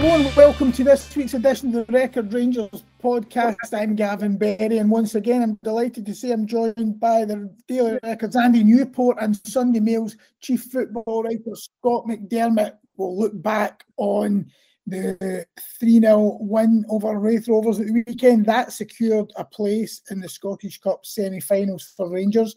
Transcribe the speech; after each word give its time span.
Hello 0.00 0.14
and 0.14 0.36
welcome 0.36 0.70
to 0.70 0.84
this 0.84 1.16
week's 1.16 1.34
edition 1.34 1.74
of 1.74 1.84
the 1.84 1.92
Record 1.92 2.32
Rangers 2.32 2.84
podcast. 3.02 3.72
I'm 3.72 3.96
Gavin 3.96 4.38
Berry, 4.38 4.78
and 4.78 4.88
once 4.88 5.16
again, 5.16 5.42
I'm 5.42 5.58
delighted 5.64 6.06
to 6.06 6.14
say 6.14 6.30
I'm 6.30 6.46
joined 6.46 7.00
by 7.00 7.24
the 7.24 7.52
Daily 7.66 7.98
Records 8.04 8.36
Andy 8.36 8.62
Newport 8.62 9.16
and 9.20 9.36
Sunday 9.44 9.80
Mail's 9.80 10.16
chief 10.40 10.62
football 10.70 11.24
writer 11.24 11.52
Scott 11.56 12.04
McDermott. 12.06 12.76
We'll 12.96 13.18
look 13.18 13.42
back 13.42 13.82
on 13.96 14.46
the 14.86 15.44
3 15.80 15.98
0 15.98 16.38
win 16.42 16.84
over 16.88 17.18
Raith 17.18 17.48
Rovers 17.48 17.80
at 17.80 17.86
the 17.86 18.04
weekend. 18.06 18.46
That 18.46 18.72
secured 18.72 19.32
a 19.34 19.44
place 19.44 20.00
in 20.12 20.20
the 20.20 20.28
Scottish 20.28 20.78
Cup 20.78 21.06
semi 21.06 21.40
finals 21.40 21.92
for 21.96 22.08
Rangers, 22.08 22.54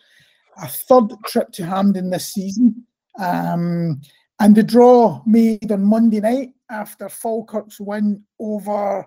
a 0.62 0.68
third 0.68 1.12
trip 1.26 1.52
to 1.54 1.66
Hampden 1.66 2.12
this 2.12 2.32
season. 2.34 2.86
Um, 3.18 4.00
and 4.42 4.56
the 4.56 4.64
draw 4.64 5.22
made 5.28 5.72
on 5.72 5.86
Monday 5.86 6.20
night 6.20 6.54
after 6.72 7.08
Falkirk's 7.08 7.80
win 7.80 8.24
over 8.40 9.06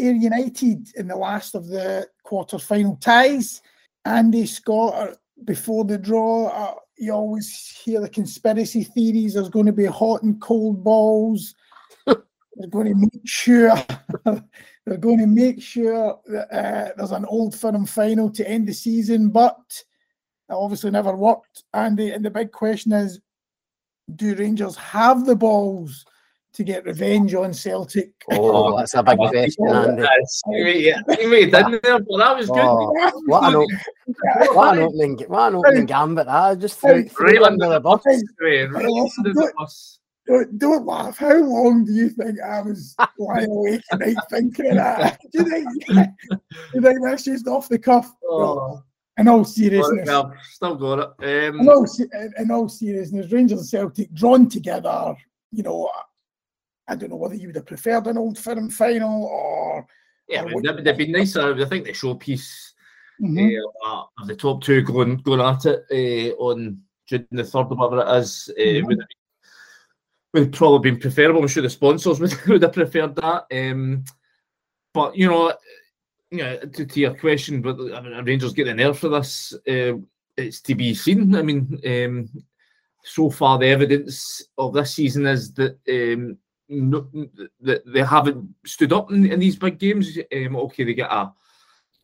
Ayr 0.00 0.14
United 0.14 0.88
in 0.96 1.06
the 1.06 1.14
last 1.14 1.54
of 1.54 1.68
the 1.68 2.08
quarter 2.24 2.58
final 2.58 2.96
ties. 2.96 3.62
Andy 4.04 4.46
Scott, 4.46 5.16
before 5.44 5.84
the 5.84 5.96
draw, 5.96 6.48
uh, 6.48 6.74
you 6.98 7.12
always 7.12 7.56
hear 7.84 8.00
the 8.00 8.08
conspiracy 8.08 8.82
theories. 8.82 9.34
There's 9.34 9.48
going 9.48 9.66
to 9.66 9.72
be 9.72 9.84
hot 9.84 10.24
and 10.24 10.40
cold 10.40 10.82
balls. 10.82 11.54
they're 12.06 12.68
going 12.68 12.88
to 12.88 12.96
make 12.96 13.22
sure 13.24 13.72
they're 14.24 14.96
going 14.98 15.20
to 15.20 15.28
make 15.28 15.62
sure 15.62 16.18
that 16.26 16.52
uh, 16.52 16.92
there's 16.96 17.12
an 17.12 17.26
old 17.26 17.54
firm 17.54 17.86
final 17.86 18.28
to 18.28 18.48
end 18.48 18.66
the 18.66 18.74
season, 18.74 19.28
but 19.28 19.84
it 20.50 20.52
obviously 20.52 20.90
never 20.90 21.14
worked. 21.14 21.62
Andy, 21.72 22.10
and 22.10 22.24
the 22.24 22.30
big 22.30 22.50
question 22.50 22.90
is, 22.90 23.20
do 24.14 24.34
Rangers 24.34 24.76
have 24.76 25.26
the 25.26 25.36
balls 25.36 26.04
to 26.54 26.62
get 26.62 26.84
revenge 26.84 27.34
on 27.34 27.52
Celtic. 27.52 28.12
Oh, 28.30 28.76
that's 28.76 28.94
a 28.94 29.02
big 29.02 29.18
oh, 29.18 29.28
question, 29.28 29.68
Andy. 29.68 30.02
yeah, 30.52 31.00
he 31.08 31.46
didn't 31.46 31.82
there, 31.82 31.98
but 31.98 32.18
that 32.18 32.36
was 32.36 32.48
good. 32.48 32.58
Oh, 32.58 32.92
what, 33.26 33.44
an, 33.44 33.56
op- 33.56 33.70
what, 34.54 34.76
an 34.76 34.84
opening, 34.84 35.18
what 35.26 35.48
an 35.48 35.56
opening 35.56 35.86
gambit! 35.86 36.28
I 36.28 36.54
just 36.54 36.78
threw, 36.78 37.08
threw 37.08 37.40
Right 37.40 37.42
under 37.42 37.68
the 37.70 37.80
bus. 39.56 39.98
Don't, 40.26 40.58
don't 40.58 40.86
laugh. 40.86 41.18
How 41.18 41.36
long 41.36 41.84
do 41.84 41.92
you 41.92 42.08
think 42.08 42.40
I 42.40 42.62
was 42.62 42.96
lying 43.18 43.50
awake 43.50 43.82
at 43.92 44.00
night 44.00 44.16
thinking 44.30 44.70
of 44.70 44.76
that? 44.76 45.18
Do 45.32 45.42
you 45.42 45.50
think, 45.50 45.86
do 45.88 46.00
you 46.74 46.80
think 46.80 46.98
that's 47.02 47.24
just 47.24 47.46
off 47.46 47.68
the 47.68 47.78
cuff? 47.78 48.10
Oh. 48.26 48.82
In 49.16 49.28
all 49.28 49.44
seriousness, 49.44 50.08
Well, 50.08 50.34
still 50.42 50.74
got 50.74 51.14
it. 51.20 51.48
in 51.48 51.60
Um, 51.60 51.68
all, 51.68 51.86
se- 51.86 52.08
in 52.36 52.50
all 52.50 52.68
seriousness, 52.68 53.30
Rangers 53.30 53.60
and 53.60 53.68
Celtic 53.68 54.12
drawn 54.12 54.48
together, 54.48 55.14
you 55.52 55.62
know, 55.62 55.88
I 56.88 56.96
don't 56.96 57.10
know 57.10 57.16
whether 57.16 57.36
you 57.36 57.46
would 57.48 57.56
have 57.56 57.66
preferred 57.66 58.06
an 58.08 58.18
old 58.18 58.38
firm 58.38 58.68
final 58.70 59.24
or. 59.24 59.86
yeah, 60.28 60.42
or 60.42 60.48
I 60.48 60.50
mean, 60.50 60.62
they'd, 60.62 60.84
they'd 60.84 60.98
be 60.98 61.12
nicer. 61.12 61.54
I 61.54 61.64
think 61.66 61.84
the 61.84 61.92
showpiece 61.92 62.72
Mhm. 63.22 63.56
uh, 63.86 64.02
of 64.20 64.26
the 64.26 64.34
top 64.34 64.62
two 64.64 64.82
going 64.82 65.18
going 65.18 65.40
at 65.40 65.64
it 65.66 65.84
uh, 65.92 66.34
on 66.42 66.82
June 67.06 67.26
the 67.30 67.44
third, 67.44 67.66
or 67.70 67.76
whatever 67.76 68.02
it 68.02 68.18
is, 68.18 68.50
uh, 68.58 68.60
Mhm. 68.60 68.86
would 68.88 69.04
would 70.34 70.52
probably 70.52 70.90
been 70.90 71.00
preferable. 71.00 71.40
I'm 71.40 71.46
sure 71.46 71.62
the 71.62 71.70
sponsors 71.70 72.18
would, 72.20 72.34
would 72.48 72.62
have 72.62 72.72
preferred 72.72 73.14
that. 73.14 73.44
Um, 73.52 74.02
but 74.92 75.16
you 75.16 75.28
know, 75.28 75.54
to, 76.38 76.86
to 76.86 77.00
your 77.00 77.14
question, 77.14 77.62
but 77.62 77.76
I 77.94 78.00
mean, 78.00 78.24
Rangers 78.24 78.52
getting 78.52 78.80
an 78.80 78.94
for 78.94 79.08
this? 79.08 79.54
Uh, 79.68 79.94
it's 80.36 80.60
to 80.62 80.74
be 80.74 80.94
seen. 80.94 81.34
I 81.34 81.42
mean, 81.42 81.80
um, 81.86 82.28
so 83.04 83.30
far 83.30 83.58
the 83.58 83.66
evidence 83.66 84.42
of 84.58 84.72
this 84.72 84.94
season 84.94 85.26
is 85.26 85.52
that 85.54 85.78
um, 85.88 86.38
no, 86.68 87.08
that 87.60 87.82
they 87.86 88.02
haven't 88.02 88.48
stood 88.64 88.92
up 88.92 89.12
in, 89.12 89.30
in 89.30 89.38
these 89.38 89.56
big 89.56 89.78
games. 89.78 90.18
Um, 90.34 90.56
okay, 90.56 90.84
they 90.84 90.94
get 90.94 91.10
a 91.10 91.32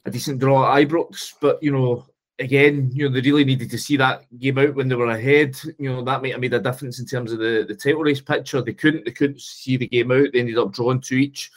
a 0.06 0.10
decent 0.10 0.38
draw 0.38 0.74
at 0.74 0.88
Ibrox, 0.88 1.34
but 1.40 1.62
you 1.62 1.72
know, 1.72 2.06
again, 2.38 2.90
you 2.92 3.08
know, 3.08 3.14
they 3.14 3.20
really 3.20 3.44
needed 3.44 3.70
to 3.70 3.78
see 3.78 3.96
that 3.98 4.24
game 4.38 4.58
out 4.58 4.74
when 4.74 4.88
they 4.88 4.94
were 4.94 5.10
ahead. 5.10 5.56
You 5.78 5.90
know, 5.90 6.02
that 6.04 6.22
might 6.22 6.32
have 6.32 6.40
made 6.40 6.54
a 6.54 6.60
difference 6.60 6.98
in 6.98 7.06
terms 7.06 7.32
of 7.32 7.38
the, 7.38 7.64
the 7.68 7.74
title 7.74 8.02
race 8.02 8.20
picture. 8.20 8.62
They 8.62 8.72
couldn't 8.72 9.04
they 9.04 9.12
couldn't 9.12 9.40
see 9.40 9.76
the 9.76 9.88
game 9.88 10.10
out. 10.10 10.28
They 10.32 10.40
ended 10.40 10.58
up 10.58 10.72
drawing 10.72 11.00
to 11.02 11.14
each. 11.16 11.50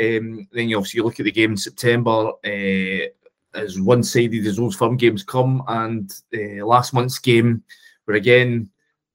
Um, 0.00 0.48
then 0.52 0.68
you 0.68 0.76
obviously 0.76 1.02
look 1.02 1.20
at 1.20 1.24
the 1.24 1.32
game 1.32 1.52
in 1.52 1.56
September. 1.56 2.32
Uh, 2.44 3.08
as 3.54 3.80
one-sided 3.80 4.44
as 4.46 4.56
those 4.56 4.74
firm 4.74 4.96
games 4.96 5.22
come, 5.22 5.62
and 5.68 6.12
uh, 6.36 6.66
last 6.66 6.92
month's 6.92 7.20
game, 7.20 7.62
where 8.04 8.16
again, 8.16 8.68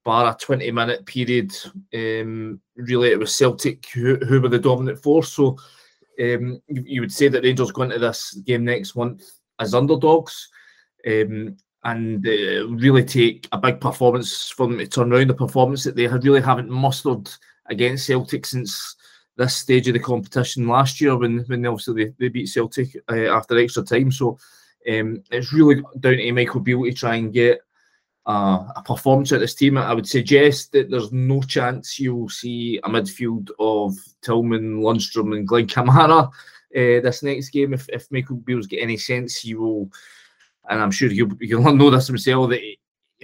bar 0.06 0.32
a 0.32 0.38
twenty-minute 0.40 1.06
period, 1.06 1.52
um, 1.94 2.62
really 2.78 3.10
it 3.10 3.20
was 3.20 3.36
Celtic 3.36 3.86
who, 3.90 4.16
who 4.16 4.40
were 4.40 4.48
the 4.48 4.58
dominant 4.58 5.04
force. 5.04 5.34
So 5.34 5.58
um, 6.22 6.62
you, 6.68 6.84
you 6.86 7.02
would 7.02 7.12
say 7.12 7.28
that 7.28 7.44
Rangers 7.44 7.74
go 7.74 7.82
into 7.82 8.00
this 8.00 8.34
game 8.46 8.64
next 8.64 8.96
month 8.96 9.30
as 9.60 9.74
underdogs, 9.74 10.48
um, 11.06 11.58
and 11.84 12.26
uh, 12.26 12.68
really 12.70 13.04
take 13.04 13.46
a 13.52 13.58
big 13.58 13.82
performance 13.82 14.50
from 14.50 14.72
them 14.72 14.80
to 14.80 14.88
turn 14.88 15.12
around 15.12 15.28
the 15.28 15.34
performance 15.34 15.84
that 15.84 15.98
they 15.98 16.08
really 16.08 16.42
haven't 16.42 16.70
mustered 16.70 17.30
against 17.66 18.08
Celtic 18.08 18.46
since 18.46 18.96
this 19.40 19.56
stage 19.56 19.88
of 19.88 19.94
the 19.94 20.00
competition 20.00 20.68
last 20.68 21.00
year 21.02 21.18
when 21.18 21.40
when 21.48 21.66
obviously 21.66 22.06
they, 22.06 22.14
they 22.20 22.28
beat 22.28 22.48
Celtic 22.50 22.90
uh, 23.10 23.34
after 23.36 23.58
extra 23.58 23.84
time. 23.84 24.12
So 24.12 24.38
um, 24.90 25.24
it's 25.32 25.54
really 25.54 25.82
down 26.00 26.18
to 26.18 26.32
Michael 26.32 26.60
Beale 26.60 26.84
to 26.84 26.94
try 26.94 27.16
and 27.16 27.34
get 27.34 27.62
uh, 28.28 28.68
a 28.76 28.84
performance 28.86 29.32
of 29.32 29.40
this 29.40 29.56
team. 29.56 29.78
I 29.78 29.94
would 29.94 30.08
suggest 30.08 30.72
that 30.74 30.90
there's 30.92 31.12
no 31.12 31.42
chance 31.42 32.00
you'll 32.00 32.30
see 32.30 32.80
a 32.84 32.90
midfield 32.90 33.50
of 33.60 33.96
Tillman, 34.22 34.82
Lundstram, 34.82 35.36
and 35.36 35.48
Glenn 35.48 35.68
Kamara 35.68 36.28
uh, 36.28 36.32
this 36.74 37.24
next 37.24 37.50
game. 37.50 37.74
If, 37.74 37.88
if 37.90 38.12
Michael 38.12 38.36
Beale's 38.38 38.68
get 38.68 38.84
any 38.84 38.98
sense, 38.98 39.40
he 39.40 39.56
will, 39.56 39.90
and 40.70 40.80
I'm 40.80 40.92
sure 40.92 41.10
he'll, 41.10 41.32
he'll 41.42 41.74
know 41.74 41.90
this 41.90 42.08
himself, 42.08 42.50
that 42.50 42.60
he, 42.60 42.78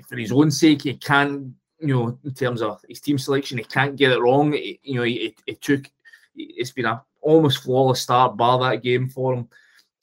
for 0.08 0.18
his 0.18 0.32
own 0.32 0.50
sake, 0.50 0.84
he 0.84 0.96
can't, 0.96 1.54
you 1.80 1.94
know, 1.94 2.18
in 2.24 2.34
terms 2.34 2.62
of 2.62 2.82
his 2.88 3.02
team 3.02 3.18
selection, 3.18 3.58
he 3.58 3.64
can't 3.64 3.96
get 3.96 4.12
it 4.12 4.20
wrong. 4.22 4.54
It- 4.54 4.80
you 4.82 4.96
know, 4.96 5.04
it 5.06 5.62
took, 5.62 5.86
it's 6.36 6.72
been 6.72 6.86
a 6.86 7.04
almost 7.22 7.64
flawless 7.64 8.02
start, 8.02 8.38
bar 8.38 8.60
that 8.60 8.84
game 8.84 9.10
for 9.10 9.34
him. 9.34 9.48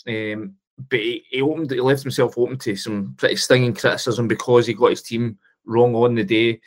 Um, 0.08 0.54
but 0.88 0.98
he, 0.98 1.24
he 1.30 1.42
opened, 1.42 1.70
he 1.70 1.80
left 1.80 2.02
himself 2.02 2.36
open 2.36 2.58
to 2.58 2.76
some 2.76 3.14
pretty 3.16 3.36
stinging 3.36 3.74
criticism 3.74 4.26
because 4.26 4.66
he 4.66 4.74
got 4.74 4.90
his 4.90 5.02
team 5.02 5.38
wrong 5.64 5.94
on 5.94 6.14
the 6.14 6.24
day. 6.24 6.60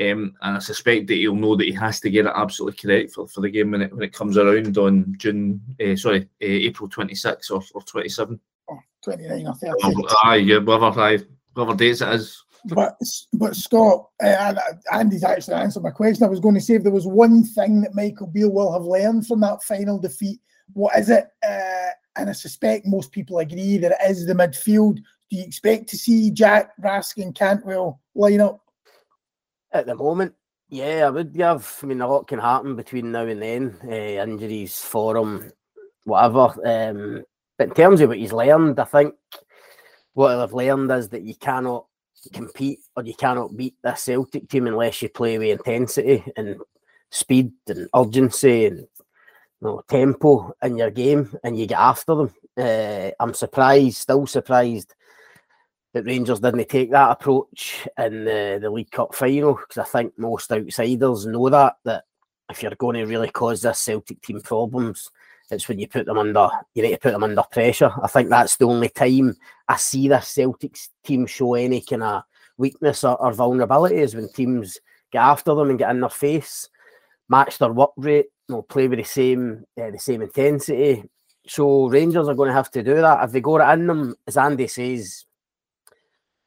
Um, 0.00 0.34
and 0.42 0.56
I 0.56 0.58
suspect 0.60 1.08
that 1.08 1.14
he'll 1.14 1.34
know 1.34 1.56
that 1.56 1.66
he 1.66 1.72
has 1.72 2.00
to 2.00 2.10
get 2.10 2.26
it 2.26 2.32
absolutely 2.34 2.78
correct 2.78 3.12
for, 3.12 3.26
for 3.26 3.40
the 3.40 3.50
game 3.50 3.72
when 3.72 3.82
it 3.82 3.92
when 3.92 4.02
it 4.02 4.12
comes 4.12 4.38
around 4.38 4.78
on 4.78 5.14
June, 5.18 5.60
uh, 5.84 5.96
sorry, 5.96 6.22
uh, 6.22 6.26
April 6.40 6.88
26 6.88 7.50
or, 7.50 7.62
or 7.74 7.82
27. 7.82 8.40
or 8.68 8.84
29 9.02 9.46
or 9.46 9.54
30. 9.54 9.74
Aye, 10.24 10.36
yeah, 10.36 10.58
whatever, 10.58 11.00
aye, 11.00 11.18
whatever 11.54 11.76
dates 11.76 12.02
it 12.02 12.08
is. 12.08 12.44
But 12.66 12.98
but 13.32 13.56
Scott, 13.56 14.08
uh, 14.22 14.54
Andy's 14.92 15.24
actually 15.24 15.54
answered 15.54 15.82
my 15.82 15.90
question. 15.90 16.24
I 16.24 16.28
was 16.28 16.40
going 16.40 16.54
to 16.54 16.60
say 16.60 16.74
if 16.74 16.82
there 16.82 16.92
was 16.92 17.06
one 17.06 17.44
thing 17.44 17.80
that 17.82 17.94
Michael 17.94 18.26
Beale 18.26 18.50
will 18.50 18.72
have 18.72 18.82
learned 18.82 19.26
from 19.26 19.40
that 19.40 19.62
final 19.62 19.98
defeat, 19.98 20.40
what 20.72 20.98
is 20.98 21.10
it? 21.10 21.26
Uh, 21.46 21.90
and 22.16 22.28
I 22.28 22.32
suspect 22.32 22.86
most 22.86 23.12
people 23.12 23.38
agree 23.38 23.78
that 23.78 23.92
it 23.92 24.10
is 24.10 24.26
the 24.26 24.34
midfield. 24.34 24.96
Do 24.96 25.36
you 25.36 25.44
expect 25.44 25.88
to 25.90 25.96
see 25.96 26.30
Jack, 26.30 26.72
Raskin, 26.82 27.34
Cantwell 27.34 28.00
line 28.14 28.40
up? 28.40 28.60
At 29.72 29.86
the 29.86 29.94
moment, 29.94 30.34
yeah, 30.68 31.06
I 31.06 31.10
would 31.10 31.32
give. 31.32 31.78
I 31.82 31.86
mean, 31.86 32.00
a 32.00 32.08
lot 32.08 32.26
can 32.26 32.40
happen 32.40 32.76
between 32.76 33.12
now 33.12 33.26
and 33.26 33.40
then. 33.40 33.76
Uh, 33.84 34.22
injuries, 34.22 34.80
form, 34.80 35.52
whatever. 36.04 36.54
Um, 36.66 37.24
but 37.56 37.68
in 37.68 37.74
terms 37.74 38.00
of 38.00 38.08
what 38.08 38.18
he's 38.18 38.32
learned, 38.32 38.78
I 38.80 38.84
think 38.84 39.14
what 40.14 40.32
I've 40.32 40.52
learned 40.52 40.90
is 40.90 41.08
that 41.10 41.22
you 41.22 41.34
cannot 41.34 41.86
compete 42.28 42.80
or 42.94 43.02
you 43.02 43.14
cannot 43.14 43.56
beat 43.56 43.76
this 43.82 44.02
Celtic 44.02 44.48
team 44.48 44.66
unless 44.66 45.00
you 45.00 45.08
play 45.08 45.38
with 45.38 45.48
intensity 45.48 46.22
and 46.36 46.60
speed 47.10 47.52
and 47.66 47.88
urgency 47.94 48.66
and 48.66 48.86
no 49.62 49.82
tempo 49.88 50.54
in 50.62 50.76
your 50.76 50.90
game 50.90 51.36
and 51.42 51.58
you 51.58 51.66
get 51.66 51.78
after 51.78 52.14
them. 52.14 52.34
Uh, 52.56 53.10
I'm 53.18 53.34
surprised, 53.34 53.96
still 53.96 54.26
surprised 54.26 54.94
that 55.92 56.04
Rangers 56.04 56.40
didn't 56.40 56.68
take 56.68 56.90
that 56.90 57.10
approach 57.10 57.88
in 57.98 58.24
the, 58.24 58.58
the 58.60 58.70
League 58.70 58.90
Cup 58.90 59.14
final 59.14 59.54
because 59.54 59.78
I 59.78 59.84
think 59.84 60.18
most 60.18 60.52
outsiders 60.52 61.26
know 61.26 61.48
that 61.48 61.76
that 61.84 62.04
if 62.48 62.62
you're 62.62 62.74
going 62.76 62.96
to 62.96 63.04
really 63.04 63.30
cause 63.30 63.62
this 63.62 63.78
Celtic 63.78 64.20
team 64.22 64.40
problems, 64.40 65.10
it's 65.50 65.68
when 65.68 65.78
you 65.78 65.88
put 65.88 66.06
them 66.06 66.18
under 66.18 66.48
you 66.74 66.82
need 66.82 66.92
to 66.92 66.98
put 66.98 67.12
them 67.12 67.24
under 67.24 67.42
pressure. 67.50 67.90
I 68.02 68.08
think 68.08 68.28
that's 68.28 68.56
the 68.56 68.66
only 68.66 68.88
time 68.88 69.36
I 69.68 69.76
see 69.76 70.08
this 70.08 70.34
Celtics 70.36 70.88
team 71.04 71.26
show 71.26 71.54
any 71.54 71.80
kind 71.80 72.02
of 72.02 72.22
weakness 72.56 73.04
or, 73.04 73.20
or 73.20 73.32
vulnerability 73.32 73.96
is 73.96 74.14
when 74.14 74.32
teams 74.32 74.78
get 75.10 75.22
after 75.22 75.54
them 75.54 75.70
and 75.70 75.78
get 75.78 75.90
in 75.90 76.00
their 76.00 76.10
face, 76.10 76.68
match 77.28 77.58
their 77.58 77.72
work 77.72 77.92
rate, 77.96 78.26
you 78.48 78.54
know, 78.54 78.62
play 78.62 78.88
with 78.88 78.98
the 78.98 79.04
same 79.04 79.64
uh, 79.80 79.90
the 79.90 79.98
same 79.98 80.22
intensity. 80.22 81.04
So 81.46 81.88
Rangers 81.88 82.28
are 82.28 82.34
going 82.34 82.48
to 82.48 82.54
have 82.54 82.70
to 82.72 82.82
do 82.82 82.96
that. 82.96 83.24
If 83.24 83.32
they 83.32 83.40
go 83.40 83.58
in 83.58 83.86
them, 83.86 84.14
as 84.26 84.36
Andy 84.36 84.68
says, 84.68 85.24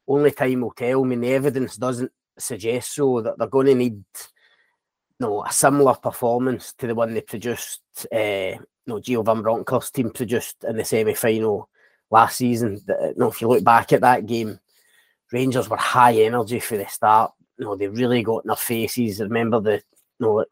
only 0.08 0.32
time 0.32 0.62
will 0.62 0.72
tell. 0.72 1.04
I 1.04 1.08
mean, 1.08 1.22
the 1.22 1.34
evidence 1.34 1.78
doesn't 1.78 2.12
suggest 2.38 2.94
so 2.96 3.22
that 3.22 3.38
they're 3.38 3.48
going 3.48 3.68
to 3.68 3.76
need 3.76 4.04
you 5.20 5.28
know, 5.28 5.44
a 5.44 5.52
similar 5.52 5.96
performance 5.96 6.74
to 6.74 6.88
the 6.88 6.96
one 6.96 7.14
they 7.14 7.22
produced, 7.22 7.82
uh, 8.12 8.54
you 8.86 8.94
know, 8.94 9.00
Gio 9.00 9.24
Van 9.26 9.82
team 9.94 10.12
produced 10.12 10.64
in 10.64 10.78
the 10.78 10.86
semi 10.86 11.14
final 11.14 11.70
last 12.10 12.38
season. 12.38 12.80
You 12.88 13.14
know, 13.18 13.30
if 13.30 13.42
you 13.42 13.48
look 13.48 13.64
back 13.64 13.94
at 13.94 14.02
that 14.02 14.26
game, 14.26 14.60
Rangers 15.32 15.70
were 15.70 15.78
high 15.78 16.16
energy 16.16 16.60
for 16.60 16.78
the 16.78 16.88
start. 16.88 17.32
You 17.58 17.66
know, 17.66 17.76
they 17.76 17.88
really 17.88 18.24
got 18.24 18.44
in 18.44 18.48
their 18.48 18.56
faces. 18.56 19.22
I 19.22 19.26
remember 19.26 19.60
the, 19.60 19.74
you 19.74 19.82
know, 20.20 20.40
you 20.40 20.46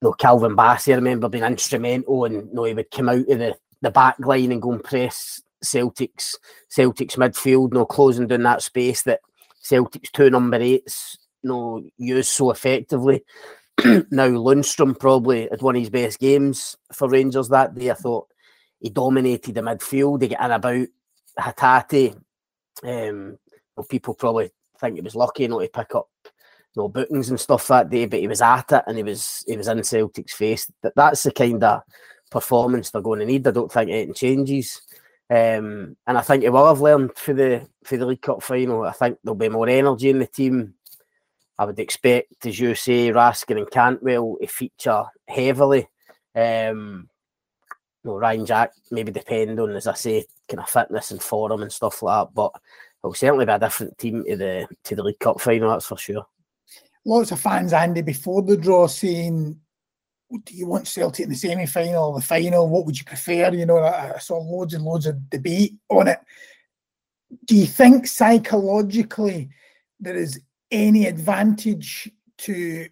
know 0.00 0.12
Calvin 0.12 0.56
Bassey, 0.56 0.92
I 0.92 0.96
remember 0.96 1.28
being 1.28 1.44
instrumental 1.44 2.24
and 2.24 2.34
you 2.34 2.50
know, 2.52 2.64
he 2.64 2.74
would 2.74 2.90
come 2.90 3.08
out 3.08 3.18
of 3.18 3.26
the, 3.26 3.56
the 3.80 3.90
back 3.90 4.18
line 4.20 4.52
and 4.52 4.62
go 4.62 4.72
and 4.72 4.84
press 4.84 5.42
Celtics 5.64 6.36
Celtics 6.70 7.16
midfield, 7.16 7.72
you 7.72 7.78
know, 7.78 7.86
closing 7.86 8.26
down 8.26 8.42
that 8.44 8.62
space 8.62 9.02
that 9.02 9.20
Celtics 9.62 10.10
two 10.12 10.30
number 10.30 10.56
eights 10.56 11.18
you 11.42 11.48
know, 11.48 11.82
used 11.98 12.30
so 12.30 12.50
effectively. 12.50 13.24
now 13.84 14.28
Lundstram 14.28 14.98
probably 14.98 15.48
had 15.50 15.62
one 15.62 15.76
of 15.76 15.80
his 15.80 15.90
best 15.90 16.18
games 16.18 16.76
for 16.92 17.08
Rangers 17.08 17.48
that 17.48 17.74
day. 17.74 17.90
I 17.90 17.94
thought 17.94 18.28
he 18.78 18.90
dominated 18.90 19.54
the 19.54 19.60
midfield. 19.60 20.22
He 20.22 20.28
got 20.28 20.44
in 20.44 20.50
about 20.50 20.88
Hatate. 21.38 22.16
Um, 22.84 23.38
well, 23.76 23.86
people 23.88 24.14
probably 24.14 24.50
think 24.80 24.96
he 24.96 25.00
was 25.00 25.14
lucky 25.14 25.46
not 25.48 25.60
to 25.60 25.68
pick 25.68 25.94
up 25.94 26.08
know, 26.76 26.88
bookings 26.88 27.30
and 27.30 27.38
stuff 27.38 27.66
that 27.68 27.90
day, 27.90 28.06
but 28.06 28.20
he 28.20 28.28
was 28.28 28.42
at 28.42 28.72
it 28.72 28.84
and 28.86 28.96
he 28.96 29.02
was 29.02 29.44
he 29.46 29.56
was 29.56 29.68
in 29.68 29.82
Celtic's 29.84 30.34
face. 30.34 30.70
That 30.82 30.94
that's 30.96 31.22
the 31.22 31.32
kind 31.32 31.62
of 31.62 31.82
performance 32.30 32.90
they're 32.90 33.02
going 33.02 33.20
to 33.20 33.26
need. 33.26 33.46
I 33.46 33.50
don't 33.50 33.70
think 33.70 33.90
anything 33.90 34.14
changes. 34.14 34.82
Um, 35.30 35.96
and 36.06 36.18
I 36.18 36.20
think 36.20 36.42
he 36.42 36.48
will 36.48 36.66
have 36.66 36.80
learned 36.80 37.16
for 37.16 37.34
the 37.34 37.68
for 37.84 37.96
the 37.96 38.06
League 38.06 38.22
Cup 38.22 38.42
final. 38.42 38.84
I 38.84 38.92
think 38.92 39.18
there'll 39.22 39.34
be 39.34 39.48
more 39.48 39.68
energy 39.68 40.10
in 40.10 40.18
the 40.18 40.26
team. 40.26 40.74
I 41.58 41.64
would 41.64 41.78
expect, 41.78 42.46
as 42.46 42.58
you 42.58 42.74
say, 42.74 43.10
Raskin 43.10 43.58
and 43.58 43.70
Cantwell 43.70 44.36
to 44.40 44.46
feature 44.46 45.04
heavily. 45.28 45.88
Um, 46.34 47.08
Ryan 48.04 48.46
Jack 48.46 48.72
maybe 48.90 49.12
depend 49.12 49.60
on, 49.60 49.76
as 49.76 49.86
I 49.86 49.94
say, 49.94 50.24
kind 50.48 50.60
of 50.60 50.68
fitness 50.68 51.10
and 51.10 51.22
form 51.22 51.62
and 51.62 51.72
stuff 51.72 52.02
like 52.02 52.26
that. 52.26 52.34
But 52.34 52.52
it'll 53.02 53.14
certainly 53.14 53.46
be 53.46 53.52
a 53.52 53.58
different 53.58 53.98
team 53.98 54.24
to 54.24 54.36
the 54.36 54.68
to 54.84 54.96
the 54.96 55.02
League 55.02 55.18
Cup 55.18 55.40
final, 55.40 55.70
that's 55.70 55.86
for 55.86 55.96
sure. 55.96 56.26
Lots 57.04 57.32
of 57.32 57.40
fans, 57.40 57.72
Andy, 57.72 58.02
before 58.02 58.42
the 58.42 58.56
draw 58.56 58.86
saying, 58.86 59.58
do 60.44 60.54
you 60.54 60.66
want 60.66 60.86
Celtic 60.88 61.24
in 61.24 61.30
the 61.30 61.36
semi 61.36 61.66
final, 61.66 62.12
the 62.12 62.22
final? 62.22 62.68
What 62.68 62.86
would 62.86 62.98
you 62.98 63.04
prefer? 63.04 63.52
You 63.52 63.66
know, 63.66 63.78
I 63.78 64.18
saw 64.18 64.38
loads 64.38 64.74
and 64.74 64.84
loads 64.84 65.06
of 65.06 65.28
debate 65.28 65.74
on 65.90 66.08
it. 66.08 66.18
Do 67.44 67.56
you 67.56 67.66
think 67.66 68.06
psychologically 68.06 69.50
there 70.00 70.16
is 70.16 70.40
any 70.72 71.06
advantage 71.06 72.10
to 72.38 72.88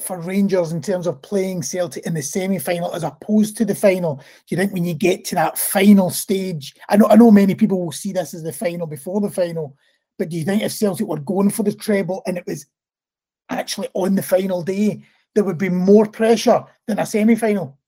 for 0.00 0.20
Rangers 0.20 0.72
in 0.72 0.82
terms 0.82 1.06
of 1.06 1.22
playing 1.22 1.62
Celtic 1.62 2.04
in 2.06 2.12
the 2.12 2.22
semi 2.22 2.58
final 2.58 2.94
as 2.94 3.04
opposed 3.04 3.56
to 3.56 3.64
the 3.64 3.74
final? 3.74 4.16
Do 4.16 4.22
you 4.48 4.56
think 4.56 4.72
when 4.72 4.84
you 4.84 4.94
get 4.94 5.24
to 5.26 5.34
that 5.36 5.56
final 5.56 6.10
stage, 6.10 6.74
I 6.88 6.96
know 6.96 7.06
I 7.06 7.16
know 7.16 7.30
many 7.30 7.54
people 7.54 7.82
will 7.82 7.92
see 7.92 8.12
this 8.12 8.34
as 8.34 8.42
the 8.42 8.52
final 8.52 8.86
before 8.86 9.20
the 9.20 9.30
final, 9.30 9.76
but 10.18 10.28
do 10.28 10.36
you 10.36 10.44
think 10.44 10.62
if 10.62 10.72
Celtic 10.72 11.06
were 11.06 11.18
going 11.18 11.50
for 11.50 11.62
the 11.62 11.72
treble 11.72 12.22
and 12.26 12.36
it 12.36 12.44
was 12.46 12.66
actually 13.48 13.88
on 13.94 14.14
the 14.14 14.22
final 14.22 14.62
day, 14.62 15.02
there 15.34 15.44
would 15.44 15.58
be 15.58 15.70
more 15.70 16.06
pressure 16.06 16.62
than 16.86 16.98
a 16.98 17.06
semi 17.06 17.34
final? 17.34 17.78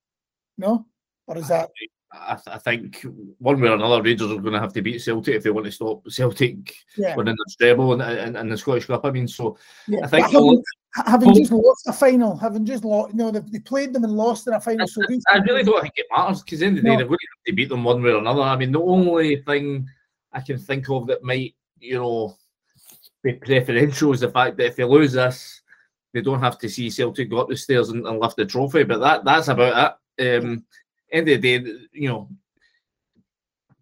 No? 0.57 0.87
Or 1.27 1.37
is 1.37 1.49
that 1.49 1.71
I, 2.15 2.39
I, 2.47 2.59
think 2.59 3.05
one 3.39 3.61
way 3.61 3.69
or 3.69 3.75
another, 3.75 4.03
Rangers 4.03 4.31
are 4.31 4.41
going 4.41 4.53
to 4.53 4.61
have 4.61 4.73
to 4.75 4.83
beat 4.83 5.03
Celtic 5.03 5.35
if 5.35 5.43
they 5.43 5.51
want 5.51 5.67
to 5.67 5.73
stop 5.73 6.09
Celtic 6.09 6.77
yeah. 6.97 7.17
winning 7.17 7.35
the 7.37 7.55
treble 7.59 7.93
and, 7.93 8.03
and, 8.03 8.37
and, 8.37 8.51
the 8.51 8.57
Scottish 8.57 8.87
Cup. 8.87 9.05
I 9.05 9.11
mean, 9.11 9.27
so 9.27 9.59
yeah. 9.89 10.01
I 10.05 10.07
think 10.07 10.27
having, 10.27 10.63
having 11.07 11.35
just 11.35 11.53
lost 11.53 11.89
a 11.89 11.93
final, 11.93 12.37
having 12.37 12.65
just 12.65 12.85
lost, 12.85 13.13
you 13.13 13.19
know, 13.19 13.31
they, 13.31 13.41
they 13.41 13.59
played 13.59 13.93
them 13.93 14.05
and 14.05 14.13
lost 14.13 14.47
in 14.47 14.55
a 14.55 14.61
final. 14.61 14.83
I, 14.83 14.87
so 14.87 15.03
I, 15.03 15.19
I 15.35 15.39
really 15.39 15.65
don't 15.65 15.83
think 15.83 15.95
it 15.97 16.07
matters 16.17 16.43
because 16.43 16.63
in 16.63 16.77
the, 16.77 16.81
the 16.81 16.89
no. 16.89 16.93
day 16.93 16.97
they're 16.99 17.07
going 17.07 17.19
to 17.19 17.29
have 17.37 17.45
to 17.47 17.53
beat 17.53 17.69
them 17.69 17.85
one 17.85 18.03
way 18.03 18.11
or 18.11 18.19
another. 18.19 18.43
I 18.43 18.57
mean, 18.57 18.73
the 18.73 18.81
only 18.81 19.37
thing 19.43 19.89
I 20.33 20.41
can 20.41 20.59
think 20.59 20.89
of 20.91 21.07
that 21.09 21.23
might, 21.23 21.55
you 21.81 21.95
know, 21.95 22.37
be 23.23 23.35
preferential 23.35 24.13
is 24.13 24.21
the 24.21 24.31
fact 24.31 24.57
that 24.59 24.67
if 24.67 24.77
they 24.77 24.85
lose 24.85 25.13
this, 25.13 25.63
they 26.13 26.21
don't 26.21 26.41
have 26.41 26.59
to 26.59 26.69
see 26.69 26.91
Celtic 26.91 27.31
go 27.31 27.39
up 27.39 27.49
the 27.49 27.57
stairs 27.57 27.89
and, 27.89 28.07
and 28.07 28.21
lift 28.21 28.37
the 28.37 28.47
trophy. 28.47 28.85
But 28.85 29.01
that 29.01 29.25
that's 29.25 29.49
about 29.49 29.99
it. 30.19 30.45
Um, 30.45 30.65
end 31.15 31.29
of 31.29 31.41
the 31.41 31.59
day, 31.59 31.73
you 31.93 32.09
know, 32.09 32.29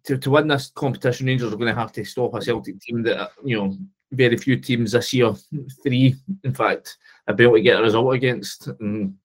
to, 0.05 0.17
to 0.17 0.29
win 0.29 0.47
this 0.47 0.71
competition, 0.75 1.27
Rangers 1.27 1.53
are 1.53 1.57
going 1.57 1.73
to 1.73 1.79
have 1.79 1.91
to 1.93 2.03
stop 2.03 2.33
a 2.33 2.41
Celtic 2.41 2.79
team 2.81 3.03
that, 3.03 3.31
you 3.43 3.57
know, 3.57 3.77
very 4.11 4.37
few 4.37 4.57
teams 4.57 4.91
this 4.91 5.13
year, 5.13 5.33
three, 5.81 6.15
in 6.43 6.53
fact, 6.53 6.97
been 7.27 7.41
able 7.41 7.53
to 7.55 7.61
get 7.61 7.79
a 7.79 7.83
result 7.83 8.13
against. 8.13 8.67
And 8.67 9.15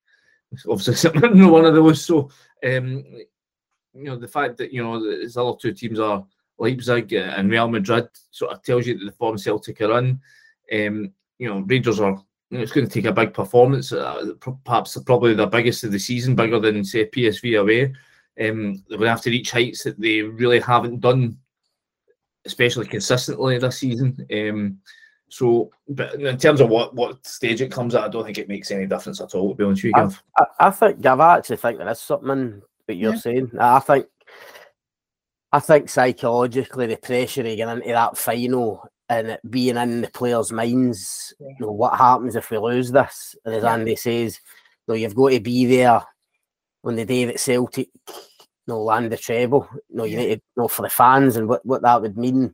obviously, 0.69 1.11
one 1.47 1.65
of 1.65 1.75
those. 1.75 2.05
So, 2.05 2.31
um, 2.65 3.05
you 3.95 4.05
know, 4.05 4.17
the 4.17 4.29
fact 4.29 4.57
that, 4.59 4.73
you 4.73 4.83
know, 4.83 5.01
the 5.01 5.41
other 5.41 5.59
two 5.61 5.73
teams 5.73 5.99
are 5.99 6.25
Leipzig 6.59 7.13
and 7.13 7.51
Real 7.51 7.69
Madrid 7.69 8.09
sort 8.31 8.53
of 8.53 8.63
tells 8.63 8.87
you 8.87 8.99
that 8.99 9.05
the 9.05 9.13
form 9.13 9.37
Celtic 9.37 9.81
are 9.81 9.99
in. 9.99 10.21
Um, 10.73 11.13
you 11.39 11.49
know, 11.49 11.61
Rangers 11.61 12.01
are 12.01 12.23
it's 12.51 12.73
going 12.73 12.87
to 12.87 12.93
take 12.93 13.05
a 13.05 13.13
big 13.13 13.35
performance, 13.35 13.93
uh, 13.93 14.33
perhaps 14.65 14.97
probably 15.05 15.35
the 15.35 15.47
biggest 15.47 15.85
of 15.85 15.93
the 15.93 15.99
season, 15.99 16.35
bigger 16.35 16.59
than 16.59 16.85
say 16.85 17.07
PSV 17.07 17.61
away. 17.61 17.85
Um, 18.41 18.83
they're 18.89 18.99
going 18.99 19.09
to 19.09 19.11
have 19.11 19.21
to 19.23 19.31
reach 19.31 19.51
heights 19.51 19.83
that 19.85 20.01
they 20.01 20.23
really 20.23 20.61
haven't 20.61 21.01
done, 21.01 21.39
especially 22.47 22.87
consistently 22.87 23.59
this 23.59 23.79
season. 23.79 24.27
Um, 24.33 24.79
so, 25.29 25.71
but 25.89 26.15
in 26.15 26.39
terms 26.39 26.61
of 26.61 26.71
what 26.71 26.95
what 26.95 27.27
stage 27.27 27.61
it 27.61 27.71
comes 27.71 27.95
at, 27.95 28.05
I 28.05 28.09
don't 28.09 28.25
think 28.25 28.39
it 28.39 28.49
makes 28.49 28.71
any 28.71 28.87
difference 28.87 29.21
at 29.21 29.35
all. 29.35 29.51
To 29.51 29.55
be 29.55 29.65
honest 29.65 29.83
with 29.83 29.91
you, 29.91 29.93
Gav. 29.93 30.23
I, 30.39 30.43
I, 30.43 30.67
I 30.69 30.71
think 30.71 31.01
Gav, 31.03 31.21
I 31.21 31.37
actually 31.37 31.57
think 31.57 31.79
there 31.79 31.89
is 31.89 32.01
something 32.01 32.63
that 32.87 32.95
you're 32.95 33.13
yeah. 33.15 33.21
saying. 33.21 33.51
I 33.61 33.81
think, 33.81 34.07
I 35.53 35.61
think 35.61 35.91
psychologically 35.91 36.87
the 36.87 36.97
pressure 36.97 37.43
of 37.43 37.57
getting 37.57 37.69
into 37.69 37.89
that 37.89 38.17
final 38.17 38.89
and 39.09 39.29
it 39.29 39.41
being 39.51 39.77
in 39.77 40.03
the 40.03 40.11
players' 40.11 40.53
minds, 40.53 41.35
yeah. 41.41 41.49
you 41.49 41.67
know, 41.67 41.73
what 41.73 41.97
happens 41.97 42.37
if 42.37 42.51
we 42.51 42.59
lose 42.59 42.91
this? 42.91 43.35
And 43.45 43.55
as 43.55 43.65
Andy 43.65 43.97
says, 43.97 44.41
you 44.87 44.93
know, 44.93 44.95
you've 44.95 45.15
got 45.15 45.31
to 45.31 45.41
be 45.41 45.67
there 45.67 46.03
on 46.85 46.97
the 46.97 47.05
day 47.05 47.25
that 47.25 47.41
Celtic 47.41 47.89
you 48.69 48.75
know, 48.75 48.83
land 48.83 49.11
the 49.11 49.17
treble. 49.17 49.69
You 49.89 49.97
know, 49.97 50.05
you 50.05 50.17
need 50.17 50.27
to 50.27 50.33
you 50.33 50.41
know 50.57 50.69
for 50.69 50.83
the 50.83 50.91
fans 50.91 51.37
and 51.37 51.49
what, 51.49 51.65
what 51.65 51.83
that 51.83 52.03
would 52.03 52.19
mean. 52.19 52.43
You 52.43 52.53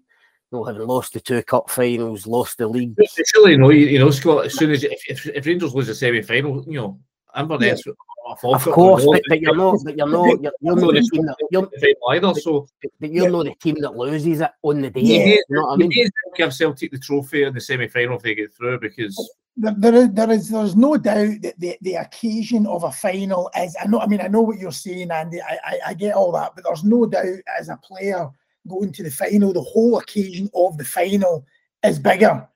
know, 0.53 0.65
having 0.65 0.87
lost 0.87 1.13
the 1.13 1.21
two 1.21 1.43
cup 1.43 1.69
finals, 1.69 2.27
lost 2.27 2.59
the 2.59 2.69
league. 2.69 2.95
Surely, 3.27 3.53
you 3.53 3.59
know, 3.59 3.71
you, 3.71 3.87
you 3.87 3.99
know, 3.99 4.11
Scott. 4.11 4.47
As 4.47 4.55
soon 4.55 4.71
as 4.71 4.85
if, 4.85 5.03
if, 5.09 5.27
if 5.27 5.45
Rangers 5.45 5.75
lose 5.75 5.89
the 5.89 5.95
semi 5.95 6.23
final, 6.23 6.65
you 6.69 6.81
know, 6.81 7.01
Inverness 7.37 7.83
yeah. 7.85 7.93
Of 8.27 8.39
course, 8.41 9.05
but, 9.05 9.23
but, 9.29 9.41
you're 9.41 9.55
not, 9.55 9.79
but 9.85 9.97
you're 9.99 10.09
not, 10.09 10.41
you're, 10.41 10.53
you're 10.61 10.77
not 10.77 10.95
the 10.95 11.09
team 11.13 11.27
that 11.27 11.37
you're, 11.51 11.69
either, 12.09 12.35
so 12.35 12.67
but 12.99 13.13
you're 13.13 13.25
yeah. 13.25 13.31
not 13.31 13.45
the 13.45 13.55
team 13.57 13.81
that 13.83 13.95
loses 13.95 14.41
it 14.41 14.51
on 14.63 14.81
the 14.81 14.89
day. 14.89 15.01
Yeah. 15.01 15.25
You 15.27 15.45
know 15.51 15.67
what 15.67 15.75
I 15.75 15.77
mean? 15.77 16.11
Give 16.35 16.55
Celtic 16.55 16.91
the 16.91 16.99
trophy 16.99 17.43
in 17.43 17.53
the 17.53 17.61
semi 17.61 17.87
final 17.87 18.17
if 18.17 18.23
they 18.23 18.35
get 18.35 18.55
through 18.55 18.81
because 18.81 19.15
there, 19.57 19.75
there 19.77 19.95
is 19.95 20.09
there 20.13 20.31
is 20.31 20.49
there's 20.49 20.77
no 20.77 20.97
doubt 20.97 21.43
that 21.43 21.59
the, 21.59 21.77
the 21.83 21.95
occasion 21.95 22.67
of 22.67 22.85
a 22.85 22.91
final 22.91 23.51
is 23.57 23.77
I 23.81 23.87
know 23.87 24.01
I 24.01 24.07
mean 24.07 24.21
I 24.21 24.29
know 24.29 24.41
what 24.41 24.59
you're 24.59 24.73
saying 24.73 25.11
Andy 25.11 25.41
I, 25.41 25.59
I, 25.65 25.79
I 25.89 25.95
get 25.95 26.15
all 26.15 26.33
that 26.33 26.53
but 26.55 26.65
there's 26.65 26.83
no 26.83 27.07
doubt 27.07 27.39
as 27.59 27.69
a 27.69 27.77
player 27.77 28.29
going 28.67 28.93
to 28.93 29.03
the 29.03 29.11
final 29.11 29.53
the 29.53 29.63
whole 29.63 29.99
occasion 29.99 30.51
of 30.55 30.77
the 30.77 30.85
final 30.85 31.45
is 31.85 31.99
bigger 31.99 32.49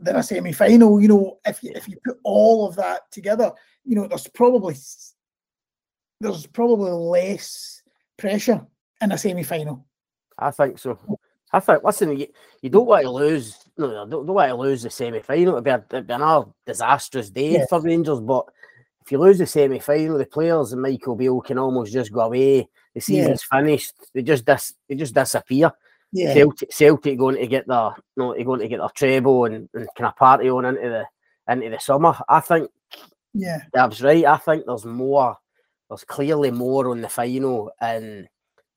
than 0.00 0.16
a 0.16 0.22
semi 0.22 0.52
final 0.52 1.00
you 1.00 1.08
know 1.08 1.38
if 1.46 1.62
you 1.62 1.70
if 1.74 1.88
you 1.88 1.96
put 2.04 2.18
all 2.24 2.66
of 2.66 2.74
that 2.76 3.10
together 3.12 3.52
you 3.90 3.96
know 3.96 4.06
there's 4.06 4.28
probably 4.28 4.76
there's 6.20 6.46
probably 6.46 6.92
less 6.92 7.82
pressure 8.16 8.64
in 9.00 9.10
a 9.10 9.18
semi 9.18 9.42
final. 9.42 9.84
I 10.38 10.52
think 10.52 10.78
so. 10.78 10.96
I 11.52 11.58
think. 11.58 11.82
Listen, 11.82 12.16
you, 12.16 12.28
you 12.62 12.70
don't 12.70 12.86
want 12.86 13.02
to 13.02 13.10
lose. 13.10 13.58
No, 13.76 14.06
don't, 14.06 14.26
don't 14.26 14.28
want 14.28 14.48
to 14.48 14.54
lose 14.54 14.84
the 14.84 14.90
semi 14.90 15.18
final. 15.20 15.54
It'd 15.54 15.64
be, 15.64 15.70
a, 15.70 15.84
it'd 15.90 16.06
be 16.06 16.14
another 16.14 16.46
disastrous 16.64 17.30
day 17.30 17.54
yeah. 17.54 17.66
for 17.68 17.80
Rangers. 17.80 18.20
But 18.20 18.46
if 19.04 19.10
you 19.10 19.18
lose 19.18 19.38
the 19.38 19.46
semi 19.46 19.80
final, 19.80 20.18
the 20.18 20.26
players 20.26 20.72
and 20.72 20.82
Michael 20.82 21.16
Beale 21.16 21.40
can 21.40 21.58
almost 21.58 21.92
just 21.92 22.12
go 22.12 22.20
away. 22.20 22.68
The 22.94 23.00
season's 23.00 23.44
yeah. 23.50 23.58
finished. 23.58 23.94
They 24.14 24.22
just 24.22 24.44
dis- 24.44 24.74
they 24.88 24.94
just 24.94 25.16
disappear. 25.16 25.72
Yeah. 26.12 26.32
Celtic, 26.32 26.72
Celtic 26.72 27.18
going 27.18 27.38
to 27.38 27.46
get 27.48 27.66
their 27.66 27.90
no, 28.16 28.34
they're 28.34 28.44
going 28.44 28.60
to 28.60 28.68
get 28.68 28.78
their 28.78 28.88
treble 28.90 29.46
and, 29.46 29.68
and 29.74 29.88
kind 29.96 30.06
of 30.08 30.16
party 30.16 30.48
on 30.48 30.64
into 30.64 30.80
the 30.80 31.52
into 31.52 31.70
the 31.70 31.80
summer. 31.80 32.16
I 32.28 32.38
think. 32.38 32.70
Yeah, 33.34 33.62
that's 33.72 34.00
right. 34.00 34.24
I 34.24 34.36
think 34.36 34.64
there's 34.66 34.84
more. 34.84 35.36
There's 35.88 36.04
clearly 36.04 36.50
more 36.50 36.90
on 36.90 37.00
the 37.00 37.08
final 37.08 37.72
and 37.80 38.28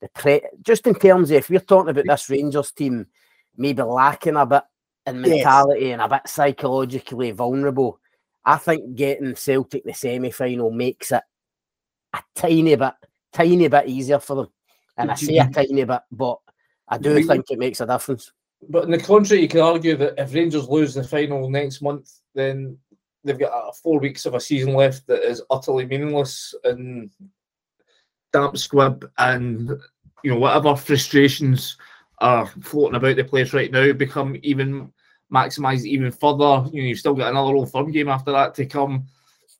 the 0.01 0.09
pre- 0.09 0.41
just 0.61 0.87
in 0.87 0.95
terms 0.95 1.31
of 1.31 1.37
if 1.37 1.49
we're 1.49 1.59
talking 1.59 1.89
about 1.89 2.05
this 2.07 2.29
Rangers 2.29 2.71
team 2.71 3.07
maybe 3.55 3.83
lacking 3.83 4.35
a 4.35 4.45
bit 4.45 4.63
in 5.05 5.21
mentality 5.21 5.85
yes. 5.85 5.93
and 5.93 6.01
a 6.01 6.09
bit 6.09 6.27
psychologically 6.27 7.31
vulnerable. 7.31 7.99
I 8.45 8.57
think 8.57 8.95
getting 8.95 9.35
Celtic 9.35 9.83
the 9.83 9.93
semi 9.93 10.31
final 10.31 10.71
makes 10.71 11.11
it 11.11 11.23
a 12.13 12.21
tiny 12.35 12.75
bit, 12.75 12.93
tiny 13.31 13.67
bit 13.67 13.87
easier 13.87 14.19
for 14.19 14.35
them. 14.35 14.47
And 14.97 15.11
I 15.11 15.15
say 15.15 15.37
a 15.37 15.49
tiny 15.49 15.83
bit, 15.83 16.01
but 16.11 16.39
I 16.87 16.97
do 16.97 17.23
think 17.23 17.49
it 17.49 17.59
makes 17.59 17.81
a 17.81 17.85
difference. 17.85 18.31
But 18.69 18.83
in 18.85 18.91
the 18.91 18.99
contrary, 18.99 19.41
you 19.41 19.47
can 19.47 19.61
argue 19.61 19.95
that 19.97 20.15
if 20.17 20.33
Rangers 20.33 20.67
lose 20.67 20.93
the 20.93 21.03
final 21.03 21.49
next 21.49 21.81
month, 21.81 22.11
then 22.33 22.77
they've 23.23 23.39
got 23.39 23.51
uh, 23.51 23.71
four 23.71 23.99
weeks 23.99 24.25
of 24.25 24.35
a 24.35 24.39
season 24.39 24.73
left 24.73 25.07
that 25.07 25.23
is 25.23 25.41
utterly 25.49 25.85
meaningless 25.85 26.53
and 26.63 27.09
damp 28.31 28.57
squib, 28.57 29.09
and 29.17 29.69
you 30.23 30.31
know 30.31 30.39
whatever 30.39 30.75
frustrations 30.75 31.77
are 32.19 32.47
floating 32.61 32.95
about 32.95 33.15
the 33.15 33.23
place 33.23 33.53
right 33.53 33.71
now 33.71 33.91
become 33.93 34.37
even 34.43 34.91
maximised 35.33 35.85
even 35.85 36.11
further. 36.11 36.69
You 36.71 36.81
know, 36.81 36.87
you've 36.87 36.99
still 36.99 37.15
got 37.15 37.31
another 37.31 37.55
old 37.55 37.71
firm 37.71 37.91
game 37.91 38.09
after 38.09 38.31
that 38.31 38.55
to 38.55 38.65
come. 38.65 39.07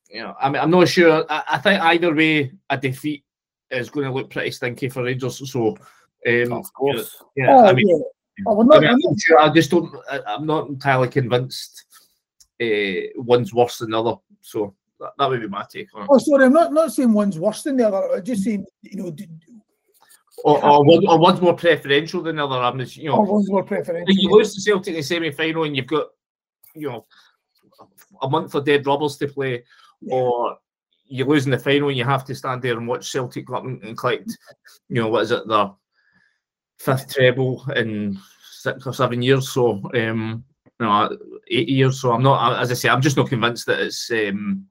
You 0.10 0.22
know, 0.22 0.36
I 0.39 0.50
mean, 0.50 0.62
I'm 0.62 0.72
not 0.72 0.88
sure. 0.88 1.25
I, 1.29 1.43
I 1.51 1.58
think 1.58 1.82
either 1.82 2.13
way, 2.13 2.51
a 2.70 2.77
defeat 2.77 3.24
is 3.72 3.89
going 3.89 4.05
to 4.05 4.13
look 4.13 4.29
pretty 4.29 4.51
stinky 4.51 4.89
for 4.89 5.03
Rangers. 5.03 5.51
So, 5.51 5.77
um, 6.27 6.53
of 6.53 6.72
course, 6.74 7.22
yeah. 7.36 7.48
Oh, 7.50 7.65
I 7.65 7.74
mean, 7.74 7.88
yeah. 7.88 8.03
Oh, 8.48 8.62
not, 8.62 8.77
I, 8.77 8.79
mean, 8.82 8.89
I'm 8.91 9.17
sure, 9.17 9.39
I 9.39 9.50
just 9.50 9.72
don't. 9.72 9.93
I, 10.10 10.36
am 10.36 10.46
not 10.46 10.67
entirely 10.67 11.08
convinced 11.08 11.86
uh, 12.63 13.22
one's 13.22 13.53
worse 13.53 13.79
than 13.79 13.91
the 13.91 14.00
other. 14.00 14.15
So 14.41 14.75
that, 15.00 15.12
that 15.17 15.29
would 15.29 15.41
be 15.41 15.48
my 15.48 15.65
take 15.70 15.89
on 15.93 16.03
it. 16.03 16.10
Oh, 16.12 16.17
sorry, 16.17 16.46
I'm 16.46 16.53
not 16.53 16.74
not 16.74 16.91
saying 16.91 17.13
one's 17.13 17.39
worse 17.39 17.63
than 17.63 17.77
the 17.77 17.88
other. 17.88 18.15
I'm 18.15 18.24
just 18.24 18.43
saying, 18.43 18.65
you 18.82 19.03
know, 19.03 19.15
or, 20.43 20.63
or, 20.63 20.86
one, 20.86 21.08
or 21.08 21.20
one's 21.20 21.41
more 21.41 21.55
preferential 21.55 22.22
than 22.22 22.36
the 22.36 22.46
other. 22.46 22.58
I 22.58 22.74
mean, 22.74 22.88
you 22.91 23.10
know, 23.10 23.17
or 23.17 23.25
one's 23.25 23.50
more 23.50 23.63
preferential. 23.63 24.13
You 24.15 24.29
lose 24.29 24.53
to 24.55 24.62
Celtic 24.62 24.89
in 24.89 24.96
the 24.96 25.03
semi 25.03 25.32
final 25.32 25.63
and 25.63 25.75
you've 25.75 25.88
got, 25.88 26.08
you 26.75 26.89
know, 26.89 27.05
a 28.22 28.29
month 28.29 28.53
of 28.55 28.65
dead 28.65 28.86
rubbers 28.86 29.17
to 29.17 29.27
play, 29.27 29.63
yeah. 30.01 30.15
or 30.15 30.58
you 31.05 31.25
lose 31.25 31.46
in 31.46 31.51
the 31.51 31.60
final 31.60 31.89
and 31.89 31.98
you 31.98 32.03
have 32.03 32.25
to 32.25 32.36
stand 32.36 32.62
there 32.62 32.77
and 32.77 32.88
watch 32.88 33.10
Celtic 33.10 33.46
go 33.46 33.55
up 33.55 33.63
and 33.63 33.98
collect, 33.98 34.38
you 34.89 34.96
know, 34.96 35.08
what 35.08 35.24
is 35.24 35.32
it, 35.32 35.48
their 35.48 35.72
fifth 36.79 37.13
treble 37.13 37.65
in 37.75 38.20
six 38.51 38.86
or 38.86 38.93
seven 38.93 39.22
years. 39.22 39.50
So, 39.50 39.82
um, 39.96 40.43
know, 40.83 41.17
eight 41.49 41.69
years. 41.69 41.99
So 41.99 42.11
I'm 42.11 42.23
not, 42.23 42.61
as 42.61 42.71
I 42.71 42.75
say, 42.75 42.89
I'm 42.89 43.01
just 43.01 43.17
not 43.17 43.29
convinced 43.29 43.65
that 43.67 43.79
it's 43.79 44.11
um, 44.11 44.67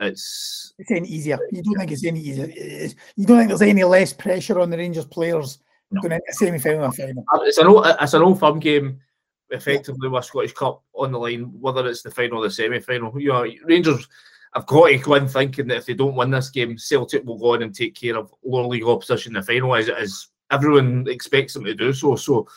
it's 0.00 0.74
it's 0.78 0.90
any 0.90 1.08
easier. 1.08 1.38
You 1.52 1.62
don't 1.62 1.78
think 1.78 1.92
it's 1.92 2.04
any 2.04 2.20
easier. 2.20 2.46
It's, 2.48 2.94
you 3.16 3.26
don't 3.26 3.38
think 3.38 3.48
there's 3.48 3.62
any 3.62 3.84
less 3.84 4.12
pressure 4.12 4.60
on 4.60 4.70
the 4.70 4.78
Rangers 4.78 5.06
players 5.06 5.58
no. 5.90 6.00
going 6.00 6.12
into 6.12 6.32
semi 6.32 6.58
final 6.58 6.90
final. 6.90 7.24
Uh, 7.32 7.40
it's 7.42 7.58
an 7.58 7.66
old, 7.66 7.86
it's 7.86 8.14
an 8.14 8.22
old 8.22 8.40
firm 8.40 8.58
game, 8.58 9.00
effectively 9.50 10.08
with 10.08 10.24
Scottish 10.24 10.52
Cup 10.52 10.82
on 10.94 11.12
the 11.12 11.18
line, 11.18 11.52
whether 11.60 11.86
it's 11.86 12.02
the 12.02 12.10
final 12.10 12.38
or 12.38 12.44
the 12.44 12.50
semi 12.50 12.80
final. 12.80 13.18
You 13.20 13.28
know, 13.28 13.46
Rangers 13.64 14.08
have 14.54 14.66
got 14.66 14.88
to 14.88 14.98
go 14.98 15.14
in 15.14 15.28
thinking 15.28 15.68
that 15.68 15.78
if 15.78 15.86
they 15.86 15.94
don't 15.94 16.16
win 16.16 16.30
this 16.30 16.50
game, 16.50 16.78
Celtic 16.78 17.24
will 17.24 17.38
go 17.38 17.54
on 17.54 17.62
and 17.62 17.74
take 17.74 17.94
care 17.94 18.16
of 18.16 18.32
lower 18.44 18.66
league 18.66 18.84
opposition 18.84 19.30
in 19.30 19.40
the 19.40 19.46
final, 19.46 19.74
as, 19.74 19.88
as 19.88 20.28
everyone 20.50 21.06
expects 21.08 21.54
them 21.54 21.64
to 21.64 21.74
do 21.74 21.92
so. 21.92 22.16
So 22.16 22.48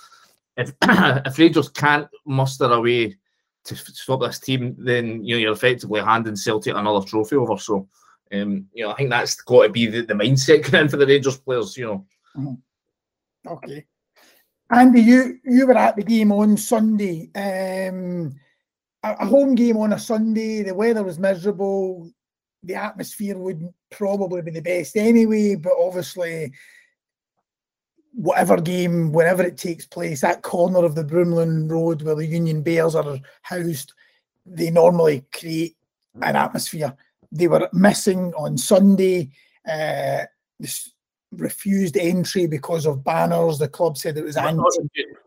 if 0.58 0.74
if 0.82 1.38
Rangers 1.38 1.70
can't 1.70 2.08
muster 2.26 2.66
a 2.66 2.82
way 2.82 3.16
to 3.64 3.76
stop 3.76 4.22
this 4.22 4.40
team, 4.40 4.76
then 4.78 5.24
you 5.24 5.36
know 5.36 5.40
you're 5.40 5.54
effectively 5.54 6.02
handing 6.02 6.36
Celtic 6.36 6.76
another 6.76 7.06
trophy 7.06 7.36
over. 7.36 7.58
So, 7.58 7.88
um, 8.34 8.68
you 8.74 8.84
know, 8.84 8.92
I 8.92 8.96
think 8.96 9.10
that's 9.10 9.36
got 9.42 9.64
to 9.64 9.70
be 9.70 9.88
the, 9.88 10.02
the 10.02 10.14
mindset 10.14 10.70
going 10.70 10.90
for 10.90 10.98
the 10.98 11.06
Rangers 11.06 11.38
players. 11.38 11.78
You 11.78 11.86
know. 11.86 12.06
Mm-hmm. 12.36 13.52
Okay, 13.52 13.86
Andy, 14.72 15.02
you 15.02 15.40
you 15.46 15.68
were 15.68 15.78
at 15.78 15.96
the 15.96 16.04
game 16.04 16.32
on 16.32 16.58
Sunday. 16.58 17.30
Um, 17.36 18.36
a, 19.04 19.12
a 19.20 19.26
home 19.26 19.56
game 19.56 19.78
on 19.78 19.94
a 19.94 20.00
Sunday. 20.00 20.64
The 20.64 20.74
weather 20.74 21.04
was 21.04 21.20
miserable. 21.20 22.12
The 22.64 22.76
atmosphere 22.76 23.38
wouldn't 23.38 23.74
probably 23.92 24.42
be 24.42 24.52
the 24.52 24.62
best 24.62 24.98
anyway, 24.98 25.56
but 25.56 25.74
obviously 25.80 26.52
whatever 28.14 28.60
game, 28.60 29.12
whenever 29.12 29.44
it 29.44 29.58
takes 29.58 29.86
place, 29.86 30.22
that 30.22 30.42
corner 30.42 30.84
of 30.84 30.96
the 30.96 31.04
Broomloan 31.04 31.70
Road 31.70 32.02
where 32.02 32.16
the 32.16 32.26
Union 32.26 32.62
Bears 32.62 32.96
are 32.96 33.20
housed, 33.44 33.94
they 34.46 34.70
normally 34.70 35.26
create 35.34 35.76
an 36.22 36.36
atmosphere. 36.36 36.96
They 37.32 37.48
were 37.48 37.70
missing 37.74 38.34
on 38.36 38.58
Sunday. 38.58 39.30
Uh, 39.70 40.24
this 40.60 40.92
refused 41.32 41.98
entry 41.98 42.48
because 42.48 42.86
of 42.86 43.04
banners. 43.04 43.60
The 43.60 43.68
club 43.68 43.98
said 43.98 44.18
it 44.18 44.24
was 44.24 44.38
not, 44.38 44.56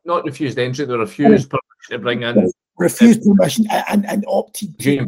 not 0.05 0.25
refused 0.25 0.59
entry. 0.59 0.87
They 0.87 0.97
refused 0.97 1.51
permission 1.51 1.91
to 1.91 1.99
bring 1.99 2.23
in. 2.23 2.51
Refused 2.79 3.23
permission 3.23 3.67
and, 3.71 4.07
and 4.07 4.25
opted 4.27 4.79
to, 4.79 5.07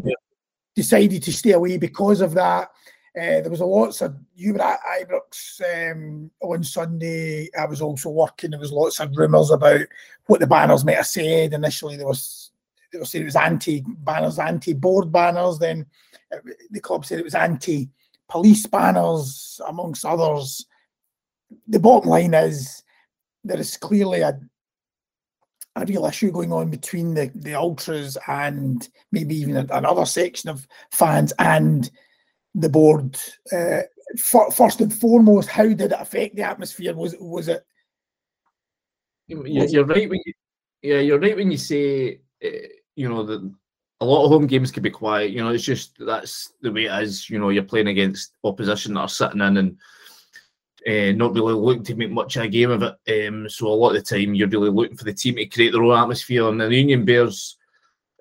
decided 0.77 1.23
to 1.23 1.33
stay 1.33 1.53
away 1.53 1.79
because 1.79 2.21
of 2.21 2.35
that. 2.35 2.69
Uh, 3.15 3.43
there 3.43 3.51
was 3.51 3.61
a 3.61 3.65
lots 3.65 4.01
of 4.01 4.17
you 4.35 4.55
were 4.55 4.63
at 4.63 4.81
Ibrox 5.03 5.93
um, 5.93 6.31
on 6.41 6.65
Sunday. 6.65 7.51
I 7.59 7.67
was 7.67 7.83
also 7.83 8.09
working. 8.09 8.53
There 8.53 8.61
was 8.61 8.73
lots 8.73 9.01
of 9.01 9.15
rumours 9.15 9.51
about 9.51 9.83
what 10.27 10.41
the 10.41 10.47
banners 10.47 10.83
might 10.83 10.97
have 10.97 11.07
said. 11.07 11.53
Initially, 11.53 11.97
there 11.97 12.07
was 12.07 12.53
they 12.91 12.99
were 12.99 13.05
saying 13.05 13.25
it 13.25 13.27
was 13.27 13.37
anti 13.37 13.85
banners, 13.87 14.39
anti 14.39 14.73
board 14.73 15.13
banners. 15.13 15.59
Then 15.59 15.85
uh, 16.33 16.39
the 16.71 16.81
club 16.81 17.05
said 17.05 17.19
it 17.19 17.25
was 17.25 17.35
anti 17.35 17.91
police 18.31 18.67
banners, 18.67 19.61
amongst 19.69 20.07
others. 20.07 20.65
The 21.69 21.81
bottom 21.81 22.09
line 22.09 22.33
is 22.33 22.83
there 23.45 23.61
is 23.61 23.77
clearly 23.77 24.23
a 24.23 24.41
a 25.77 25.85
real 25.87 26.07
issue 26.07 26.31
going 26.31 26.53
on 26.53 26.71
between 26.71 27.15
the, 27.15 27.31
the 27.35 27.55
ultras 27.55 28.19
and 28.27 28.89
maybe 29.11 29.35
even 29.35 29.57
another 29.57 30.05
section 30.05 30.51
of 30.51 30.67
fans 30.91 31.33
and 31.39 31.91
the 32.55 32.69
board. 32.69 33.19
Uh, 33.53 33.83
for, 34.21 34.51
first 34.51 34.81
and 34.81 34.93
foremost, 34.93 35.49
how 35.49 35.65
did 35.65 35.81
it 35.81 35.93
affect 35.93 36.37
the 36.37 36.43
atmosphere? 36.43 36.95
Was 36.95 37.17
was 37.19 37.49
it? 37.49 37.65
You're, 39.27 39.47
you're 39.47 39.87
right 39.87 40.09
when 40.09 40.21
you, 40.27 40.33
yeah, 40.83 40.99
you're 40.99 41.21
right 41.21 41.37
when 41.37 41.51
you 41.51 41.57
say 41.57 42.21
uh, 42.45 42.49
you 42.97 43.09
know 43.09 43.23
that 43.25 43.55
a 44.01 44.05
lot 44.05 44.25
of 44.25 44.31
home 44.31 44.47
games 44.47 44.71
can 44.71 44.83
be 44.83 44.91
quiet. 44.91 45.31
You 45.31 45.43
know, 45.43 45.51
it's 45.51 45.65
just 45.65 45.97
that's 45.99 46.53
the 46.61 46.73
way 46.73 46.87
it 46.87 47.03
is. 47.03 47.31
You 47.31 47.39
know, 47.39 47.51
you're 47.51 47.63
playing 47.63 47.89
against 47.89 48.35
opposition 48.45 48.95
that 48.95 49.01
are 49.01 49.09
sitting 49.09 49.41
in 49.41 49.57
and 49.57 49.79
uh, 50.87 51.13
not 51.17 51.35
really 51.35 51.55
looking 51.55 51.85
to 51.85 51.95
make 51.95 52.11
much 52.11 52.37
of 52.37 52.43
a 52.43 52.49
game 52.49 52.71
of 52.71 52.83
it. 52.83 53.29
Um, 53.29 53.49
so 53.49 53.69
a 53.69 53.69
lot 53.69 53.95
of 53.95 54.05
the 54.05 54.17
time, 54.17 54.35
you're 54.35 54.49
really 54.49 54.71
looking 54.71 54.97
for 54.97 55.05
the 55.05 55.15
team 55.15 55.37
to 55.37 55.47
create 55.47 55.73
their 55.73 55.85
own 55.85 55.97
atmosphere. 55.97 56.49
And 56.49 56.61
the 56.61 56.75
Union 56.75 57.05
Bears 57.05 57.57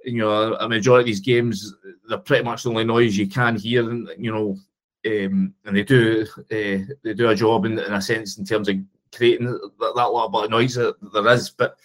you 0.03 0.20
know, 0.20 0.55
a 0.55 0.67
majority 0.67 1.03
of 1.03 1.05
these 1.08 1.20
games, 1.20 1.74
they're 2.08 2.17
pretty 2.17 2.43
much 2.43 2.63
the 2.63 2.70
only 2.70 2.84
noise 2.84 3.17
you 3.17 3.27
can 3.27 3.55
hear, 3.55 3.89
and 3.89 4.10
you 4.17 4.31
know, 4.31 4.58
um, 5.05 5.53
and 5.65 5.75
they 5.75 5.84
do 5.84 6.25
uh, 6.38 6.93
they 7.03 7.13
do 7.15 7.29
a 7.29 7.36
job 7.36 7.65
in, 7.65 7.79
in, 7.79 7.93
a 7.93 8.01
sense 8.01 8.38
in 8.38 8.46
terms 8.46 8.70
of 8.70 8.75
creating 9.15 9.48
that, 9.48 9.93
that 9.96 10.12
little 10.12 10.29
bit 10.29 10.46
of 10.46 10.51
noise 10.51 10.75
that 10.75 10.96
there 11.13 11.27
is. 11.29 11.50
But 11.50 11.77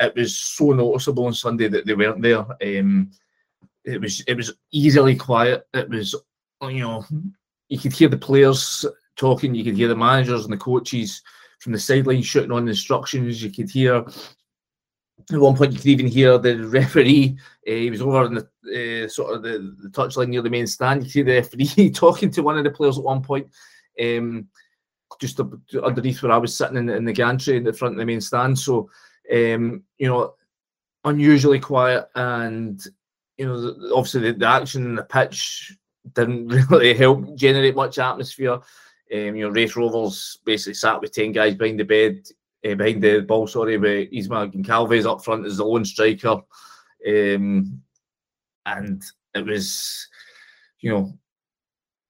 it 0.00 0.14
was 0.14 0.36
so 0.36 0.72
noticeable 0.72 1.26
on 1.26 1.34
Sunday 1.34 1.68
that 1.68 1.86
they 1.86 1.94
weren't 1.94 2.22
there. 2.22 2.40
Um, 2.40 3.10
it 3.84 4.00
was 4.00 4.20
it 4.26 4.36
was 4.36 4.52
easily 4.70 5.16
quiet. 5.16 5.66
It 5.74 5.88
was 5.88 6.14
you 6.62 6.80
know 6.80 7.04
you 7.68 7.78
could 7.78 7.92
hear 7.92 8.08
the 8.08 8.16
players 8.16 8.84
talking, 9.16 9.54
you 9.54 9.64
could 9.64 9.76
hear 9.76 9.88
the 9.88 9.96
managers 9.96 10.44
and 10.44 10.52
the 10.52 10.58
coaches 10.58 11.22
from 11.60 11.72
the 11.72 11.78
sideline 11.78 12.22
shooting 12.22 12.52
on 12.52 12.68
instructions. 12.68 13.42
You 13.42 13.50
could 13.50 13.70
hear 13.70 14.04
at 15.30 15.38
one 15.38 15.56
point, 15.56 15.72
you 15.72 15.78
could 15.78 15.86
even 15.86 16.06
hear 16.06 16.38
the 16.38 16.66
referee. 16.66 17.36
Uh, 17.66 17.72
he 17.72 17.90
was 17.90 18.02
over 18.02 18.26
in 18.26 18.34
the 18.34 19.04
uh, 19.04 19.08
sort 19.08 19.34
of 19.34 19.42
the, 19.42 19.76
the 19.82 19.88
touchline 19.88 20.28
near 20.28 20.42
the 20.42 20.50
main 20.50 20.66
stand. 20.66 21.04
You 21.04 21.10
see 21.10 21.22
the 21.22 21.34
referee 21.34 21.90
talking 21.94 22.30
to 22.30 22.42
one 22.42 22.58
of 22.58 22.64
the 22.64 22.70
players 22.70 22.98
at 22.98 23.04
one 23.04 23.22
point, 23.22 23.48
um, 24.02 24.48
just 25.20 25.40
underneath 25.82 26.22
where 26.22 26.32
I 26.32 26.38
was 26.38 26.56
sitting 26.56 26.76
in, 26.76 26.88
in 26.88 27.04
the 27.04 27.12
gantry 27.12 27.56
in 27.56 27.64
the 27.64 27.72
front 27.72 27.94
of 27.94 27.98
the 27.98 28.06
main 28.06 28.20
stand. 28.20 28.58
So, 28.58 28.90
um, 29.32 29.82
you 29.98 30.08
know, 30.08 30.34
unusually 31.04 31.60
quiet, 31.60 32.08
and 32.14 32.82
you 33.36 33.46
know, 33.46 33.74
obviously 33.94 34.32
the, 34.32 34.38
the 34.38 34.46
action 34.46 34.84
in 34.84 34.94
the 34.94 35.04
pitch 35.04 35.76
didn't 36.14 36.48
really 36.70 36.94
help 36.94 37.34
generate 37.36 37.76
much 37.76 37.98
atmosphere. 37.98 38.54
Um, 38.54 39.36
you 39.36 39.42
know, 39.42 39.50
Raith 39.50 39.76
Rovers 39.76 40.38
basically 40.44 40.74
sat 40.74 41.00
with 41.00 41.12
ten 41.12 41.32
guys 41.32 41.54
behind 41.54 41.80
the 41.80 41.84
bed 41.84 42.26
uh, 42.64 42.74
behind 42.74 43.02
the 43.02 43.20
ball, 43.20 43.46
sorry, 43.46 43.76
with 43.76 44.08
Ismail 44.12 44.48
Goncalves 44.48 45.06
up 45.06 45.24
front 45.24 45.46
as 45.46 45.56
the 45.56 45.64
lone 45.64 45.84
striker. 45.84 46.40
Um, 47.06 47.82
and 48.66 49.02
it 49.34 49.44
was, 49.44 50.08
you 50.80 50.90
know, 50.90 51.12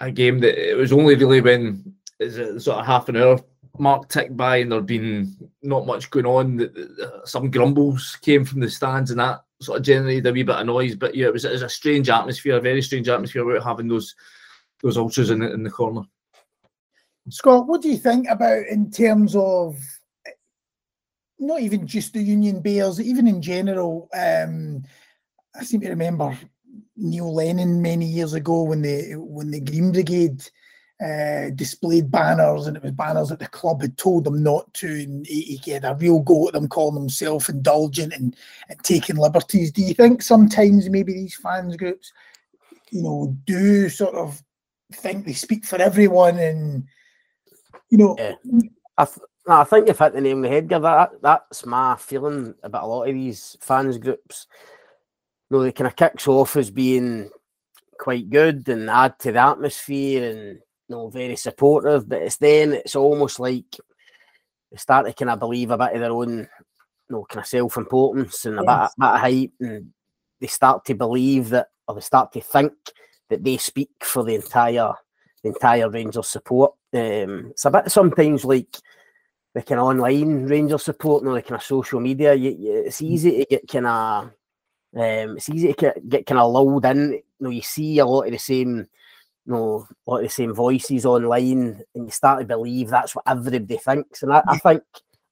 a 0.00 0.10
game 0.10 0.40
that 0.40 0.70
it 0.70 0.76
was 0.76 0.92
only 0.92 1.14
really 1.14 1.40
when 1.40 1.94
sort 2.20 2.78
of 2.78 2.86
half 2.86 3.08
an 3.08 3.16
hour 3.16 3.40
mark 3.78 4.08
ticked 4.08 4.36
by 4.36 4.58
and 4.58 4.70
there'd 4.70 4.86
been 4.86 5.34
not 5.62 5.86
much 5.86 6.10
going 6.10 6.26
on. 6.26 6.56
That 6.58 7.22
some 7.24 7.50
grumbles 7.50 8.16
came 8.20 8.44
from 8.44 8.60
the 8.60 8.68
stands 8.68 9.10
and 9.10 9.20
that 9.20 9.42
sort 9.60 9.78
of 9.78 9.84
generated 9.84 10.26
a 10.26 10.32
wee 10.32 10.42
bit 10.42 10.56
of 10.56 10.66
noise. 10.66 10.94
But 10.94 11.14
yeah, 11.14 11.26
it 11.26 11.32
was, 11.32 11.44
it 11.44 11.52
was 11.52 11.62
a 11.62 11.68
strange 11.68 12.08
atmosphere, 12.08 12.56
a 12.56 12.60
very 12.60 12.82
strange 12.82 13.08
atmosphere 13.08 13.48
about 13.48 13.64
having 13.66 13.88
those 13.88 14.14
those 14.82 14.98
ultras 14.98 15.30
in 15.30 15.38
the, 15.38 15.52
in 15.52 15.62
the 15.62 15.70
corner. 15.70 16.02
Scott, 17.28 17.68
what 17.68 17.82
do 17.82 17.88
you 17.88 17.96
think 17.96 18.26
about 18.28 18.66
in 18.66 18.90
terms 18.90 19.36
of 19.36 19.78
not 21.42 21.60
even 21.60 21.86
just 21.86 22.12
the 22.12 22.22
Union 22.22 22.60
Bears, 22.60 23.00
even 23.00 23.26
in 23.26 23.42
general? 23.42 24.08
Um, 24.14 24.84
I 25.54 25.64
seem 25.64 25.80
to 25.80 25.88
remember 25.88 26.38
Neil 26.96 27.34
Lennon 27.34 27.82
many 27.82 28.06
years 28.06 28.32
ago 28.32 28.62
when 28.62 28.82
the 28.82 29.16
when 29.16 29.50
the 29.50 29.60
Green 29.60 29.92
Brigade 29.92 30.42
uh, 31.04 31.50
displayed 31.54 32.10
banners, 32.10 32.66
and 32.66 32.76
it 32.76 32.82
was 32.82 32.92
banners 32.92 33.28
that 33.30 33.40
the 33.40 33.48
club 33.48 33.82
had 33.82 33.98
told 33.98 34.24
them 34.24 34.42
not 34.42 34.72
to, 34.74 34.86
and 34.86 35.26
he, 35.26 35.60
he 35.62 35.70
had 35.72 35.84
a 35.84 35.96
real 35.96 36.20
go 36.20 36.46
at 36.46 36.54
them, 36.54 36.68
calling 36.68 36.94
them 36.94 37.08
self-indulgent 37.08 38.12
and, 38.12 38.36
and 38.68 38.78
taking 38.84 39.16
liberties. 39.16 39.72
Do 39.72 39.82
you 39.82 39.94
think 39.94 40.22
sometimes 40.22 40.88
maybe 40.88 41.12
these 41.12 41.34
fans 41.34 41.76
groups, 41.76 42.12
you 42.90 43.02
know, 43.02 43.36
do 43.46 43.88
sort 43.88 44.14
of 44.14 44.40
think 44.92 45.26
they 45.26 45.32
speak 45.32 45.64
for 45.64 45.82
everyone, 45.82 46.38
and 46.38 46.84
you 47.90 47.98
know? 47.98 48.16
Yeah. 48.18 48.34
I, 48.96 49.06
th- 49.06 49.18
I 49.46 49.64
think 49.64 49.88
you've 49.88 49.98
hit 49.98 50.12
the 50.12 50.20
name 50.20 50.36
on 50.36 50.42
the 50.42 50.48
head, 50.48 50.68
That, 50.68 51.10
that's 51.20 51.66
my 51.66 51.96
feeling 51.96 52.54
about 52.62 52.84
a 52.84 52.86
lot 52.86 53.08
of 53.08 53.14
these 53.14 53.56
fans 53.60 53.98
groups. 53.98 54.46
You 55.50 55.56
know, 55.56 55.62
they 55.64 55.72
kind 55.72 55.88
of 55.88 55.96
kicks 55.96 56.28
off 56.28 56.56
as 56.56 56.70
being 56.70 57.30
quite 57.98 58.30
good 58.30 58.68
and 58.68 58.88
add 58.88 59.18
to 59.20 59.32
the 59.32 59.40
atmosphere 59.40 60.30
and 60.30 60.58
know, 60.92 61.08
very 61.08 61.36
supportive, 61.36 62.08
but 62.08 62.22
it's 62.22 62.36
then 62.36 62.74
it's 62.74 62.94
almost 62.94 63.40
like 63.40 63.76
they 64.70 64.76
start 64.76 65.06
to 65.06 65.12
kind 65.12 65.30
of 65.30 65.40
believe 65.40 65.70
a 65.70 65.78
bit 65.78 65.94
of 65.94 66.00
their 66.00 66.12
own, 66.12 66.38
you 66.38 66.46
know, 67.08 67.26
kind 67.28 67.40
of 67.40 67.48
self 67.48 67.76
importance 67.76 68.44
and 68.46 68.60
a 68.60 68.62
yes. 68.64 68.94
bit, 68.96 69.00
bit 69.00 69.14
of 69.14 69.20
hype, 69.20 69.52
and 69.60 69.92
they 70.40 70.46
start 70.46 70.84
to 70.84 70.94
believe 70.94 71.48
that, 71.48 71.68
or 71.88 71.96
they 71.96 72.00
start 72.00 72.32
to 72.32 72.40
think 72.40 72.72
that 73.28 73.42
they 73.42 73.56
speak 73.56 73.90
for 74.02 74.22
the 74.22 74.36
entire 74.36 74.92
the 75.42 75.48
entire 75.48 75.90
Rangers 75.90 76.28
support. 76.28 76.72
Um, 76.94 77.48
it's 77.50 77.64
a 77.64 77.70
bit 77.70 77.90
sometimes 77.90 78.44
like 78.44 78.76
the 79.54 79.62
kind 79.62 79.80
of 79.80 79.86
online 79.86 80.46
Rangers 80.46 80.84
support, 80.84 81.22
and 81.22 81.30
know, 81.30 81.34
the 81.34 81.42
kind 81.42 81.60
of 81.60 81.62
social 81.62 82.00
media. 82.00 82.34
You, 82.34 82.50
you, 82.58 82.82
it's 82.86 83.00
mm. 83.00 83.10
easy 83.10 83.38
to 83.38 83.44
get 83.44 83.68
kind 83.68 83.86
of 83.86 84.24
um, 84.94 85.36
it's 85.36 85.48
easy 85.48 85.68
to 85.68 85.74
get, 85.74 86.08
get 86.08 86.26
kind 86.26 86.40
of 86.40 86.50
lulled 86.50 86.84
in. 86.84 87.12
You 87.12 87.22
know, 87.40 87.50
you 87.50 87.62
see 87.62 87.98
a 87.98 88.06
lot 88.06 88.26
of 88.26 88.32
the 88.32 88.38
same 88.38 88.88
you 89.46 89.52
know, 89.52 89.86
a 90.06 90.10
lot 90.10 90.18
of 90.18 90.24
the 90.24 90.28
same 90.28 90.54
voices 90.54 91.04
online, 91.04 91.82
and 91.94 92.06
you 92.06 92.10
start 92.10 92.40
to 92.40 92.44
believe 92.44 92.88
that's 92.88 93.14
what 93.14 93.24
everybody 93.26 93.76
thinks. 93.76 94.22
And 94.22 94.32
I, 94.32 94.42
I 94.46 94.58
think 94.58 94.82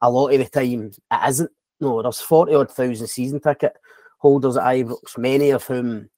a 0.01 0.11
lot 0.11 0.33
of 0.33 0.39
the 0.39 0.47
time 0.47 0.93
it 1.11 1.29
isn't. 1.29 1.51
No, 1.81 2.03
there's 2.03 2.21
40 2.21 2.55
odd 2.55 2.71
thousand 2.71 3.07
season 3.07 3.41
ticket 3.41 3.75
holders 4.19 4.57
at 4.57 4.65
Ibrox, 4.65 5.17
many 5.17 5.51
of 5.51 5.65
whom, 5.65 6.11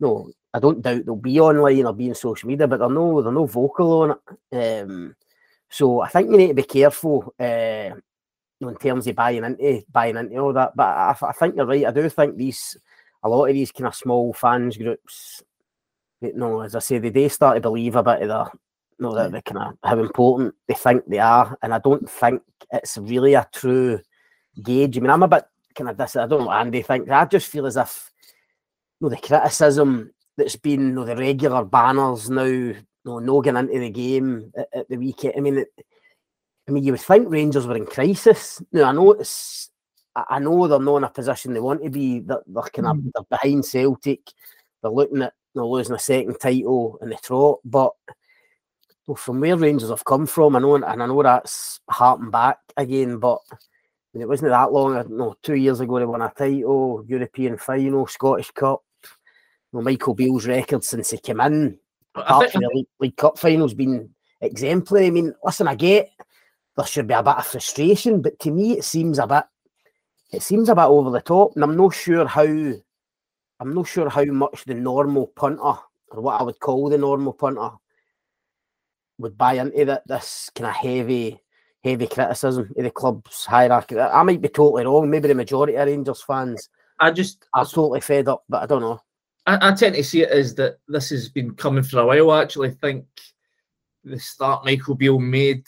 no, 0.00 0.30
I 0.52 0.58
don't 0.58 0.82
doubt 0.82 1.04
they'll 1.04 1.16
be 1.16 1.38
online 1.38 1.84
or 1.84 1.92
be 1.92 2.08
in 2.08 2.14
social 2.14 2.48
media, 2.48 2.66
but 2.66 2.78
they're 2.78 2.88
no, 2.88 3.22
they're 3.22 3.32
no 3.32 3.46
vocal 3.46 4.02
on 4.02 4.18
it. 4.50 4.82
Um, 4.82 5.14
so 5.68 6.00
I 6.00 6.08
think 6.08 6.30
you 6.30 6.36
need 6.36 6.48
to 6.48 6.54
be 6.54 6.62
careful 6.62 7.34
uh, 7.38 7.90
in 8.60 8.76
terms 8.80 9.06
of 9.06 9.16
buying 9.16 9.44
into 9.44 9.82
buying 9.90 10.16
into 10.16 10.38
all 10.38 10.52
that. 10.52 10.76
But 10.76 10.88
I, 10.88 11.16
I 11.22 11.32
think 11.32 11.56
you're 11.56 11.66
right. 11.66 11.86
I 11.86 11.90
do 11.90 12.08
think 12.08 12.36
these 12.36 12.76
a 13.22 13.28
lot 13.28 13.46
of 13.46 13.54
these 13.54 13.72
kind 13.72 13.86
of 13.86 13.94
small 13.94 14.32
fans 14.32 14.76
groups 14.76 15.42
you 16.20 16.32
know, 16.34 16.60
as 16.60 16.74
I 16.74 16.78
say, 16.78 16.98
they 16.98 17.10
do 17.10 17.28
start 17.28 17.56
to 17.56 17.60
believe 17.60 17.96
a 17.96 18.02
bit 18.02 18.22
of 18.22 18.28
the, 18.28 18.50
you 18.98 19.06
know, 19.06 19.14
that 19.14 19.32
they 19.32 19.42
kind 19.42 19.58
of 19.58 19.78
how 19.88 19.98
important 19.98 20.54
they 20.66 20.74
think 20.74 21.04
they 21.06 21.18
are, 21.18 21.56
and 21.62 21.74
I 21.74 21.78
don't 21.78 22.08
think 22.08 22.42
it's 22.72 22.96
really 22.98 23.34
a 23.34 23.46
true 23.52 24.00
gauge. 24.62 24.96
I 24.96 25.00
mean, 25.00 25.10
I'm 25.10 25.22
a 25.22 25.28
bit 25.28 25.44
kind 25.74 25.90
of 25.90 25.96
this. 25.96 26.16
I 26.16 26.26
don't 26.26 26.40
know 26.40 26.46
what 26.46 26.58
Andy 26.58 26.82
thinks. 26.82 27.10
I 27.10 27.24
just 27.26 27.48
feel 27.48 27.66
as 27.66 27.76
if, 27.76 28.10
you 29.00 29.06
know, 29.06 29.08
the 29.10 29.18
criticism 29.18 30.12
that's 30.36 30.56
been, 30.56 30.88
you 30.88 30.92
know, 30.94 31.04
the 31.04 31.16
regular 31.16 31.64
banners 31.64 32.30
now, 32.30 32.72
know, 33.06 33.18
no 33.18 33.40
getting 33.40 33.68
into 33.68 33.78
the 33.78 33.90
game 33.90 34.52
at, 34.56 34.68
at 34.74 34.88
the 34.88 34.96
weekend. 34.96 35.34
I 35.36 35.40
mean, 35.40 35.58
it, 35.58 35.68
I 36.68 36.72
mean, 36.72 36.84
you 36.84 36.92
would 36.92 37.00
think 37.00 37.30
Rangers 37.30 37.66
were 37.66 37.76
in 37.76 37.86
crisis. 37.86 38.62
Now 38.72 38.84
I 38.84 38.92
know 38.92 39.12
it's, 39.12 39.70
I 40.14 40.38
know 40.38 40.66
they're 40.66 40.80
not 40.80 40.96
in 40.96 41.04
a 41.04 41.10
position 41.10 41.52
they 41.52 41.60
want 41.60 41.82
to 41.84 41.90
be. 41.90 42.20
They're, 42.20 42.42
they're 42.46 42.62
kind 42.62 42.88
of 42.88 42.96
mm. 42.96 43.10
they're 43.14 43.38
behind 43.38 43.64
Celtic. 43.64 44.20
They're 44.82 44.90
looking 44.90 45.22
at 45.22 45.32
know, 45.56 45.68
losing 45.68 45.96
a 45.96 45.98
second 45.98 46.38
title 46.38 46.98
in 47.02 47.08
the 47.08 47.16
trot. 47.16 47.58
But 47.64 47.92
well, 49.06 49.16
from 49.16 49.40
where 49.40 49.56
Rangers 49.56 49.90
have 49.90 50.04
come 50.04 50.26
from, 50.26 50.56
I 50.56 50.60
know, 50.60 50.76
and 50.76 50.84
I 50.84 50.94
know 50.94 51.22
that's 51.22 51.80
harping 51.88 52.30
back 52.30 52.58
again, 52.76 53.18
but 53.18 53.38
I 53.50 53.56
mean, 54.12 54.22
it 54.22 54.28
wasn't 54.28 54.50
that 54.50 54.72
long, 54.72 55.04
no, 55.16 55.36
two 55.42 55.54
years 55.54 55.80
ago 55.80 55.98
they 55.98 56.04
won 56.04 56.22
a 56.22 56.32
title, 56.36 57.04
European 57.06 57.58
final, 57.58 58.06
Scottish 58.06 58.50
Cup. 58.50 58.82
You 59.02 59.78
know, 59.78 59.82
Michael 59.82 60.14
Beale's 60.14 60.46
record 60.46 60.84
since 60.84 61.10
he 61.10 61.18
came 61.18 61.40
in, 61.40 61.78
apart 62.16 62.50
from 62.50 62.62
the 62.62 62.70
League, 62.74 62.86
League 63.00 63.16
Cup 63.16 63.38
finals, 63.38 63.74
been 63.74 64.10
exemplary. 64.40 65.06
I 65.06 65.10
mean, 65.10 65.34
listen, 65.44 65.68
I 65.68 65.74
get 65.74 66.10
there 66.76 66.86
should 66.86 67.06
be 67.06 67.14
a 67.14 67.22
bit 67.22 67.36
of 67.36 67.46
frustration, 67.46 68.20
but 68.20 68.38
to 68.40 68.50
me, 68.50 68.72
it 68.78 68.84
seems 68.84 69.18
a 69.18 69.26
bit, 69.26 69.44
it 70.32 70.42
seems 70.42 70.68
a 70.68 70.74
bit 70.74 70.84
over 70.84 71.10
the 71.10 71.20
top, 71.20 71.54
and 71.54 71.64
I'm 71.64 71.76
not 71.76 71.94
sure 71.94 72.26
how 72.26 72.42
I'm 72.42 73.74
not 73.74 73.88
sure 73.88 74.10
how 74.10 74.24
much 74.24 74.64
the 74.64 74.74
normal 74.74 75.28
punter, 75.28 75.62
or 75.62 76.20
what 76.20 76.40
I 76.40 76.42
would 76.42 76.60
call 76.60 76.90
the 76.90 76.98
normal 76.98 77.32
punter, 77.32 77.70
would 79.18 79.38
buy 79.38 79.54
into 79.54 79.84
that 79.86 80.06
this 80.06 80.50
kind 80.54 80.68
of 80.68 80.74
heavy, 80.74 81.40
heavy 81.82 82.06
criticism 82.06 82.70
of 82.76 82.84
the 82.84 82.90
club's 82.90 83.46
hierarchy. 83.46 83.98
I 83.98 84.22
might 84.22 84.42
be 84.42 84.48
totally 84.48 84.84
wrong. 84.84 85.08
Maybe 85.08 85.28
the 85.28 85.34
majority 85.34 85.76
of 85.76 85.86
Rangers 85.86 86.22
fans, 86.22 86.68
I 87.00 87.10
just 87.12 87.46
are 87.54 87.64
totally 87.64 88.02
fed 88.02 88.28
up, 88.28 88.44
but 88.46 88.62
I 88.62 88.66
don't 88.66 88.82
know. 88.82 89.00
I, 89.46 89.68
I 89.68 89.74
tend 89.74 89.94
to 89.94 90.04
see 90.04 90.22
it 90.22 90.30
as 90.30 90.54
that 90.56 90.78
this 90.88 91.10
has 91.10 91.28
been 91.28 91.54
coming 91.54 91.82
for 91.82 92.00
a 92.00 92.06
while. 92.06 92.30
I 92.30 92.42
actually 92.42 92.72
think 92.72 93.06
the 94.04 94.18
start 94.18 94.64
Michael 94.64 94.94
Beale 94.94 95.18
made 95.18 95.66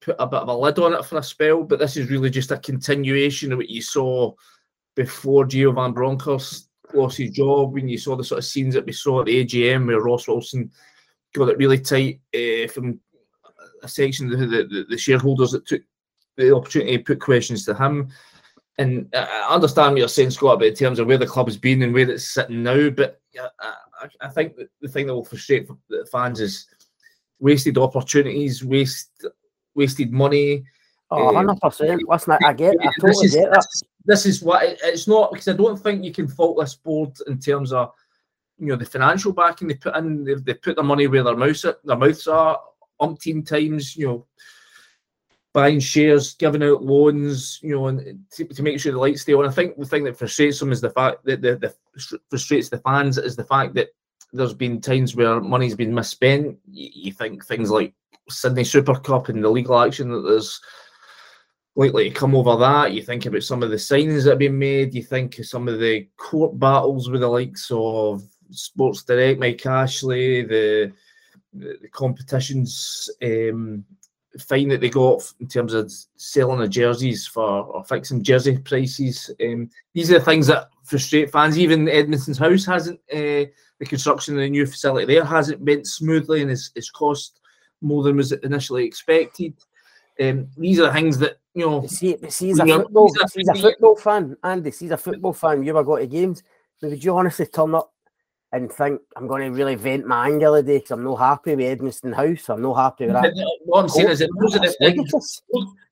put 0.00 0.16
a 0.18 0.26
bit 0.26 0.40
of 0.40 0.48
a 0.48 0.54
lid 0.56 0.78
on 0.78 0.94
it 0.94 1.04
for 1.04 1.18
a 1.18 1.22
spell, 1.22 1.62
but 1.62 1.78
this 1.78 1.96
is 1.96 2.10
really 2.10 2.30
just 2.30 2.50
a 2.50 2.58
continuation 2.58 3.52
of 3.52 3.58
what 3.58 3.70
you 3.70 3.80
saw 3.80 4.32
before 4.94 5.46
Gio 5.46 5.74
Van 5.74 5.92
Bronckhorst 5.92 6.68
lost 6.94 7.18
his 7.18 7.30
job, 7.30 7.72
when 7.72 7.88
you 7.88 7.98
saw 7.98 8.16
the 8.16 8.24
sort 8.24 8.38
of 8.38 8.44
scenes 8.44 8.74
that 8.74 8.84
we 8.84 8.92
saw 8.92 9.20
at 9.20 9.26
the 9.26 9.44
AGM 9.44 9.86
where 9.86 10.00
Ross 10.00 10.28
Wilson 10.28 10.70
got 11.34 11.48
it 11.48 11.56
really 11.56 11.78
tight 11.78 12.20
uh, 12.34 12.68
from 12.68 13.00
a 13.82 13.88
section 13.88 14.32
of 14.32 14.38
the, 14.38 14.46
the, 14.46 14.86
the, 14.90 14.98
shareholders 14.98 15.50
that 15.52 15.66
took 15.66 15.82
the 16.36 16.54
opportunity 16.54 16.98
to 16.98 17.04
put 17.04 17.20
questions 17.20 17.64
to 17.64 17.74
him. 17.74 18.10
And 18.78 19.08
uh, 19.14 19.26
I 19.30 19.54
understand 19.54 19.92
what 19.92 19.98
you're 19.98 20.08
saying, 20.08 20.30
Scott, 20.30 20.56
about 20.56 20.68
in 20.68 20.74
terms 20.74 20.98
of 20.98 21.06
where 21.06 21.18
the 21.18 21.26
club 21.26 21.46
has 21.46 21.58
been 21.58 21.82
and 21.82 21.92
where 21.92 22.08
it's 22.10 22.28
sitting 22.28 22.62
now. 22.62 22.90
But 22.90 23.20
I, 23.38 24.08
I 24.20 24.28
think 24.28 24.54
the 24.80 24.88
thing 24.88 25.06
that 25.06 25.14
will 25.14 25.24
frustrate 25.24 25.68
the 25.88 26.06
fans 26.10 26.40
is 26.40 26.66
wasted 27.38 27.76
opportunities, 27.76 28.64
waste, 28.64 29.26
wasted 29.74 30.12
money. 30.12 30.64
Oh, 31.10 31.28
eh, 31.28 31.42
100%. 31.42 32.00
Listen, 32.08 32.36
I 32.44 32.52
get 32.54 32.74
I 32.80 32.90
totally 33.00 33.26
is, 33.26 33.34
get 33.34 33.50
that 33.50 33.66
this 34.04 34.26
is 34.26 34.42
what 34.42 34.62
it's 34.64 35.06
not 35.06 35.30
because 35.30 35.48
I 35.48 35.52
don't 35.52 35.76
think 35.76 36.04
you 36.04 36.12
can 36.12 36.26
fault 36.26 36.58
this 36.58 36.74
board 36.74 37.12
in 37.26 37.38
terms 37.38 37.72
of 37.72 37.92
you 38.58 38.68
know 38.68 38.76
the 38.76 38.86
financial 38.86 39.32
backing 39.32 39.68
they 39.68 39.74
put 39.74 39.96
in. 39.96 40.24
They, 40.24 40.34
they 40.34 40.54
put 40.54 40.76
their 40.76 40.84
money 40.84 41.06
where 41.06 41.22
their 41.22 41.36
mouths 41.36 41.66
their 41.84 41.96
mouths 41.96 42.26
are. 42.26 42.60
Umpteen 43.00 43.44
times, 43.44 43.96
you 43.96 44.06
know, 44.06 44.26
buying 45.52 45.80
shares, 45.80 46.34
giving 46.34 46.62
out 46.62 46.82
loans, 46.82 47.58
you 47.62 47.74
know, 47.74 47.88
and 47.88 48.20
to, 48.30 48.44
to, 48.44 48.62
make 48.62 48.80
sure 48.80 48.92
the 48.92 48.98
lights 48.98 49.22
stay 49.22 49.34
on. 49.34 49.46
I 49.46 49.50
think 49.50 49.76
the 49.76 49.84
thing 49.84 50.04
that 50.04 50.16
frustrates 50.16 50.58
them 50.58 50.72
is 50.72 50.80
the 50.80 50.90
fact 50.90 51.24
that 51.24 51.42
the, 51.42 51.56
the 51.56 51.74
frustrates 52.30 52.68
the 52.68 52.78
fans 52.78 53.18
is 53.18 53.36
the 53.36 53.44
fact 53.44 53.74
that 53.74 53.88
there's 54.32 54.54
been 54.54 54.80
times 54.80 55.14
where 55.14 55.40
money's 55.40 55.74
been 55.74 55.94
misspent. 55.94 56.58
You, 56.70 56.90
you 56.94 57.12
think 57.12 57.44
things 57.44 57.70
like 57.70 57.92
Sydney 58.28 58.64
Super 58.64 58.94
Cup 58.94 59.28
and 59.28 59.44
the 59.44 59.50
legal 59.50 59.78
action 59.78 60.10
that 60.10 60.22
there's 60.22 60.58
likely 61.76 62.08
to 62.08 62.14
come 62.14 62.34
over 62.34 62.56
that. 62.56 62.92
You 62.92 63.02
think 63.02 63.26
about 63.26 63.42
some 63.42 63.62
of 63.62 63.70
the 63.70 63.76
signings 63.76 64.24
that 64.24 64.30
have 64.30 64.38
been 64.38 64.58
made. 64.58 64.94
You 64.94 65.02
think 65.02 65.38
of 65.38 65.46
some 65.46 65.68
of 65.68 65.78
the 65.78 66.08
court 66.16 66.58
battles 66.58 67.10
with 67.10 67.20
the 67.20 67.28
likes 67.28 67.70
of 67.70 68.22
Sports 68.50 69.02
Direct, 69.02 69.38
Mike 69.38 69.64
Ashley, 69.66 70.42
the 70.42 70.92
the, 71.54 71.88
competitions 71.92 73.10
um, 73.22 73.84
fine 74.40 74.68
that 74.68 74.80
they 74.80 74.88
got 74.88 75.22
in 75.40 75.46
terms 75.46 75.74
of 75.74 75.92
selling 76.16 76.60
the 76.60 76.68
jerseys 76.68 77.26
for 77.26 77.64
or 77.64 77.84
fixing 77.84 78.22
jersey 78.22 78.58
prices. 78.58 79.30
Um, 79.42 79.68
these 79.92 80.10
are 80.10 80.18
the 80.18 80.24
things 80.24 80.46
that 80.46 80.68
frustrate 80.84 81.30
fans. 81.30 81.58
Even 81.58 81.86
Edmiston 81.86 82.38
House 82.38 82.64
hasn't 82.64 83.00
uh, 83.12 83.50
the 83.78 83.86
construction 83.86 84.34
of 84.34 84.40
the 84.40 84.50
new 84.50 84.66
facility 84.66 85.06
there 85.06 85.24
hasn't 85.24 85.60
went 85.60 85.86
smoothly 85.86 86.42
and 86.42 86.50
it's, 86.50 86.70
it's 86.74 86.90
cost 86.90 87.40
more 87.80 88.02
than 88.02 88.16
was 88.16 88.32
initially 88.32 88.84
expected. 88.84 89.54
Um, 90.20 90.48
these 90.56 90.78
are 90.78 90.86
the 90.86 90.92
things 90.92 91.18
that 91.18 91.38
you 91.54 91.66
know. 91.66 91.86
See, 91.86 92.16
see, 92.28 92.48
he's 92.48 92.60
a 92.60 92.66
football, 92.66 93.12
he's 93.34 93.48
a 93.48 93.54
football 93.54 93.96
fan, 93.96 94.36
Andy. 94.44 94.70
He's 94.70 94.90
a 94.90 94.96
football 94.96 95.32
fan. 95.32 95.62
You 95.62 95.70
ever 95.70 95.84
go 95.84 95.98
to 95.98 96.06
games? 96.06 96.42
Would 96.80 97.02
you 97.02 97.16
honestly 97.16 97.46
turn 97.46 97.74
up 97.74 97.92
and 98.52 98.70
think 98.70 99.00
I'm 99.16 99.26
going 99.26 99.50
to 99.50 99.56
really 99.56 99.74
vent 99.74 100.06
my 100.06 100.26
anger 100.28 100.54
today 100.56 100.78
because 100.78 100.90
I'm 100.90 101.04
not 101.04 101.16
happy 101.16 101.54
with 101.54 101.78
Edmiston 101.78 102.14
House. 102.14 102.48
I'm 102.48 102.62
not 102.62 102.74
happy 102.74 103.06
with 103.06 103.14
that. 103.14 103.58
What 103.64 103.80
I'm 103.80 103.88
saying 103.88 104.10
is 104.10 104.18
that 104.18 104.30
those 104.38 104.56
are 104.56 104.60
the 104.60 104.72
things. 104.72 105.42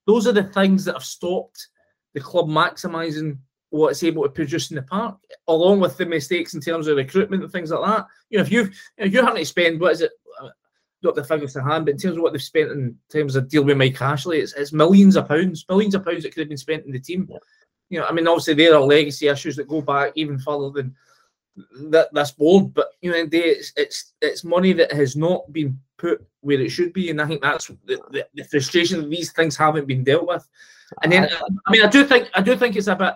Those 0.07 0.27
are 0.27 0.33
the 0.33 0.44
things 0.44 0.85
that 0.85 0.94
have 0.94 1.05
stopped 1.05 1.68
the 2.14 2.20
club 2.20 2.49
maximising 2.49 3.38
what 3.70 3.90
it's 3.90 4.03
able 4.03 4.25
to 4.25 4.29
produce 4.29 4.70
in 4.70 4.77
the 4.77 4.83
park, 4.83 5.16
along 5.46 5.81
with 5.81 5.96
the 5.96 6.05
mistakes 6.05 6.55
in 6.55 6.61
terms 6.61 6.88
of 6.88 6.96
recruitment 6.96 7.42
and 7.42 7.53
things 7.53 7.70
like 7.70 7.88
that. 7.88 8.07
You 8.29 8.38
know, 8.38 8.42
if 8.42 8.51
you've 8.51 8.77
if 8.99 9.12
you're 9.12 9.25
having 9.25 9.42
to 9.42 9.46
spend 9.46 9.81
what 9.81 9.92
is 9.92 10.01
it, 10.01 10.11
uh, 10.42 10.49
not 11.03 11.14
the 11.14 11.25
figures 11.25 11.53
to 11.55 11.62
hand, 11.62 11.87
but 11.87 11.92
in 11.92 11.99
terms 11.99 12.16
of 12.16 12.23
what 12.23 12.33
they've 12.33 12.42
spent 12.42 12.73
in 12.73 12.96
terms 13.11 13.37
of 13.37 13.49
deal 13.49 13.64
with 13.64 13.77
Mike 13.77 14.01
Ashley, 14.03 14.40
it's, 14.40 14.53
it's 14.55 14.73
millions 14.73 15.16
of 15.16 15.29
pounds, 15.29 15.64
millions 15.68 15.94
of 15.94 16.05
pounds 16.05 16.25
that 16.25 16.35
could 16.35 16.40
have 16.40 16.49
been 16.49 16.59
spent 16.59 16.85
in 16.85 16.92
the 16.92 16.99
team. 16.99 17.27
Yeah. 17.31 17.38
You 17.90 18.01
know, 18.01 18.07
I 18.07 18.12
mean, 18.12 18.29
obviously 18.29 18.55
there 18.55 18.75
are 18.75 18.81
legacy 18.81 19.29
issues 19.29 19.57
that 19.57 19.68
go 19.68 19.81
back 19.81 20.12
even 20.14 20.38
further 20.38 20.70
than 20.70 20.94
that 21.91 22.13
this 22.13 22.31
board, 22.31 22.73
but 22.75 22.93
you 23.01 23.11
know, 23.11 23.29
it's 23.33 23.73
it's 23.77 24.13
it's 24.21 24.45
money 24.45 24.73
that 24.73 24.93
has 24.93 25.17
not 25.17 25.53
been 25.53 25.79
put 25.97 26.25
where 26.41 26.61
it 26.61 26.71
should 26.71 26.93
be, 26.93 27.11
and 27.11 27.21
I 27.21 27.27
think 27.27 27.43
that's 27.43 27.67
the, 27.67 28.01
the, 28.11 28.27
the 28.35 28.45
frustration 28.45 29.01
that 29.01 29.11
these 29.11 29.33
things 29.33 29.57
haven't 29.57 29.87
been 29.87 30.05
dealt 30.05 30.27
with. 30.27 30.49
And 31.03 31.13
then, 31.13 31.29
I 31.67 31.71
mean, 31.71 31.83
I 31.85 31.89
do 31.89 32.05
think 32.05 32.29
I 32.35 32.43
do 32.43 32.57
think 32.57 32.77
it's 32.77 32.87
a 32.87 32.97
bit. 32.97 33.15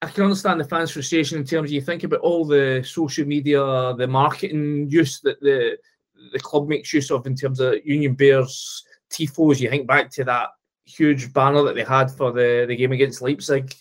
I 0.00 0.08
can 0.08 0.24
understand 0.24 0.60
the 0.60 0.64
fans' 0.64 0.90
frustration 0.90 1.38
in 1.38 1.44
terms 1.44 1.70
of 1.70 1.72
you 1.72 1.80
think 1.80 2.02
about 2.02 2.20
all 2.20 2.44
the 2.44 2.82
social 2.84 3.24
media, 3.24 3.94
the 3.96 4.08
marketing 4.08 4.88
use 4.90 5.20
that 5.20 5.40
the 5.40 5.78
the 6.32 6.40
club 6.40 6.68
makes 6.68 6.92
use 6.92 7.10
of 7.10 7.26
in 7.26 7.34
terms 7.34 7.60
of 7.60 7.74
Union 7.84 8.14
Bears 8.14 8.84
tifos. 9.12 9.60
You 9.60 9.70
think 9.70 9.86
back 9.86 10.10
to 10.12 10.24
that 10.24 10.50
huge 10.84 11.32
banner 11.32 11.62
that 11.62 11.74
they 11.74 11.84
had 11.84 12.10
for 12.10 12.32
the, 12.32 12.64
the 12.66 12.76
game 12.76 12.92
against 12.92 13.22
Leipzig 13.22 13.74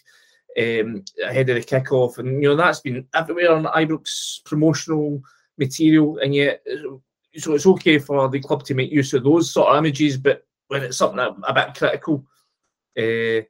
um, 0.60 1.04
ahead 1.24 1.50
of 1.50 1.56
the 1.56 1.64
kickoff, 1.64 2.18
and 2.18 2.42
you 2.42 2.50
know 2.50 2.56
that's 2.56 2.82
been 2.82 3.08
everywhere 3.14 3.54
on 3.54 3.66
Ibrox 3.66 4.44
promotional 4.46 5.22
material, 5.58 6.18
and 6.18 6.34
yet 6.36 6.62
so 7.38 7.54
it's 7.54 7.66
okay 7.66 7.98
for 7.98 8.28
the 8.30 8.40
club 8.40 8.64
to 8.66 8.74
make 8.74 8.92
use 8.92 9.14
of 9.14 9.24
those 9.24 9.52
sort 9.52 9.70
of 9.70 9.78
images, 9.78 10.18
but 10.18 10.46
when 10.68 10.84
it's 10.84 10.98
something 10.98 11.20
a, 11.20 11.30
a 11.44 11.54
bit 11.54 11.76
critical, 11.76 12.26
uh, 12.98 13.42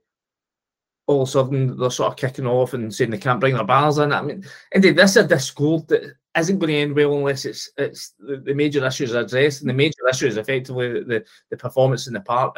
all 1.07 1.23
of 1.23 1.27
a 1.27 1.31
sudden 1.31 1.77
they're 1.77 1.89
sort 1.89 2.11
of 2.11 2.17
kicking 2.17 2.45
off 2.45 2.73
and 2.73 2.93
saying 2.93 3.09
they 3.09 3.17
can't 3.17 3.39
bring 3.39 3.55
their 3.55 3.63
banners 3.63 3.97
in. 3.97 4.13
I 4.13 4.21
mean, 4.21 4.45
indeed, 4.71 4.95
this 4.95 5.11
is 5.11 5.17
a 5.17 5.27
discord 5.27 5.87
that 5.87 6.15
isn't 6.37 6.59
going 6.59 6.69
to 6.69 6.77
end 6.77 6.95
well 6.95 7.17
unless 7.17 7.45
it's 7.45 7.69
it's 7.77 8.13
the, 8.19 8.37
the 8.37 8.53
major 8.53 8.85
issues 8.85 9.13
addressed, 9.13 9.61
and 9.61 9.69
the 9.69 9.73
major 9.73 10.07
issue 10.09 10.27
is 10.27 10.37
effectively 10.37 10.93
the, 10.93 10.99
the, 11.01 11.25
the 11.49 11.57
performance 11.57 12.07
in 12.07 12.13
the 12.13 12.21
park. 12.21 12.55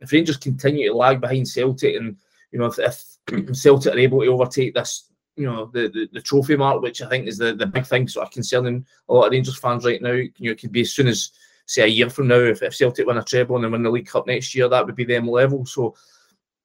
If 0.00 0.12
Rangers 0.12 0.36
continue 0.36 0.88
to 0.88 0.96
lag 0.96 1.20
behind 1.20 1.48
Celtic, 1.48 1.96
and 1.96 2.16
you 2.52 2.58
know 2.58 2.66
if, 2.66 2.78
if 2.78 3.56
Celtic 3.56 3.94
are 3.94 3.98
able 3.98 4.20
to 4.20 4.26
overtake 4.26 4.74
this, 4.74 5.10
you 5.36 5.46
know 5.46 5.66
the, 5.66 5.88
the, 5.88 6.08
the 6.12 6.20
trophy 6.20 6.56
mark, 6.56 6.82
which 6.82 7.02
I 7.02 7.08
think 7.08 7.26
is 7.26 7.38
the, 7.38 7.54
the 7.54 7.66
big 7.66 7.86
thing 7.86 8.08
sort 8.08 8.26
of 8.26 8.32
concerning 8.32 8.86
a 9.08 9.14
lot 9.14 9.26
of 9.26 9.32
Rangers 9.32 9.58
fans 9.58 9.84
right 9.84 10.00
now. 10.00 10.12
You 10.12 10.32
know, 10.38 10.50
it 10.52 10.60
could 10.60 10.72
be 10.72 10.82
as 10.82 10.92
soon 10.92 11.08
as 11.08 11.32
say 11.66 11.82
a 11.82 11.86
year 11.86 12.10
from 12.10 12.28
now 12.28 12.40
if, 12.40 12.62
if 12.62 12.74
Celtic 12.74 13.06
win 13.06 13.18
a 13.18 13.24
treble 13.24 13.56
and 13.56 13.64
then 13.64 13.72
win 13.72 13.82
the 13.82 13.90
League 13.90 14.06
Cup 14.06 14.26
next 14.26 14.54
year, 14.54 14.68
that 14.68 14.84
would 14.84 14.96
be 14.96 15.04
them 15.04 15.28
level. 15.28 15.64
So 15.64 15.94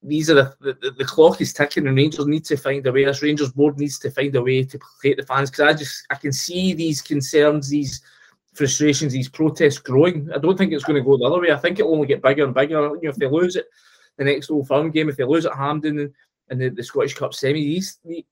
these 0.04 0.30
are 0.30 0.36
the, 0.36 0.56
the, 0.60 0.92
the 0.98 1.06
clock 1.06 1.42
is 1.42 1.54
ticking 1.54 1.88
and 1.88 1.98
Rangers 1.98 2.28
need 2.28 2.46
to 2.46 2.58
find 2.58 2.86
a 2.86 2.92
way. 2.92 3.06
This 3.06 3.22
Rangers 3.22 3.52
board 3.52 3.80
needs 3.80 4.00
to 4.00 4.12
find 4.12 4.36
a 4.36 4.42
way 4.42 4.64
to 4.64 4.80
placate 4.80 5.18
the 5.18 5.24
fans 5.24 5.50
because 5.50 5.66
I 5.66 5.78
just 5.78 6.06
I 6.10 6.16
can 6.16 6.32
see 6.32 6.74
these 6.74 7.02
concerns, 7.02 7.70
these 7.70 8.02
frustrations, 8.54 9.14
these 9.14 9.30
protests 9.30 9.80
growing. 9.80 10.30
I 10.34 10.40
don't 10.40 10.58
think 10.58 10.74
it's 10.74 10.84
going 10.84 11.02
to 11.02 11.06
go 11.06 11.18
the 11.18 11.26
other 11.26 11.40
way. 11.40 11.52
I 11.52 11.58
think 11.58 11.80
it 11.80 11.84
will 11.84 11.96
only 11.96 12.08
get 12.08 12.22
bigger 12.22 12.44
and 12.44 12.54
bigger. 12.54 12.76
You 12.76 12.88
know, 12.88 13.00
if 13.02 13.16
they 13.16 13.28
lose 13.28 13.56
it, 13.56 13.68
the 14.18 14.24
next 14.24 14.50
Old 14.50 14.68
Firm 14.68 14.92
game, 14.92 15.10
if 15.10 15.18
they 15.18 15.24
lose 15.24 15.46
at 15.46 15.56
Hampden 15.56 16.14
and 16.50 16.62
the, 16.62 16.70
the 16.70 16.84
Scottish 16.84 17.14
Cup 17.14 17.34
semi, 17.34 17.62
these 17.62 18.00
the, 18.04 18.26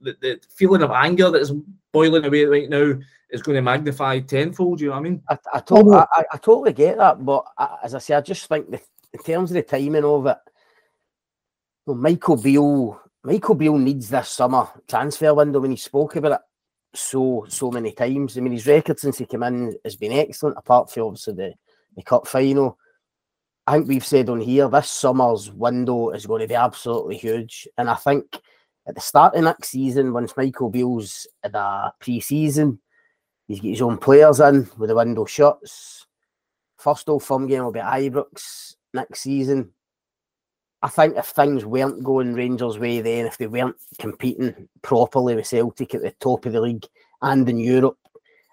the, 0.00 0.16
the 0.20 0.40
feeling 0.50 0.82
of 0.82 0.90
anger 0.90 1.30
that 1.30 1.40
is 1.40 1.52
boiling 1.92 2.24
away 2.24 2.44
right 2.44 2.68
now 2.68 2.94
is 3.30 3.42
going 3.42 3.56
to 3.56 3.62
magnify 3.62 4.20
tenfold. 4.20 4.80
You 4.80 4.88
know 4.88 4.92
what 4.92 4.98
I 4.98 5.02
mean? 5.02 5.22
I, 5.28 5.38
I, 5.54 5.60
totally, 5.60 5.96
I, 5.96 6.24
I 6.32 6.36
totally 6.36 6.72
get 6.72 6.98
that, 6.98 7.24
but 7.24 7.44
I, 7.56 7.78
as 7.84 7.94
I 7.94 7.98
say, 7.98 8.14
I 8.14 8.20
just 8.20 8.46
think 8.46 8.70
the, 8.70 8.80
in 9.12 9.22
terms 9.22 9.50
of 9.50 9.54
the 9.54 9.62
timing 9.62 10.04
of 10.04 10.26
it 10.26 10.38
well, 11.86 11.96
Michael 11.96 12.36
Beale, 12.36 13.00
Michael 13.22 13.54
Beale 13.54 13.78
needs 13.78 14.08
this 14.08 14.30
summer 14.30 14.68
transfer 14.88 15.34
window 15.34 15.60
when 15.60 15.70
he 15.70 15.76
spoke 15.76 16.16
about 16.16 16.32
it 16.32 16.40
so 16.94 17.44
so 17.48 17.70
many 17.70 17.92
times. 17.92 18.38
I 18.38 18.40
mean, 18.40 18.52
his 18.52 18.66
record 18.66 18.98
since 18.98 19.18
he 19.18 19.26
came 19.26 19.42
in 19.42 19.76
has 19.84 19.96
been 19.96 20.12
excellent, 20.12 20.56
apart 20.56 20.90
from 20.90 21.04
obviously 21.04 21.34
the, 21.34 21.54
the 21.96 22.02
cup 22.02 22.26
final. 22.26 22.78
I 23.66 23.72
think 23.72 23.88
we've 23.88 24.04
said 24.04 24.28
on 24.28 24.40
here 24.40 24.68
this 24.68 24.90
summer's 24.90 25.50
window 25.50 26.10
is 26.10 26.26
going 26.26 26.42
to 26.42 26.48
be 26.48 26.54
absolutely 26.54 27.16
huge. 27.16 27.66
And 27.78 27.88
I 27.88 27.94
think 27.94 28.38
at 28.86 28.94
the 28.94 29.00
start 29.00 29.34
of 29.34 29.44
next 29.44 29.70
season, 29.70 30.12
once 30.12 30.36
Michael 30.36 30.68
Beale's 30.68 31.26
at 31.42 31.52
the 31.52 31.92
pre-season, 32.00 32.78
he's 33.48 33.60
got 33.60 33.68
his 33.68 33.82
own 33.82 33.96
players 33.96 34.40
in 34.40 34.68
with 34.76 34.88
the 34.88 34.94
window 34.94 35.24
shuts. 35.24 36.06
First 36.76 37.08
old 37.08 37.22
firm 37.22 37.46
game 37.46 37.64
will 37.64 37.72
be 37.72 37.80
Ibrox 37.80 38.74
next 38.92 39.20
season. 39.20 39.70
I 40.82 40.88
think 40.88 41.16
if 41.16 41.26
things 41.28 41.64
weren't 41.64 42.04
going 42.04 42.34
Rangers' 42.34 42.78
way 42.78 43.00
then, 43.00 43.24
if 43.24 43.38
they 43.38 43.46
weren't 43.46 43.76
competing 43.98 44.68
properly 44.82 45.34
with 45.34 45.46
Celtic 45.46 45.94
at 45.94 46.02
the 46.02 46.10
top 46.20 46.44
of 46.44 46.52
the 46.52 46.60
league 46.60 46.84
and 47.22 47.48
in 47.48 47.58
Europe, 47.58 47.96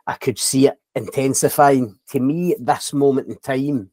I 0.08 0.14
could 0.14 0.40
see 0.40 0.68
it 0.68 0.80
intensifying. 0.96 2.00
To 2.12 2.22
me, 2.22 2.54
at 2.54 2.66
this 2.66 2.94
moment 2.94 3.28
in 3.28 3.38
time, 3.40 3.90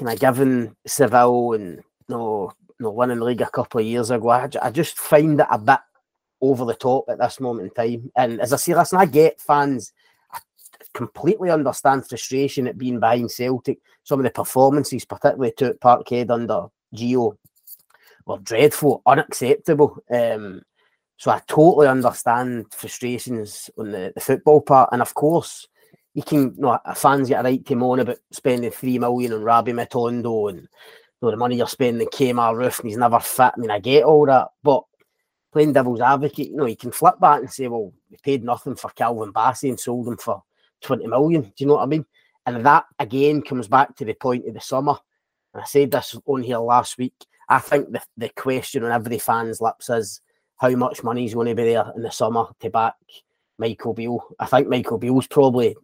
kind 0.00 0.12
of 0.12 0.20
given 0.20 0.76
Seville 0.86 1.52
and 1.52 1.82
no, 2.08 2.52
winning 2.78 3.20
league 3.20 3.42
a 3.42 3.50
couple 3.50 3.80
of 3.80 3.86
years 3.86 4.10
ago, 4.10 4.30
I, 4.30 4.70
just 4.70 4.98
find 4.98 5.38
it 5.38 5.46
a 5.50 5.58
bit 5.58 5.80
over 6.40 6.64
the 6.64 6.74
top 6.74 7.04
at 7.08 7.18
this 7.18 7.38
moment 7.38 7.68
in 7.68 7.74
time. 7.74 8.10
And 8.16 8.40
as 8.40 8.52
I 8.52 8.56
say, 8.56 8.74
listen, 8.74 8.98
I 8.98 9.04
get 9.04 9.40
fans. 9.40 9.92
I 10.32 10.38
completely 10.94 11.50
understand 11.50 12.08
frustration 12.08 12.66
at 12.66 12.78
being 12.78 12.98
behind 12.98 13.30
Celtic. 13.30 13.78
Some 14.04 14.20
of 14.20 14.24
the 14.24 14.30
performances, 14.30 15.04
particularly 15.04 15.52
to 15.58 15.74
Parkhead 15.74 16.30
under 16.30 16.68
Gio 16.94 17.36
were 18.24 18.38
dreadful, 18.38 19.02
unacceptable. 19.04 20.02
Um, 20.10 20.62
so 21.18 21.30
I 21.30 21.42
totally 21.46 21.86
understand 21.86 22.72
frustrations 22.72 23.68
on 23.76 23.92
the, 23.92 24.12
the 24.14 24.22
football 24.22 24.62
part. 24.62 24.88
And 24.92 25.02
of 25.02 25.12
course, 25.12 25.68
you 26.14 26.22
can, 26.22 26.54
you 26.56 26.62
know, 26.62 26.78
uh, 26.84 26.94
fans 26.94 27.28
get 27.28 27.40
a 27.40 27.42
right 27.44 27.64
to 27.66 27.76
moan 27.76 28.00
about 28.00 28.18
spending 28.32 28.70
three 28.70 28.98
million 28.98 29.32
on 29.32 29.42
Rabbi 29.42 29.72
Matondo 29.72 30.50
and 30.50 30.60
you 30.60 30.68
know, 31.22 31.30
the 31.30 31.36
money 31.36 31.56
you're 31.56 31.66
spending 31.66 32.08
Kemar 32.08 32.54
Roofe 32.54 32.80
and 32.80 32.88
he's 32.88 32.98
never 32.98 33.20
fit. 33.20 33.52
I 33.56 33.60
mean, 33.60 33.70
I 33.70 33.78
get 33.78 34.04
all 34.04 34.26
that, 34.26 34.48
but 34.62 34.84
playing 35.52 35.72
devil's 35.72 36.00
advocate, 36.00 36.50
you 36.50 36.56
know, 36.56 36.66
you 36.66 36.76
can 36.76 36.92
flip 36.92 37.20
back 37.20 37.40
and 37.40 37.50
say, 37.50 37.68
well, 37.68 37.92
we 38.10 38.16
paid 38.22 38.44
nothing 38.44 38.74
for 38.74 38.90
Calvin 38.90 39.32
Bassey 39.32 39.68
and 39.68 39.78
sold 39.78 40.08
him 40.08 40.16
for 40.16 40.42
20 40.82 41.06
million. 41.06 41.42
Do 41.42 41.52
you 41.58 41.66
know 41.66 41.74
what 41.74 41.82
I 41.82 41.86
mean? 41.86 42.06
And 42.46 42.64
that 42.64 42.86
again 42.98 43.42
comes 43.42 43.68
back 43.68 43.94
to 43.96 44.04
the 44.04 44.14
point 44.14 44.46
of 44.46 44.54
the 44.54 44.60
summer. 44.60 44.96
And 45.54 45.62
I 45.62 45.66
said 45.66 45.90
this 45.90 46.16
on 46.26 46.42
here 46.42 46.58
last 46.58 46.98
week. 46.98 47.14
I 47.48 47.58
think 47.58 47.90
the, 47.90 48.00
the 48.16 48.28
question 48.30 48.84
on 48.84 48.92
every 48.92 49.18
fan's 49.18 49.60
lips 49.60 49.90
is 49.90 50.20
how 50.56 50.70
much 50.70 51.02
money 51.02 51.24
is 51.24 51.34
going 51.34 51.48
to 51.48 51.54
be 51.54 51.64
there 51.64 51.92
in 51.96 52.02
the 52.02 52.10
summer 52.10 52.46
to 52.60 52.70
back 52.70 52.94
Michael 53.58 53.94
Beale. 53.94 54.24
I 54.38 54.46
think 54.46 54.68
Michael 54.68 54.98
Beale's 54.98 55.26
probably 55.26 55.76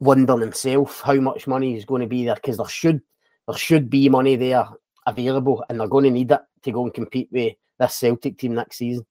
wondering 0.00 0.40
himself 0.40 1.02
how 1.02 1.14
much 1.14 1.46
money 1.46 1.76
is 1.76 1.84
going 1.84 2.00
to 2.00 2.08
be 2.08 2.24
there 2.24 2.34
because 2.34 2.56
there 2.56 2.68
should 2.68 3.00
there 3.46 3.56
should 3.56 3.90
be 3.90 4.08
money 4.08 4.36
there 4.36 4.66
available 5.06 5.64
and 5.68 5.78
they're 5.78 5.88
going 5.88 6.04
to 6.04 6.10
need 6.10 6.30
it 6.30 6.40
to 6.62 6.72
go 6.72 6.84
and 6.84 6.94
compete 6.94 7.28
with 7.30 7.54
this 7.78 7.94
Celtic 7.94 8.38
team 8.38 8.54
next 8.54 8.78
season. 8.78 9.06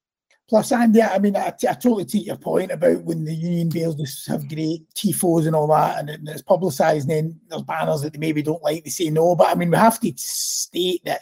Plus, 0.48 0.72
Andy, 0.72 1.04
I 1.04 1.20
mean, 1.20 1.36
I, 1.36 1.48
I 1.48 1.74
totally 1.74 2.06
take 2.06 2.26
your 2.26 2.36
point 2.36 2.72
about 2.72 3.04
when 3.04 3.24
the 3.24 3.36
Union 3.36 3.70
Bears 3.70 4.26
have 4.28 4.50
great 4.50 4.92
tifos 4.96 5.46
and 5.46 5.56
all 5.56 5.68
that, 5.68 6.00
and, 6.00 6.28
it's 6.28 6.42
publicised, 6.42 7.08
and 7.08 7.18
then 7.18 7.40
there's 7.50 7.62
banners 7.62 8.02
that 8.02 8.14
they 8.14 8.20
maybe 8.20 8.42
don't 8.42 8.64
like, 8.64 8.84
they 8.84 8.90
say 8.90 9.12
no. 9.12 9.36
But 9.36 9.50
I 9.50 9.56
mean, 9.56 9.70
we 9.70 9.78
have 9.78 10.00
to 10.00 10.12
state 10.16 11.06
that 11.06 11.22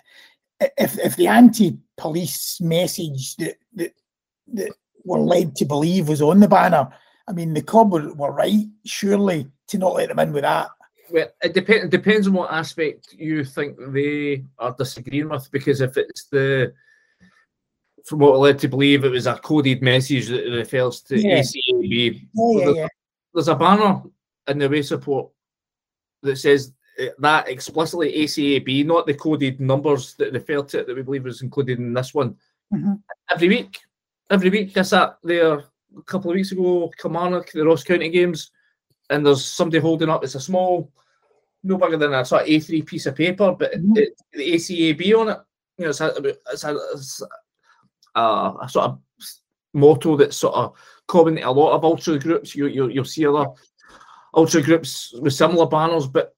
if 0.77 0.97
if 0.99 1.17
the 1.17 1.27
anti-police 1.27 2.61
message 2.61 3.35
that 3.35 3.57
that, 3.73 3.91
that 4.53 4.71
we're 5.03 5.19
led 5.19 5.57
to 5.57 5.65
believe 5.65 6.07
was 6.07 6.21
on 6.21 6.39
the 6.39 6.47
banner, 6.47 6.87
I 7.27 7.33
mean, 7.33 7.53
the 7.53 7.61
club 7.61 7.91
were, 7.91 8.13
were 8.13 8.31
right, 8.31 8.65
surely, 8.85 9.47
to 9.67 9.77
not 9.77 9.95
let 9.95 10.09
them 10.09 10.19
in 10.19 10.33
with 10.33 10.43
that. 10.43 10.69
Well, 11.09 11.27
it, 11.41 11.53
depends. 11.53 11.85
it 11.85 11.91
depends 11.91 12.27
on 12.27 12.33
what 12.33 12.51
aspect 12.51 13.13
you 13.13 13.43
think 13.43 13.77
they 13.93 14.43
are 14.59 14.75
disagreeing 14.77 15.29
with, 15.29 15.49
because 15.51 15.81
if 15.81 15.95
it's 15.97 16.25
the 16.25 16.73
from 18.07 18.19
what 18.19 18.35
I 18.35 18.37
led 18.37 18.59
to 18.59 18.69
believe 18.69 19.03
it 19.03 19.09
was 19.09 19.27
a 19.27 19.35
coded 19.35 19.81
message 19.81 20.27
that 20.27 20.49
refers 20.49 21.01
to 21.01 21.19
yeah. 21.19 21.39
ACAB. 21.39 22.27
Oh, 22.39 22.57
yeah, 22.57 22.65
there's, 22.65 22.77
yeah. 22.77 22.87
there's, 23.33 23.47
a 23.49 23.55
banner 23.55 24.01
in 24.47 24.59
the 24.59 24.69
way 24.69 24.81
support 24.81 25.29
that 26.23 26.37
says 26.37 26.71
eh, 26.99 27.09
that 27.19 27.49
explicitly 27.49 28.13
ACAB, 28.13 28.85
not 28.85 29.07
the 29.07 29.13
coded 29.13 29.59
numbers 29.59 30.15
that 30.15 30.31
refer 30.31 30.63
to 30.63 30.79
it 30.79 30.87
that 30.87 30.95
we 30.95 31.01
believe 31.01 31.25
was 31.25 31.41
included 31.41 31.79
in 31.79 31.93
this 31.93 32.13
one. 32.13 32.37
Mm-hmm. 32.73 32.93
Every 33.29 33.49
week, 33.49 33.77
every 34.29 34.49
week, 34.49 34.77
I 34.77 34.83
sat 34.83 35.17
there 35.23 35.55
a 35.97 36.01
couple 36.05 36.31
of 36.31 36.35
weeks 36.35 36.53
ago, 36.53 36.89
Kilmarnock, 36.97 37.51
the 37.51 37.65
Ross 37.65 37.83
County 37.83 38.09
games, 38.09 38.51
and 39.09 39.25
there's 39.25 39.45
somebody 39.45 39.79
holding 39.79 40.09
up. 40.09 40.23
It's 40.23 40.35
a 40.35 40.39
small, 40.39 40.91
no 41.63 41.77
bigger 41.77 41.97
than 41.97 42.13
a 42.13 42.25
sort 42.25 42.43
of 42.43 42.47
A3 42.47 42.85
piece 42.85 43.05
of 43.05 43.15
paper, 43.15 43.55
but 43.57 43.73
mm-hmm. 43.73 43.97
it, 43.97 44.21
the 44.33 44.53
ACAB 44.53 45.19
on 45.19 45.29
it. 45.29 45.37
You 45.77 45.85
know, 45.85 45.89
it's 45.89 46.01
a, 46.01 46.35
it's 46.51 46.63
a, 46.63 46.77
it's 46.93 47.21
a 47.21 48.19
uh, 48.19 48.57
a 48.61 48.69
sort 48.69 48.85
of 48.85 48.99
motto 49.73 50.17
that's 50.17 50.37
sort 50.37 50.55
of 50.55 50.73
common 51.07 51.35
to 51.35 51.47
a 51.47 51.51
lot 51.51 51.73
of 51.73 51.85
ultra 51.85 52.17
groups. 52.17 52.55
You, 52.55 52.67
you 52.67 52.89
you'll 52.89 53.05
see 53.05 53.25
other 53.27 53.47
ultra 54.33 54.61
groups 54.61 55.13
with 55.21 55.33
similar 55.33 55.67
banners, 55.67 56.07
but 56.07 56.35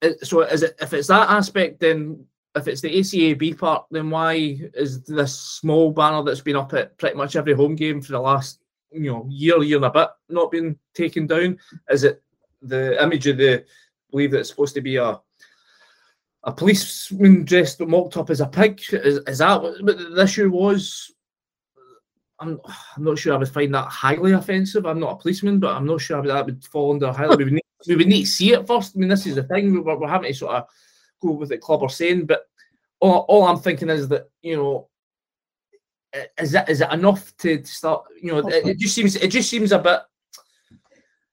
it, 0.00 0.26
so 0.26 0.40
is 0.40 0.62
it 0.62 0.74
if 0.80 0.92
it's 0.92 1.08
that 1.08 1.30
aspect, 1.30 1.80
then 1.80 2.24
if 2.54 2.66
it's 2.66 2.80
the 2.80 2.98
ACAB 2.98 3.58
part, 3.58 3.84
then 3.90 4.08
why 4.08 4.58
is 4.74 5.02
this 5.04 5.38
small 5.38 5.92
banner 5.92 6.22
that's 6.22 6.40
been 6.40 6.56
up 6.56 6.72
at 6.72 6.96
pretty 6.96 7.16
much 7.16 7.36
every 7.36 7.52
home 7.52 7.76
game 7.76 8.00
for 8.00 8.12
the 8.12 8.20
last 8.20 8.60
you 9.02 9.12
know 9.12 9.26
year, 9.28 9.62
year 9.62 9.76
and 9.76 9.84
a 9.84 9.90
bit 9.90 10.08
not 10.28 10.50
been 10.50 10.78
taken 10.94 11.26
down? 11.26 11.58
Is 11.90 12.04
it 12.04 12.22
the 12.62 13.02
image 13.02 13.26
of 13.26 13.38
the 13.38 13.64
believe 14.10 14.30
that 14.32 14.40
it's 14.40 14.50
supposed 14.50 14.74
to 14.74 14.80
be 14.80 14.96
a 14.96 15.20
a 16.44 16.52
policeman 16.52 17.44
dressed 17.44 17.80
mocked 17.80 18.16
up 18.16 18.30
as 18.30 18.40
a 18.40 18.46
pig? 18.46 18.80
Is, 18.92 19.18
is 19.26 19.38
that 19.38 19.60
what 19.60 19.84
the 19.84 20.22
issue 20.22 20.50
was? 20.50 21.12
I'm, 22.38 22.60
I'm 22.96 23.04
not 23.04 23.18
sure 23.18 23.34
I 23.34 23.38
would 23.38 23.48
find 23.48 23.74
that 23.74 23.88
highly 23.88 24.32
offensive. 24.32 24.86
I'm 24.86 25.00
not 25.00 25.12
a 25.12 25.16
policeman, 25.16 25.58
but 25.58 25.74
I'm 25.74 25.86
not 25.86 26.00
sure 26.00 26.22
that 26.22 26.46
would 26.46 26.64
fall 26.64 26.92
under 26.92 27.12
highly. 27.12 27.36
we, 27.36 27.44
would 27.44 27.52
need, 27.54 27.62
we 27.88 27.96
would 27.96 28.06
need 28.06 28.24
to 28.24 28.30
see 28.30 28.52
it 28.52 28.66
first. 28.66 28.94
I 28.94 29.00
mean, 29.00 29.08
this 29.08 29.26
is 29.26 29.34
the 29.34 29.42
thing. 29.42 29.82
We're, 29.82 29.98
we're 29.98 30.08
having 30.08 30.32
to 30.32 30.38
sort 30.38 30.54
of 30.54 30.66
go 31.20 31.32
with 31.32 31.48
the 31.48 31.58
club 31.58 31.82
are 31.82 31.88
saying, 31.88 32.26
but 32.26 32.46
all, 33.00 33.24
all 33.28 33.44
I'm 33.44 33.58
thinking 33.58 33.88
is 33.88 34.06
that 34.08 34.30
you 34.42 34.56
know, 34.56 34.88
is 36.38 36.52
that 36.52 36.68
is 36.68 36.80
it 36.80 36.92
enough 36.92 37.36
to 37.38 37.64
start? 37.64 38.04
You 38.20 38.32
know, 38.32 38.48
it, 38.48 38.66
it 38.66 38.78
just 38.78 38.94
seems 38.94 39.16
it 39.16 39.28
just 39.28 39.50
seems 39.50 39.72
a 39.72 39.78
bit 39.78 40.00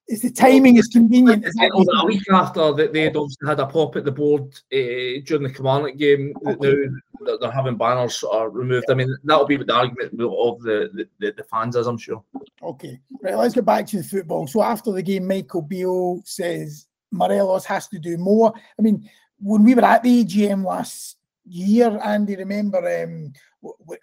it's 0.08 0.22
the 0.22 0.32
timing 0.32 0.78
is 0.78 0.88
convenient. 0.88 1.46
a 1.46 2.06
week 2.06 2.24
after 2.32 2.74
that, 2.74 2.92
they 2.92 3.04
had 3.04 3.16
obviously 3.16 3.48
had 3.48 3.60
a 3.60 3.66
pop 3.66 3.96
at 3.96 4.04
the 4.04 4.12
board 4.12 4.44
uh, 4.74 5.24
during 5.26 5.44
the 5.44 5.54
Kilmarnock 5.54 5.98
game. 5.98 6.34
Okay. 6.46 6.88
Now 7.22 7.38
they're 7.40 7.52
having 7.52 7.78
banners 7.78 8.22
are 8.24 8.50
removed. 8.50 8.88
I 8.90 8.96
mean, 8.96 9.16
that'll 9.24 9.46
be 9.46 9.56
the 9.56 9.74
argument 9.74 10.12
of 10.14 10.62
the, 10.62 11.08
the, 11.20 11.32
the 11.32 11.44
fans, 11.44 11.78
as 11.78 11.88
I'm 11.88 11.98
sure. 11.98 12.24
Okay, 12.62 13.00
right. 13.22 13.38
Let's 13.38 13.56
get 13.56 13.66
back 13.66 13.88
to 13.88 13.98
the 13.98 14.04
football. 14.04 14.46
So 14.46 14.62
after 14.62 14.92
the 14.92 15.02
game, 15.02 15.26
Michael 15.26 15.62
Beale 15.62 16.22
says 16.26 16.88
Morelos 17.12 17.66
has 17.66 17.88
to 17.90 18.00
do 18.00 18.18
more. 18.18 18.54
I 18.78 18.82
mean, 18.82 19.10
when 19.40 19.64
we 19.64 19.74
were 19.74 19.86
at 19.86 20.04
the 20.04 20.26
AGM 20.26 20.66
last 20.66 21.18
year, 21.46 21.98
Andy, 22.04 22.36
remember 22.36 23.04
um, 23.04 23.32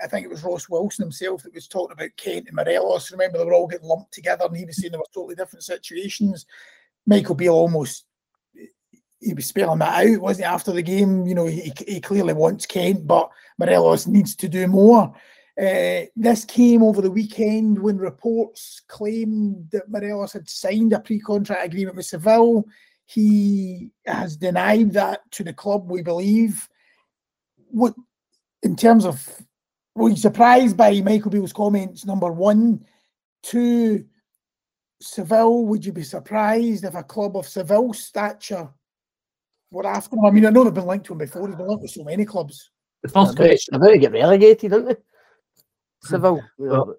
I 0.01 0.07
think 0.07 0.25
it 0.25 0.31
was 0.31 0.43
Ross 0.43 0.69
Wilson 0.69 1.05
himself 1.05 1.43
that 1.43 1.55
was 1.55 1.69
talking 1.69 1.93
about 1.93 2.17
Kent 2.17 2.47
and 2.47 2.57
Morelos. 2.57 3.13
Remember, 3.13 3.39
they 3.39 3.45
were 3.45 3.53
all 3.53 3.67
getting 3.67 3.89
lumped 3.89 4.13
together, 4.13 4.47
and 4.47 4.57
he 4.57 4.65
was 4.65 4.77
saying 4.77 4.93
they 4.93 4.99
were 4.99 5.05
totally 5.13 5.35
different 5.35 5.65
situations. 5.65 6.47
Michael 7.07 7.35
Beale 7.35 7.55
almost 7.55 8.05
he 9.21 9.35
was 9.35 9.47
spelling 9.47 9.79
that 9.81 10.07
out, 10.07 10.21
wasn't 10.21 10.47
he? 10.47 10.53
After 10.53 10.73
the 10.73 10.83
game, 10.83 11.27
you 11.27 11.35
know, 11.35 11.47
he, 11.47 11.73
he 11.87 12.01
clearly 12.01 12.33
wants 12.33 12.67
Kent, 12.67 13.07
but 13.07 13.31
Morelos 13.59 14.07
needs 14.07 14.35
to 14.37 14.49
do 14.49 14.67
more. 14.67 15.15
Uh, 15.61 16.07
this 16.17 16.45
came 16.47 16.83
over 16.83 17.03
the 17.03 17.11
weekend 17.11 17.79
when 17.79 17.99
reports 17.99 18.81
claimed 18.89 19.69
that 19.73 19.91
Morelos 19.91 20.33
had 20.33 20.49
signed 20.49 20.95
a 20.95 21.01
pre-contract 21.01 21.67
agreement 21.67 21.97
with 21.97 22.07
Seville. 22.07 22.65
He 23.05 23.91
has 24.07 24.37
denied 24.37 24.93
that 24.93 25.31
to 25.33 25.45
the 25.45 25.53
club, 25.53 25.91
we 25.91 26.03
believe. 26.03 26.67
What, 27.69 27.95
in 28.63 28.75
terms 28.75 29.05
of 29.05 29.29
were 30.01 30.11
you 30.11 30.17
surprised 30.17 30.77
by 30.77 31.01
Michael 31.01 31.31
Beale's 31.31 31.53
comments? 31.53 32.05
Number 32.05 32.33
one, 32.33 32.85
two, 33.43 34.05
Seville. 35.01 35.67
Would 35.67 35.85
you 35.85 35.93
be 35.93 36.03
surprised 36.03 36.85
if 36.85 36.95
a 36.95 37.03
club 37.03 37.37
of 37.37 37.47
Seville 37.47 37.93
stature 37.93 38.69
were 39.71 39.87
after 39.87 40.17
him? 40.17 40.25
I 40.25 40.31
mean, 40.31 40.47
I 40.47 40.51
know 40.51 40.65
they've 40.65 40.75
been 40.75 40.87
linked 40.87 41.07
to 41.07 41.13
him 41.13 41.19
before. 41.19 41.47
He's 41.47 41.57
been 41.57 41.69
linked 41.69 41.83
with 41.83 41.91
so 41.91 42.05
many 42.05 42.25
clubs. 42.25 42.71
The 43.03 43.09
first 43.09 43.37
question, 43.37 43.75
about 43.75 43.89
to 43.89 43.99
get 43.99 44.13
relegated, 44.13 44.71
didn't 44.71 44.87
they? 44.87 44.97
Seville, 46.03 46.41
you 46.59 46.67
know, 46.67 46.95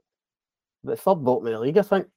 the 0.84 0.96
third 0.96 1.16
bottom 1.16 1.48
of 1.48 1.54
the 1.54 1.60
league, 1.60 1.78
I 1.78 1.82
think. 1.82 2.08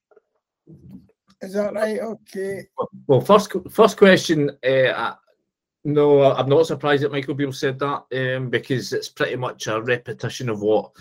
Is 1.43 1.53
that 1.55 1.75
right? 1.75 1.99
Okay. 2.01 2.67
Well, 3.07 3.21
first 3.21 3.53
first 3.71 3.99
question. 3.99 4.51
Uh, 4.67 5.15
no, 5.85 6.33
I'm 6.33 6.49
not 6.49 6.67
surprised 6.67 7.03
that 7.03 7.13
Michael 7.13 7.35
Beale 7.35 7.53
said 7.53 7.79
that 7.79 8.37
um, 8.37 8.49
because 8.49 8.93
it's 8.93 9.09
pretty 9.09 9.37
much 9.37 9.67
a 9.67 9.83
repetition 9.83 10.49
of 10.49 10.63
what 10.63 10.93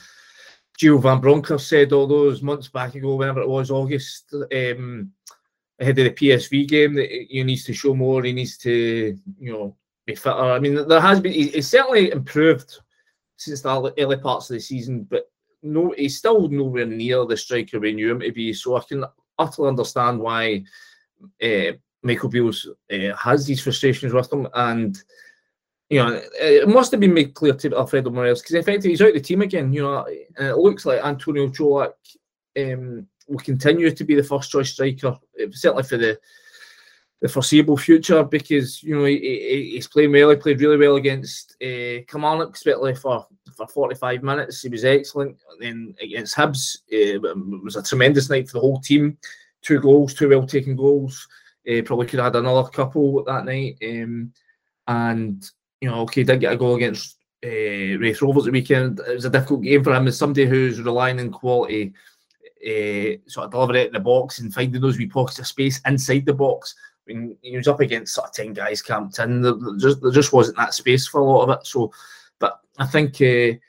Gio 0.80 1.02
Van 1.02 1.22
Bronckhorst 1.22 1.70
said 1.70 1.94
all 1.94 2.08
those 2.08 2.42
months 2.42 2.68
back 2.68 2.96
ago, 2.96 3.16
whenever 3.16 3.42
it 3.42 3.48
was 3.48 3.72
August, 3.72 4.34
um, 4.34 5.12
ahead 5.80 6.00
of 6.00 6.06
the 6.06 6.12
PSV 6.12 6.68
game, 6.68 6.94
that 6.96 7.10
he 7.10 7.44
needs 7.44 7.64
to 7.66 7.74
show 7.74 7.94
more. 7.94 8.24
He 8.24 8.34
needs 8.34 8.58
to, 8.60 9.18
you 9.40 9.52
know, 9.54 9.76
be 10.06 10.16
fitter. 10.16 10.36
I 10.36 10.60
mean, 10.60 10.88
there 10.88 11.02
has 11.02 11.20
been. 11.20 11.34
He's 11.34 11.70
certainly 11.70 12.12
improved 12.12 12.80
since 13.38 13.62
the 13.62 13.94
early 13.98 14.18
parts 14.18 14.50
of 14.50 14.56
the 14.56 14.60
season, 14.60 15.04
but 15.10 15.32
no, 15.62 15.94
he's 15.98 16.18
still 16.18 16.50
nowhere 16.50 16.86
near 16.86 17.26
the 17.26 17.38
striker 17.38 17.80
we 17.80 17.94
knew 17.94 18.12
him 18.12 18.20
to 18.20 18.32
be. 18.32 18.54
So 18.54 18.76
I 18.76 18.82
can 18.82 19.06
utterly 19.40 19.70
understand 19.70 20.20
why. 20.20 20.64
Uh, 21.42 21.74
Michael 22.04 22.30
Beale's 22.30 22.68
uh, 22.92 23.16
has 23.16 23.46
these 23.46 23.62
frustrations 23.62 24.14
with 24.14 24.32
him, 24.32 24.48
and 24.54 25.02
you 25.90 26.00
know 26.00 26.22
it 26.40 26.68
must 26.68 26.92
have 26.92 27.00
been 27.00 27.14
made 27.14 27.34
clear 27.34 27.54
to 27.54 27.76
Alfredo 27.76 28.10
Morelos 28.10 28.42
because 28.42 28.56
effectively 28.56 28.92
he's 28.92 29.02
out 29.02 29.10
of 29.10 29.14
the 29.16 29.22
team 29.22 29.42
again. 29.42 29.74
You 29.74 29.84
know, 29.84 30.06
and 30.38 30.48
it 30.48 30.58
looks 30.58 30.86
like 30.86 31.04
Antonio 31.04 31.48
Colak 31.48 31.94
um, 32.58 33.08
will 33.28 33.40
continue 33.40 33.92
to 33.92 34.04
be 34.04 34.16
the 34.16 34.24
first 34.24 34.52
choice 34.52 34.72
striker, 34.72 35.18
eh, 35.40 35.48
certainly 35.52 35.84
for 35.84 35.98
the 35.98 36.20
the 37.24 37.30
foreseeable 37.30 37.78
future 37.78 38.22
because 38.22 38.84
you 38.84 38.98
know 38.98 39.06
he, 39.06 39.18
he, 39.18 39.72
he's 39.76 39.88
playing 39.88 40.12
well. 40.12 40.30
He 40.30 40.36
played 40.36 40.60
really 40.60 40.78
well 40.78 40.98
against 40.98 41.56
uh, 41.64 42.04
especially 42.52 42.96
for 42.96 43.26
for 43.56 43.68
45 43.68 44.24
minutes. 44.24 44.62
He 44.62 44.70
was 44.70 44.84
excellent. 44.84 45.38
And 45.52 45.62
then 45.62 45.96
against 46.02 46.36
Hibs, 46.36 46.80
uh, 46.92 47.22
it 47.24 47.64
was 47.64 47.78
a 47.78 47.84
tremendous 47.84 48.30
night 48.30 48.48
for 48.48 48.54
the 48.54 48.60
whole 48.60 48.82
team. 48.82 49.18
Two 49.62 49.80
goals, 49.80 50.14
two 50.14 50.30
well 50.30 50.46
taken 50.46 50.76
goals. 50.76 51.28
Uh, 51.68 51.82
probably 51.84 52.08
could 52.08 52.20
have 52.20 52.34
had 52.34 52.40
another 52.40 52.70
couple 52.70 53.24
that 53.24 53.46
night. 53.46 53.78
Um, 53.82 54.34
and 54.88 55.44
you 55.80 55.90
know, 55.90 56.02
okay, 56.02 56.24
did 56.24 56.42
get 56.42 56.54
a 56.54 56.58
goal 56.58 56.76
against 56.76 57.18
uh, 57.44 57.48
Raith 57.48 58.22
Rovers 58.22 58.46
the 58.46 58.52
weekend. 58.52 59.00
It 59.00 59.16
was 59.16 59.26
a 59.26 59.30
difficult 59.30 59.64
game 59.64 59.84
for 59.84 59.94
him 59.94 60.08
as 60.08 60.18
somebody 60.18 60.46
who's 60.46 60.82
relying 60.82 61.20
on 61.20 61.30
quality, 61.32 61.94
uh, 62.66 63.20
sort 63.30 63.46
of 63.46 63.52
delivering 63.52 63.82
it 63.82 63.88
in 63.88 63.94
the 63.94 64.00
box 64.00 64.40
and 64.40 64.54
finding 64.54 64.82
those 64.82 64.98
wee 64.98 65.08
pockets 65.08 65.40
of 65.40 65.48
space 65.48 65.82
inside 65.86 66.26
the 66.26 66.34
box. 66.34 66.76
Mean, 67.06 67.38
he 67.42 67.58
was 67.58 67.68
up 67.68 67.82
against 67.82 68.14
sort 68.14 68.28
of 68.28 68.34
ten 68.34 68.54
guys 68.54 68.82
camped 68.82 69.20
in. 69.20 69.42
There 69.42 69.56
just, 69.78 70.02
there 70.02 70.12
just 70.12 70.32
wasn't 70.32 70.58
that 70.58 70.74
space 70.74 71.06
for 71.06 71.20
a 71.20 71.26
lot 71.26 71.44
of 71.44 71.60
it. 71.60 71.68
So, 71.68 71.92
but 72.40 72.60
I 72.78 72.86
think. 72.86 73.16
Uh, 73.22 73.60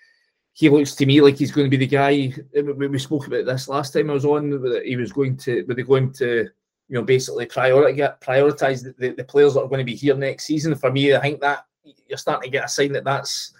he 0.56 0.68
looks 0.68 0.94
to 0.94 1.04
me 1.04 1.20
like 1.20 1.36
he's 1.36 1.50
going 1.50 1.68
to 1.68 1.76
be 1.76 1.84
the 1.84 1.86
guy. 1.88 2.32
We 2.54 2.98
spoke 3.00 3.26
about 3.26 3.44
this 3.44 3.66
last 3.66 3.92
time 3.92 4.08
I 4.08 4.12
was 4.12 4.24
on. 4.24 4.52
He 4.84 4.94
was 4.94 5.12
going 5.12 5.36
to, 5.38 5.64
were 5.64 5.74
they 5.74 5.82
going 5.82 6.12
to 6.12 6.48
you 6.88 6.94
know, 6.94 7.02
basically 7.02 7.46
prioritize 7.46 8.18
prioritize 8.20 8.84
the, 8.84 8.94
the, 8.98 9.14
the, 9.14 9.24
players 9.24 9.54
that 9.54 9.60
are 9.60 9.68
going 9.68 9.78
to 9.78 9.84
be 9.84 9.94
here 9.94 10.16
next 10.16 10.44
season. 10.44 10.74
For 10.74 10.92
me, 10.92 11.14
I 11.14 11.20
think 11.20 11.40
that 11.40 11.66
you're 12.08 12.18
starting 12.18 12.50
to 12.50 12.52
get 12.52 12.66
a 12.66 12.68
sign 12.68 12.92
that 12.92 13.04
that's 13.04 13.54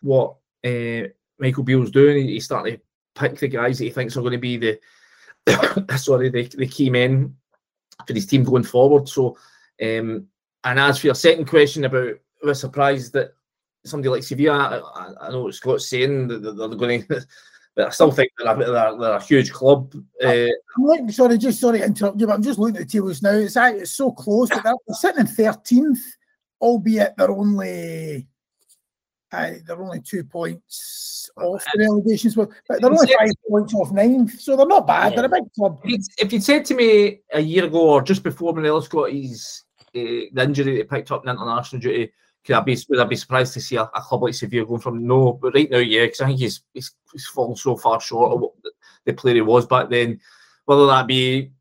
what 0.00 0.36
uh, 0.64 1.08
Michael 1.38 1.62
Beale's 1.62 1.90
doing. 1.90 2.28
He's 2.28 2.44
starting 2.44 2.76
to 2.76 2.82
pick 3.14 3.38
the 3.38 3.48
guys 3.48 3.78
that 3.78 3.84
he 3.84 3.90
thinks 3.90 4.16
are 4.16 4.20
going 4.20 4.32
to 4.32 4.38
be 4.38 4.56
the 4.56 4.78
sorry 5.96 6.30
the, 6.30 6.44
the 6.44 6.66
key 6.66 6.90
men 6.90 7.36
for 8.06 8.14
his 8.14 8.26
team 8.26 8.44
going 8.44 8.64
forward. 8.64 9.08
So, 9.08 9.36
um, 9.82 10.26
and 10.64 10.80
as 10.80 10.98
for 10.98 11.08
your 11.08 11.14
second 11.14 11.46
question 11.46 11.84
about, 11.84 12.18
I 12.42 12.46
was 12.46 12.60
surprised 12.60 13.12
that 13.12 13.34
somebody 13.84 14.08
like 14.08 14.22
Sevilla, 14.22 14.82
I, 14.94 15.26
I 15.26 15.30
know 15.30 15.44
what 15.44 15.54
Scott's 15.54 15.88
saying 15.88 16.28
that 16.28 16.40
they're 16.40 16.68
going 16.68 17.02
to 17.08 17.26
but 17.74 17.88
I 17.88 17.90
still 17.90 18.10
think 18.10 18.30
they're 18.38 18.52
a, 18.52 18.56
they're, 18.56 18.98
they're 18.98 19.16
a 19.16 19.22
huge 19.22 19.52
club. 19.52 19.94
Uh, 20.22 20.28
I'm 20.28 20.50
looking, 20.78 21.10
sorry, 21.10 21.38
just 21.38 21.60
sorry 21.60 21.78
to 21.78 21.84
interrupt 21.86 22.20
you, 22.20 22.26
but 22.26 22.34
I'm 22.34 22.42
just 22.42 22.58
looking 22.58 22.76
at 22.76 22.86
the 22.86 22.92
tables 22.92 23.22
now. 23.22 23.32
It's, 23.32 23.56
it's 23.56 23.92
so 23.92 24.12
close, 24.12 24.48
but 24.48 24.62
they're 24.62 24.74
sitting 24.92 25.20
in 25.20 25.26
13th, 25.26 25.98
albeit 26.60 27.14
they're 27.16 27.30
only 27.30 28.28
uh, 29.32 29.54
they're 29.66 29.82
only 29.82 30.00
two 30.00 30.22
points 30.22 31.28
off 31.36 31.64
the 31.74 31.80
relegation 31.80 32.30
spot, 32.30 32.50
but 32.68 32.80
they're 32.80 32.92
only 32.92 33.12
five 33.18 33.30
points 33.48 33.74
off 33.74 33.90
ninth, 33.90 34.40
so 34.40 34.56
they're 34.56 34.66
not 34.66 34.86
bad. 34.86 35.12
Yeah. 35.12 35.16
They're 35.16 35.38
a 35.38 35.40
big 35.40 35.52
club. 35.54 35.80
If 35.84 36.32
you'd 36.32 36.44
said 36.44 36.64
to 36.66 36.74
me 36.74 37.20
a 37.32 37.40
year 37.40 37.64
ago 37.64 37.90
or 37.90 38.02
just 38.02 38.22
before 38.22 38.52
Morelos 38.52 38.86
got 38.86 39.10
his 39.10 39.62
uh, 39.96 40.30
the 40.32 40.42
injury 40.42 40.64
that 40.64 40.76
he 40.76 40.84
picked 40.84 41.10
up 41.10 41.24
in 41.24 41.30
international 41.30 41.80
duty, 41.80 42.12
could 42.44 42.56
I 42.56 42.60
be 42.60 42.76
would 42.88 43.00
I 43.00 43.04
be 43.04 43.16
surprised 43.16 43.54
to 43.54 43.60
see 43.60 43.76
a, 43.76 43.82
a 43.82 44.00
club 44.00 44.22
like 44.22 44.34
Sevilla 44.34 44.66
going 44.66 44.80
from 44.80 45.06
no, 45.06 45.32
but 45.32 45.54
right 45.54 45.70
now, 45.70 45.78
yeah, 45.78 46.04
because 46.04 46.20
I 46.20 46.26
think 46.26 46.40
he's, 46.40 46.62
he's 46.74 46.92
he's 47.12 47.26
fallen 47.26 47.56
so 47.56 47.76
far 47.76 48.00
short 48.00 48.32
of 48.32 48.40
what 48.40 48.52
the 49.04 49.12
player 49.14 49.36
he 49.36 49.40
was 49.40 49.66
back 49.66 49.88
then. 49.88 50.20
Whether 50.66 50.86
that 50.86 51.06
be 51.06 51.52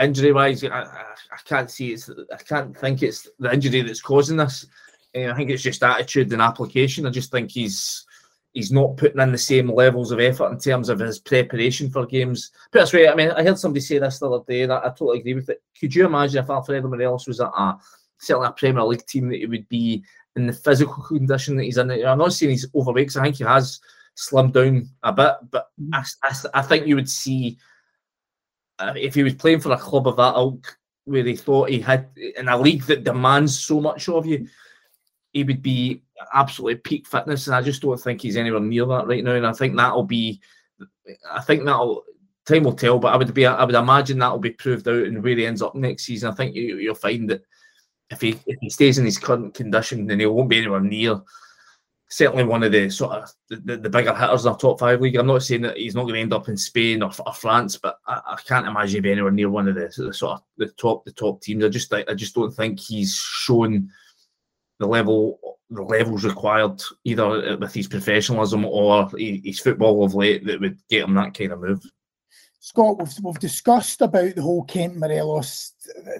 injury 0.00 0.32
wise, 0.32 0.64
I, 0.64 0.68
I, 0.68 0.84
I, 0.84 1.38
can't 1.44 1.70
see 1.70 1.92
it's 1.92 2.08
I 2.32 2.36
can't 2.36 2.76
think 2.76 3.02
it's 3.02 3.28
the 3.38 3.52
injury 3.52 3.82
that's 3.82 4.00
causing 4.00 4.38
this. 4.38 4.66
Uh, 5.14 5.30
I 5.30 5.34
think 5.34 5.50
it's 5.50 5.62
just 5.62 5.82
attitude 5.82 6.32
and 6.32 6.42
application. 6.42 7.06
I 7.06 7.10
just 7.10 7.30
think 7.30 7.50
he's 7.50 8.06
he's 8.52 8.72
not 8.72 8.96
putting 8.96 9.20
in 9.20 9.32
the 9.32 9.38
same 9.38 9.70
levels 9.70 10.12
of 10.12 10.20
effort 10.20 10.50
in 10.50 10.58
terms 10.58 10.88
of 10.88 10.98
his 10.98 11.18
preparation 11.18 11.90
for 11.90 12.06
games. 12.06 12.50
Put 12.72 12.80
this 12.80 12.92
way, 12.92 13.08
I 13.08 13.14
mean, 13.14 13.30
I 13.30 13.42
heard 13.42 13.58
somebody 13.58 13.80
say 13.80 13.98
this 13.98 14.18
the 14.18 14.30
other 14.30 14.44
day, 14.48 14.62
and 14.62 14.72
I, 14.72 14.78
I 14.78 14.88
totally 14.88 15.20
agree 15.20 15.34
with 15.34 15.50
it. 15.50 15.62
Could 15.78 15.94
you 15.94 16.06
imagine 16.06 16.42
if 16.42 16.50
Alfredo 16.50 16.88
Morelos 16.88 17.26
was 17.26 17.40
at 17.40 17.50
a 17.54 17.78
certainly 18.20 18.48
a 18.48 18.52
Premier 18.52 18.84
League 18.84 19.06
team 19.06 19.28
that 19.28 19.38
he 19.38 19.46
would 19.46 19.68
be 19.68 20.04
in 20.36 20.46
the 20.46 20.52
physical 20.52 21.02
condition 21.02 21.56
that 21.56 21.64
he's 21.64 21.78
in. 21.78 21.90
I'm 21.90 22.18
not 22.18 22.32
saying 22.32 22.50
he's 22.50 22.68
overweight, 22.74 23.08
because 23.08 23.16
I 23.16 23.24
think 23.24 23.36
he 23.36 23.44
has 23.44 23.80
slimmed 24.16 24.52
down 24.52 24.88
a 25.02 25.12
bit, 25.12 25.34
but 25.50 25.70
mm. 25.80 25.90
I, 25.92 26.04
I, 26.22 26.60
I, 26.60 26.62
think 26.62 26.86
you 26.86 26.94
would 26.96 27.08
see 27.08 27.58
uh, 28.78 28.92
if 28.96 29.14
he 29.14 29.22
was 29.22 29.34
playing 29.34 29.60
for 29.60 29.72
a 29.72 29.78
club 29.78 30.06
of 30.06 30.16
that 30.16 30.34
ilk, 30.34 30.78
where 31.04 31.24
he 31.24 31.36
thought 31.36 31.70
he 31.70 31.80
had 31.80 32.08
in 32.36 32.48
a 32.48 32.58
league 32.58 32.84
that 32.84 33.04
demands 33.04 33.58
so 33.58 33.80
much 33.80 34.08
of 34.08 34.26
you, 34.26 34.46
he 35.32 35.44
would 35.44 35.62
be 35.62 36.02
absolutely 36.34 36.76
peak 36.76 37.06
fitness. 37.06 37.46
And 37.46 37.56
I 37.56 37.62
just 37.62 37.82
don't 37.82 38.00
think 38.00 38.20
he's 38.20 38.36
anywhere 38.36 38.60
near 38.60 38.86
that 38.86 39.06
right 39.06 39.24
now. 39.24 39.34
And 39.34 39.46
I 39.46 39.52
think 39.52 39.76
that'll 39.76 40.04
be, 40.04 40.40
I 41.30 41.40
think 41.40 41.64
that'll 41.64 42.04
time 42.46 42.64
will 42.64 42.72
tell. 42.72 42.98
But 42.98 43.12
I 43.12 43.16
would 43.16 43.32
be, 43.32 43.46
I 43.46 43.64
would 43.64 43.74
imagine 43.74 44.18
that'll 44.18 44.38
be 44.38 44.50
proved 44.50 44.86
out 44.88 45.04
and 45.04 45.22
where 45.22 45.36
he 45.36 45.46
ends 45.46 45.62
up 45.62 45.74
next 45.74 46.04
season. 46.04 46.30
I 46.30 46.34
think 46.34 46.54
you, 46.54 46.78
you'll 46.78 46.94
find 46.94 47.28
that 47.30 47.44
if 48.10 48.20
he 48.20 48.38
if 48.46 48.58
he 48.60 48.70
stays 48.70 48.98
in 48.98 49.04
his 49.04 49.18
current 49.18 49.54
condition, 49.54 50.06
then 50.06 50.20
he 50.20 50.26
won't 50.26 50.48
be 50.48 50.58
anywhere 50.58 50.80
near 50.80 51.20
certainly 52.10 52.42
one 52.44 52.64
of 52.64 52.72
the 52.72 52.90
sort 52.90 53.12
of 53.12 53.32
the, 53.48 53.76
the 53.76 53.88
bigger 53.88 54.14
hitters 54.14 54.44
in 54.44 54.50
our 54.50 54.58
top 54.58 54.80
five 54.80 55.00
league. 55.00 55.16
I'm 55.16 55.28
not 55.28 55.44
saying 55.44 55.62
that 55.62 55.76
he's 55.76 55.94
not 55.94 56.02
going 56.02 56.14
to 56.14 56.20
end 56.20 56.32
up 56.32 56.48
in 56.48 56.56
Spain 56.56 57.02
or, 57.02 57.12
or 57.24 57.32
France, 57.32 57.76
but 57.76 57.98
I, 58.06 58.20
I, 58.26 58.36
can't 58.46 58.66
imagine 58.66 59.04
him 59.04 59.12
anywhere 59.12 59.30
near 59.30 59.48
one 59.48 59.68
of 59.68 59.76
the, 59.76 59.92
the, 59.96 60.12
sort 60.12 60.32
of 60.32 60.42
the 60.58 60.66
top 60.70 61.04
the 61.04 61.12
top 61.12 61.40
teams. 61.40 61.64
I 61.64 61.68
just 61.68 61.94
I 61.94 62.14
just 62.14 62.34
don't 62.34 62.50
think 62.50 62.80
he's 62.80 63.14
shown 63.14 63.90
the 64.80 64.86
level 64.86 65.38
the 65.70 65.82
levels 65.82 66.24
required 66.24 66.82
either 67.04 67.56
with 67.56 67.72
his 67.72 67.86
professionalism 67.86 68.64
or 68.64 69.08
his 69.16 69.60
football 69.60 70.04
of 70.04 70.14
late 70.14 70.44
that 70.46 70.60
would 70.60 70.78
get 70.88 71.04
him 71.04 71.14
that 71.14 71.32
kind 71.32 71.52
of 71.52 71.60
move. 71.60 71.84
Scott, 72.60 72.98
we've, 72.98 73.12
we've 73.22 73.38
discussed 73.38 74.00
about 74.02 74.34
the 74.34 74.42
whole 74.42 74.64
Kent 74.64 74.96
Morelos 74.96 75.72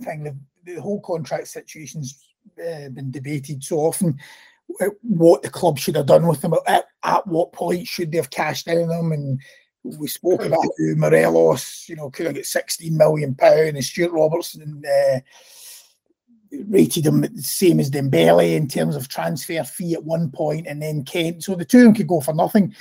thing. 0.03 0.24
The, 0.24 0.37
the 0.64 0.81
whole 0.81 1.00
contract 1.00 1.48
situation's 1.48 2.24
uh, 2.59 2.88
been 2.88 3.11
debated 3.11 3.62
so 3.62 3.76
often 3.79 4.18
what 5.03 5.42
the 5.42 5.50
club 5.50 5.79
should 5.79 5.96
have 5.96 6.07
done 6.07 6.26
with 6.26 6.40
them. 6.40 6.55
At, 6.66 6.87
at 7.03 7.26
what 7.26 7.53
point 7.53 7.87
should 7.87 8.12
they 8.12 8.18
have 8.18 8.31
cashed 8.31 8.68
in 8.68 8.79
on 8.79 8.88
them? 8.88 9.12
And 9.12 9.40
we 9.83 10.09
spoke 10.09 10.44
about 10.44 10.59
how 10.59 10.94
Morelos, 10.96 11.87
you 11.88 11.96
know, 11.96 12.11
could 12.11 12.26
have 12.26 12.35
got 12.35 12.44
16 12.44 12.96
million 12.96 13.35
pound, 13.35 13.76
and 13.76 13.85
Stewart 13.85 14.12
Robertson 14.12 14.83
uh, 14.87 15.20
rated 16.68 17.07
him 17.07 17.22
the 17.22 17.42
same 17.42 17.81
as 17.81 17.90
Dembele 17.90 18.57
in 18.57 18.68
terms 18.68 18.96
of 18.96 19.09
transfer 19.09 19.62
fee 19.64 19.94
at 19.94 20.05
one 20.05 20.31
point, 20.31 20.66
and 20.66 20.83
then 20.83 21.05
Kent. 21.05 21.44
So 21.44 21.55
the 21.55 21.64
two 21.64 21.79
of 21.79 21.85
them 21.85 21.94
could 21.94 22.09
go 22.09 22.20
for 22.20 22.35
nothing. 22.35 22.74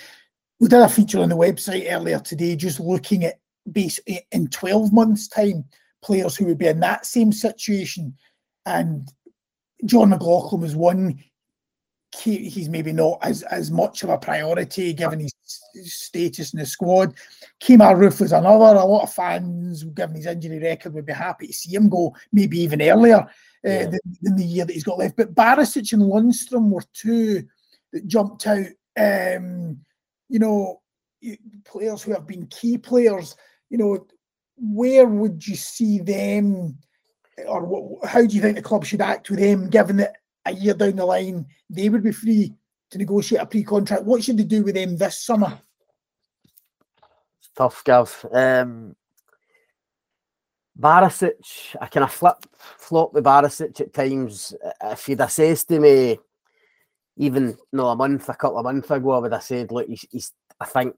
We 0.60 0.68
did 0.68 0.82
a 0.82 0.90
feature 0.90 1.22
on 1.22 1.30
the 1.30 1.38
website 1.38 1.90
earlier 1.90 2.20
today, 2.20 2.56
just 2.56 2.80
looking 2.82 3.24
at 3.24 3.40
base 3.72 4.00
in 4.32 4.48
12 4.48 4.94
months' 4.94 5.28
time 5.28 5.66
players 6.02 6.36
who 6.36 6.46
would 6.46 6.58
be 6.58 6.68
in 6.68 6.80
that 6.80 7.06
same 7.06 7.32
situation, 7.32 8.16
and 8.66 9.10
Jon 9.86 10.10
McLaughlin 10.10 10.62
was 10.62 10.76
one 10.76 11.20
he's 12.18 12.70
maybe 12.70 12.92
not 12.92 13.20
as, 13.22 13.44
as 13.44 13.70
much 13.70 14.04
of 14.04 14.10
a 14.10 14.18
priority 14.18 14.94
given 14.94 15.20
his 15.20 15.34
status 15.84 16.54
in 16.54 16.60
the 16.60 16.66
squad. 16.66 17.14
Kemar 17.62 17.96
Roofe 17.96 18.22
was 18.22 18.32
another. 18.32 18.80
A 18.80 18.86
lot 18.86 19.04
of 19.04 19.14
fans, 19.14 19.84
given 19.84 20.16
his 20.16 20.26
injury 20.26 20.60
record, 20.60 20.94
would 20.94 21.06
be 21.06 21.14
happy 21.14 21.48
to 21.48 21.54
see 21.54 21.76
him 21.76 21.90
go 21.90 22.16
maybe 22.32 22.60
even 22.60 22.82
earlier 22.82 23.20
uh, 23.20 23.26
yeah. 23.64 23.86
than, 23.86 24.00
than, 24.22 24.36
the 24.36 24.44
year 24.44 24.66
that 24.66 24.74
he's 24.74 24.84
got 24.84 24.98
left. 24.98 25.18
But 25.18 25.36
Barisic 25.36 25.94
and 25.94 26.02
Lundstram 26.02 26.70
were 26.70 26.84
two 26.94 27.44
that 27.94 28.08
jumped 28.08 28.48
out. 28.48 28.68
Um, 28.98 29.80
you 30.30 30.40
know, 30.40 30.82
players 31.66 32.04
who 32.04 32.14
have 32.14 32.28
been 32.28 32.48
key 32.48 32.78
players. 32.78 33.36
You 33.70 33.78
know, 33.78 34.08
where 34.58 35.08
would 35.08 35.46
you 35.48 35.56
see 35.56 36.00
them, 36.00 36.78
or 37.48 37.64
what, 37.64 38.10
how 38.10 38.26
do 38.26 38.36
you 38.36 38.42
think 38.42 38.56
the 38.56 38.62
club 38.62 38.86
should 38.86 39.02
act 39.02 39.30
with 39.30 39.40
them, 39.40 39.70
given 39.70 39.98
that 39.98 40.16
a 40.46 40.54
year 40.54 40.74
down 40.74 40.96
the 40.96 41.06
line, 41.06 41.46
they 41.70 41.90
would 41.90 42.04
be 42.04 42.12
free 42.12 42.54
to 42.92 42.98
negotiate 42.98 43.42
a 43.42 43.46
pre-contract. 43.46 44.04
What 44.04 44.24
should 44.24 44.38
they 44.38 44.44
do 44.44 44.64
with 44.64 44.76
them 44.76 44.98
this 44.98 45.24
summer? 45.24 45.60
It's 47.40 47.50
tough, 47.56 47.84
Gav. 47.84 48.26
Um, 48.32 48.96
Barisic, 50.80 51.76
I 51.80 51.88
kind 51.88 52.06
of 52.06 52.12
flip 52.12 52.38
flop 52.58 53.14
with 53.14 53.24
Barisic 53.24 53.80
at 53.82 53.94
times. 53.94 54.54
If 54.84 55.10
you'd 55.10 55.20
have 55.20 55.32
said 55.32 55.58
to 55.58 55.80
me, 55.80 56.18
even 57.18 57.58
no 57.74 57.88
a 57.88 57.96
month, 57.96 58.30
a 58.30 58.34
couple 58.34 58.60
of 58.60 58.64
months 58.64 58.90
ago, 58.90 59.12
I 59.12 59.20
would 59.20 59.34
have 59.34 59.44
said, 59.44 59.72
look, 59.72 59.88
he's, 59.88 60.06
he's 60.10 60.34
I 60.60 60.66
think 60.66 60.96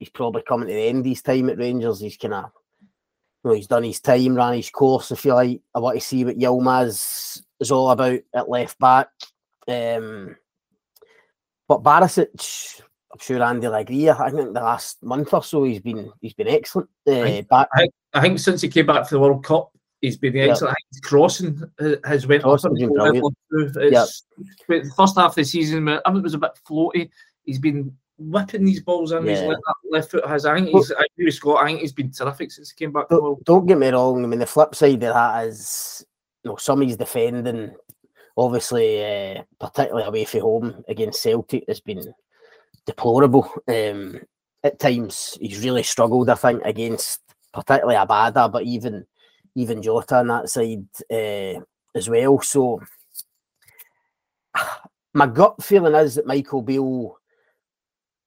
he's 0.00 0.08
probably 0.08 0.42
coming 0.42 0.66
to 0.66 0.74
the 0.74 0.88
end 0.88 1.00
of 1.00 1.04
his 1.04 1.22
time 1.22 1.48
at 1.50 1.58
Rangers. 1.58 2.00
He's 2.00 2.16
kind 2.16 2.34
of, 2.34 2.50
you 2.80 3.50
know, 3.50 3.54
he's 3.54 3.68
done 3.68 3.84
his 3.84 4.00
time, 4.00 4.34
ran 4.34 4.54
his 4.54 4.70
course. 4.70 5.12
If 5.12 5.24
you 5.24 5.34
like, 5.34 5.60
I 5.74 5.78
want 5.78 6.00
to 6.00 6.04
see 6.04 6.24
what 6.24 6.38
Yilmaz 6.38 7.42
is 7.60 7.70
all 7.70 7.90
about 7.90 8.18
at 8.34 8.48
left 8.48 8.78
back. 8.80 9.08
Um, 9.68 10.34
but 11.68 11.84
Barisic, 11.84 12.80
I'm 13.12 13.18
sure 13.20 13.42
Andy 13.42 13.68
will 13.68 13.74
agree. 13.74 14.08
I 14.08 14.30
think 14.30 14.54
the 14.54 14.60
last 14.60 15.02
month 15.02 15.32
or 15.32 15.44
so 15.44 15.64
he's 15.64 15.80
been 15.80 16.10
he's 16.20 16.34
been 16.34 16.48
excellent. 16.48 16.88
Uh, 17.06 17.20
I, 17.20 17.24
think, 17.24 17.48
back, 17.48 17.68
I, 17.74 17.88
I, 18.14 18.20
think 18.22 18.38
since 18.38 18.62
he 18.62 18.68
came 18.68 18.86
back 18.86 19.06
for 19.06 19.14
the 19.14 19.20
World 19.20 19.44
Cup, 19.44 19.70
he's 20.00 20.16
been 20.16 20.36
excellent. 20.36 20.72
I 20.72 20.76
think 20.92 21.04
crossing 21.04 21.62
has 22.04 22.26
went 22.26 22.42
crossing 22.42 22.72
up. 22.72 22.90
Brilliant. 22.90 23.36
It's, 23.50 24.24
yep. 24.68 24.82
The 24.82 24.90
first 24.96 25.16
half 25.16 25.32
of 25.32 25.34
the 25.36 25.44
season, 25.44 25.88
I 25.88 26.00
think 26.06 26.18
it 26.18 26.22
was 26.22 26.34
a 26.34 26.38
bit 26.38 26.58
floaty. 26.66 27.10
He's 27.44 27.58
been 27.58 27.96
whipping 28.20 28.64
these 28.64 28.80
balls 28.80 29.12
in. 29.12 29.24
Yeah. 29.24 29.32
His 29.32 29.42
left, 29.42 29.62
left 29.90 30.10
foot 30.10 30.26
has. 30.26 30.46
I 30.46 30.56
think 30.56 30.68
he's. 30.68 30.92
I 30.92 31.04
agree 31.12 31.26
with 31.26 31.34
Scott. 31.34 31.62
I 31.62 31.66
think 31.66 31.80
he's 31.80 31.92
been 31.92 32.12
terrific 32.12 32.52
since 32.52 32.70
he 32.70 32.84
came 32.84 32.92
back. 32.92 33.08
Don't, 33.08 33.42
don't 33.44 33.66
get 33.66 33.78
me 33.78 33.88
wrong. 33.88 34.22
I 34.22 34.26
mean, 34.26 34.38
the 34.38 34.46
flip 34.46 34.74
side 34.74 35.02
of 35.02 35.14
that 35.14 35.46
is 35.46 36.04
you 36.44 36.50
know, 36.50 36.56
some 36.56 36.80
he's 36.82 36.96
defending, 36.96 37.74
obviously, 38.36 39.04
uh, 39.04 39.42
particularly 39.58 40.06
away 40.06 40.24
from 40.24 40.40
home 40.40 40.84
against 40.88 41.22
Celtic, 41.22 41.64
has 41.68 41.80
been 41.80 42.14
deplorable. 42.86 43.50
Um, 43.68 44.20
at 44.62 44.78
times, 44.78 45.38
he's 45.40 45.64
really 45.64 45.82
struggled, 45.82 46.28
I 46.28 46.34
think, 46.34 46.62
against 46.64 47.20
particularly 47.52 47.96
Abada, 47.96 48.50
but 48.50 48.64
even 48.64 49.06
even 49.56 49.82
Jota 49.82 50.18
on 50.18 50.28
that 50.28 50.48
side 50.48 50.86
uh, 51.10 51.60
as 51.94 52.08
well. 52.08 52.40
So, 52.40 52.80
my 55.14 55.26
gut 55.26 55.62
feeling 55.62 55.94
is 55.94 56.14
that 56.14 56.26
Michael 56.26 56.62
Beale 56.62 57.19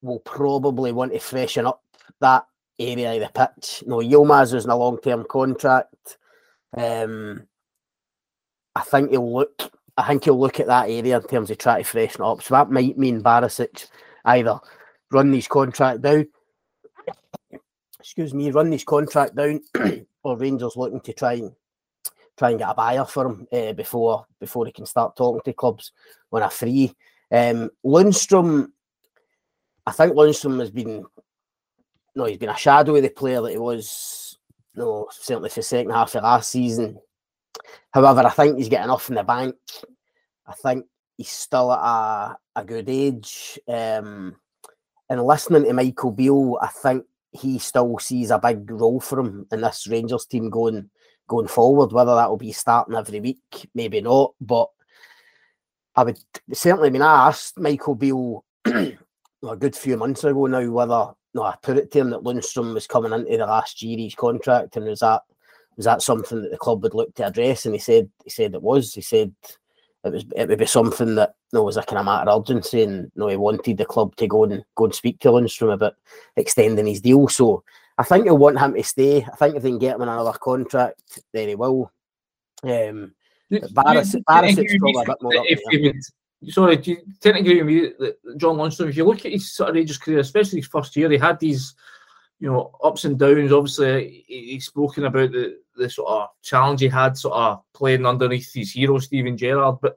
will 0.03 0.19
probably 0.19 0.91
want 0.91 1.13
to 1.13 1.19
freshen 1.19 1.65
up 1.65 1.81
that 2.19 2.45
area 2.79 3.13
of 3.13 3.21
the 3.21 3.47
pitch. 3.47 3.83
no, 3.87 3.97
Yilmaz 3.97 4.53
is 4.53 4.65
in 4.65 4.71
a 4.71 4.77
long 4.77 4.99
term 4.99 5.25
contract. 5.29 6.17
Um, 6.75 7.47
I 8.75 8.81
think 8.81 9.11
he'll 9.11 9.33
look. 9.33 9.71
I 9.95 10.07
think 10.07 10.23
he'll 10.23 10.39
look 10.39 10.59
at 10.59 10.67
that 10.67 10.89
area 10.89 11.17
in 11.17 11.23
terms 11.23 11.51
of 11.51 11.57
trying 11.57 11.83
to 11.83 11.89
freshen 11.89 12.23
up. 12.23 12.41
So 12.41 12.55
that 12.55 12.71
might 12.71 12.97
mean 12.97 13.21
Barisic 13.21 13.87
either 14.25 14.59
run 15.11 15.31
his 15.31 15.47
contract 15.47 16.01
down. 16.01 16.27
Excuse 17.99 18.33
me, 18.33 18.51
run 18.51 18.71
his 18.71 18.83
contract 18.83 19.35
down, 19.35 19.61
or 20.23 20.37
Rangers 20.37 20.75
looking 20.75 21.01
to 21.01 21.13
try 21.13 21.33
and 21.33 21.51
try 22.37 22.49
and 22.49 22.59
get 22.59 22.69
a 22.69 22.73
buyer 22.73 23.05
for 23.05 23.27
him 23.27 23.47
uh, 23.53 23.73
before 23.73 24.25
before 24.39 24.65
he 24.65 24.71
can 24.71 24.85
start 24.85 25.15
talking 25.15 25.41
to 25.45 25.53
clubs 25.53 25.91
on 26.31 26.41
a 26.41 26.49
free. 26.49 26.93
Um, 27.31 27.69
Lundstram, 27.85 28.71
I 29.85 29.91
think 29.91 30.13
Lundstram 30.13 30.59
has 30.59 30.71
been 30.71 31.05
no, 32.15 32.25
he's 32.25 32.37
been 32.37 32.49
a 32.49 32.57
shadow 32.57 32.95
of 32.95 33.03
the 33.03 33.09
player 33.09 33.41
that 33.41 33.51
he 33.51 33.57
was. 33.57 34.37
No, 34.75 35.07
certainly 35.11 35.49
for 35.49 35.59
the 35.59 35.63
second 35.63 35.91
half 35.91 36.15
of 36.15 36.23
last 36.23 36.51
season. 36.51 36.99
However, 37.91 38.25
I 38.25 38.29
think 38.29 38.57
he's 38.57 38.69
getting 38.69 38.89
off 38.89 39.09
in 39.09 39.15
the 39.15 39.23
bank. 39.23 39.55
I 40.47 40.53
think 40.53 40.85
he's 41.17 41.29
still 41.29 41.71
at 41.71 41.79
a, 41.79 42.37
a 42.55 42.65
good 42.65 42.89
age. 42.89 43.59
Um, 43.67 44.35
and 45.09 45.23
listening 45.23 45.65
to 45.65 45.73
Michael 45.73 46.11
Beale, 46.11 46.57
I 46.61 46.67
think 46.67 47.05
he 47.31 47.59
still 47.59 47.97
sees 47.99 48.31
a 48.31 48.39
big 48.39 48.69
role 48.69 48.99
for 48.99 49.19
him 49.19 49.45
in 49.51 49.61
this 49.61 49.87
Rangers 49.87 50.25
team 50.25 50.49
going 50.49 50.89
going 51.27 51.47
forward. 51.47 51.91
Whether 51.91 52.15
that 52.15 52.29
will 52.29 52.37
be 52.37 52.51
starting 52.51 52.95
every 52.95 53.19
week, 53.19 53.69
maybe 53.75 54.01
not. 54.01 54.33
But 54.41 54.69
I 55.95 56.03
would 56.03 56.19
certainly. 56.51 56.87
I 56.87 56.91
mean, 56.91 57.01
I 57.03 57.27
asked 57.27 57.59
Michael 57.59 57.95
Beale 57.95 58.43
a 59.47 59.55
good 59.55 59.75
few 59.75 59.97
months 59.97 60.23
ago 60.23 60.45
now 60.45 60.69
whether 60.69 61.13
no, 61.33 61.43
I 61.43 61.55
put 61.61 61.77
it 61.77 61.91
to 61.91 61.99
him 61.99 62.11
that 62.11 62.23
Lundstram 62.23 62.73
was 62.73 62.87
coming 62.87 63.11
into 63.11 63.37
the 63.37 63.45
last 63.45 63.81
year 63.81 63.97
of 63.97 64.03
his 64.03 64.15
contract, 64.15 64.75
and 64.75 64.85
was 64.85 64.99
that 64.99 65.23
was 65.75 65.85
that 65.85 66.01
something 66.01 66.41
that 66.41 66.51
the 66.51 66.57
club 66.57 66.83
would 66.83 66.93
look 66.93 67.13
to 67.15 67.25
address? 67.25 67.65
And 67.65 67.73
he 67.73 67.79
said 67.79 68.09
he 68.23 68.29
said 68.29 68.53
it 68.53 68.61
was. 68.61 68.93
He 68.93 69.01
said 69.01 69.33
it 70.03 70.11
was 70.11 70.25
it 70.35 70.49
would 70.49 70.59
be 70.59 70.65
something 70.65 71.15
that 71.15 71.33
you 71.51 71.59
know, 71.59 71.63
was 71.63 71.77
a 71.77 71.83
kind 71.83 71.99
of 71.99 72.05
matter 72.05 72.29
of 72.29 72.41
urgency, 72.41 72.83
and 72.83 73.05
you 73.05 73.11
know, 73.15 73.27
he 73.29 73.35
wanted 73.35 73.77
the 73.77 73.85
club 73.85 74.15
to 74.17 74.27
go 74.27 74.43
and 74.43 74.63
go 74.75 74.85
and 74.85 74.93
speak 74.93 75.19
to 75.19 75.29
Lundstram 75.29 75.73
about 75.73 75.95
extending 76.35 76.85
his 76.85 77.01
deal. 77.01 77.27
So 77.27 77.63
I 77.97 78.03
think 78.03 78.25
he'll 78.25 78.37
want 78.37 78.59
him 78.59 78.75
to 78.75 78.83
stay. 78.83 79.23
I 79.23 79.35
think 79.35 79.55
if 79.55 79.63
they 79.63 79.69
can 79.69 79.79
get 79.79 79.95
him 79.95 80.03
another 80.03 80.33
contract, 80.33 81.01
then 81.31 81.49
he 81.49 81.55
will. 81.55 81.91
Um, 82.63 83.13
Barris, 83.49 84.15
Barris 84.25 84.57
is 84.57 84.77
probably 84.79 85.01
a 85.01 85.05
bit 85.05 85.17
more. 85.21 85.33
If, 85.47 85.59
if, 85.65 85.95
sorry, 86.49 86.77
do 86.77 86.91
you 86.91 86.97
tend 87.21 87.35
to 87.35 87.41
agree 87.41 87.61
with 87.61 87.67
me 87.67 87.93
that 87.99 88.37
John 88.37 88.57
Lundstram, 88.57 88.89
if 88.89 88.97
you 88.97 89.05
look 89.05 89.25
at 89.25 89.31
his 89.31 89.51
sort 89.51 89.69
of 89.69 89.75
Rangers 89.75 89.97
career, 89.97 90.19
especially 90.19 90.59
his 90.59 90.67
first 90.67 90.95
year, 90.95 91.09
he 91.09 91.17
had 91.17 91.39
these 91.39 91.75
you 92.39 92.51
know 92.51 92.71
ups 92.83 93.05
and 93.05 93.17
downs. 93.17 93.51
Obviously, 93.51 94.25
he's 94.27 94.65
spoken 94.65 95.05
about 95.05 95.31
the 95.31 95.57
the 95.77 95.89
sort 95.89 96.09
of 96.09 96.29
challenge 96.41 96.81
he 96.81 96.87
had, 96.87 97.17
sort 97.17 97.35
of 97.35 97.61
playing 97.73 98.05
underneath 98.05 98.53
his 98.53 98.71
hero 98.71 98.99
Steven 98.99 99.37
Gerrard. 99.37 99.77
But 99.81 99.95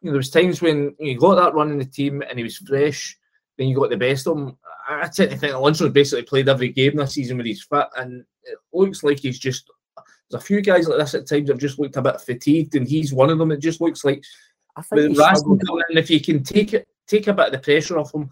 you 0.00 0.06
know, 0.06 0.12
there 0.12 0.18
was 0.18 0.30
times 0.30 0.60
when 0.60 0.94
he 0.98 1.14
got 1.14 1.36
that 1.36 1.54
run 1.54 1.70
in 1.70 1.78
the 1.78 1.84
team 1.84 2.22
and 2.22 2.38
he 2.38 2.42
was 2.42 2.58
fresh. 2.58 3.16
then 3.56 3.68
you 3.68 3.76
got 3.76 3.90
the 3.90 3.96
best 3.96 4.26
of 4.26 4.36
him. 4.36 4.56
I 4.88 5.02
tend 5.02 5.30
to 5.30 5.36
think 5.36 5.52
that 5.52 5.60
Lundstram 5.60 5.92
basically 5.92 6.24
played 6.24 6.48
every 6.48 6.70
game 6.70 6.96
this 6.96 7.14
season 7.14 7.36
when 7.36 7.46
he's 7.46 7.62
fit, 7.62 7.86
and 7.96 8.24
it 8.44 8.58
looks 8.72 9.02
like 9.02 9.20
he's 9.20 9.38
just. 9.38 9.70
There's 10.30 10.42
a 10.42 10.46
few 10.46 10.62
guys 10.62 10.88
like 10.88 10.98
this 10.98 11.14
at 11.14 11.28
times 11.28 11.48
have 11.48 11.58
just 11.58 11.78
looked 11.78 11.96
a 11.96 12.02
bit 12.02 12.20
fatigued, 12.20 12.74
and 12.74 12.88
he's 12.88 13.12
one 13.12 13.30
of 13.30 13.38
them. 13.38 13.52
It 13.52 13.60
just 13.60 13.80
looks 13.80 14.04
like 14.04 14.24
with 14.90 15.16
Raskin 15.16 15.60
coming 15.66 15.84
in, 15.90 15.98
if 15.98 16.10
you 16.10 16.20
can 16.20 16.42
take 16.42 16.74
it, 16.74 16.86
take 17.06 17.26
a 17.26 17.32
bit 17.32 17.46
of 17.46 17.52
the 17.52 17.58
pressure 17.58 17.98
off 17.98 18.14
him, 18.14 18.28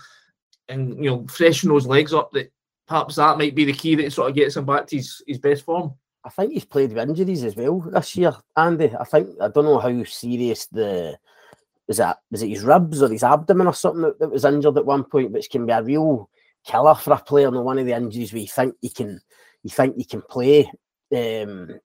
and 0.68 1.02
you 1.02 1.10
know 1.10 1.26
freshen 1.28 1.68
those 1.68 1.86
legs 1.86 2.12
up, 2.12 2.30
that 2.32 2.50
perhaps 2.86 3.16
that 3.16 3.38
might 3.38 3.54
be 3.54 3.64
the 3.64 3.72
key 3.72 3.94
that 3.96 4.12
sort 4.12 4.30
of 4.30 4.36
gets 4.36 4.56
him 4.56 4.66
back 4.66 4.86
to 4.86 4.96
his, 4.96 5.22
his 5.26 5.38
best 5.38 5.64
form. 5.64 5.94
I 6.24 6.30
think 6.30 6.52
he's 6.52 6.64
played 6.64 6.92
with 6.92 7.08
injuries 7.08 7.44
as 7.44 7.56
well 7.56 7.80
this 7.80 8.16
year, 8.16 8.32
Andy. 8.56 8.92
I 8.98 9.04
think 9.04 9.28
I 9.40 9.48
don't 9.48 9.64
know 9.64 9.78
how 9.78 10.04
serious 10.04 10.66
the 10.66 11.18
was 11.88 11.96
that 11.98 12.18
was 12.30 12.42
it 12.42 12.48
his 12.48 12.62
ribs 12.62 13.02
or 13.02 13.08
his 13.08 13.24
abdomen 13.24 13.66
or 13.66 13.74
something 13.74 14.02
that, 14.02 14.18
that 14.20 14.30
was 14.30 14.44
injured 14.44 14.78
at 14.78 14.86
one 14.86 15.04
point, 15.04 15.32
which 15.32 15.50
can 15.50 15.66
be 15.66 15.72
a 15.72 15.82
real 15.82 16.30
killer 16.64 16.94
for 16.94 17.14
a 17.14 17.18
player. 17.18 17.50
No 17.50 17.62
one 17.62 17.78
of 17.78 17.86
the 17.86 17.96
injuries 17.96 18.32
where 18.32 18.42
you 18.42 18.48
think 18.48 18.74
you 18.80 18.90
can 18.90 19.20
you 19.62 19.70
think 19.70 19.96
you 19.96 20.06
can 20.06 20.22
play. 20.22 20.70
Um 21.14 21.80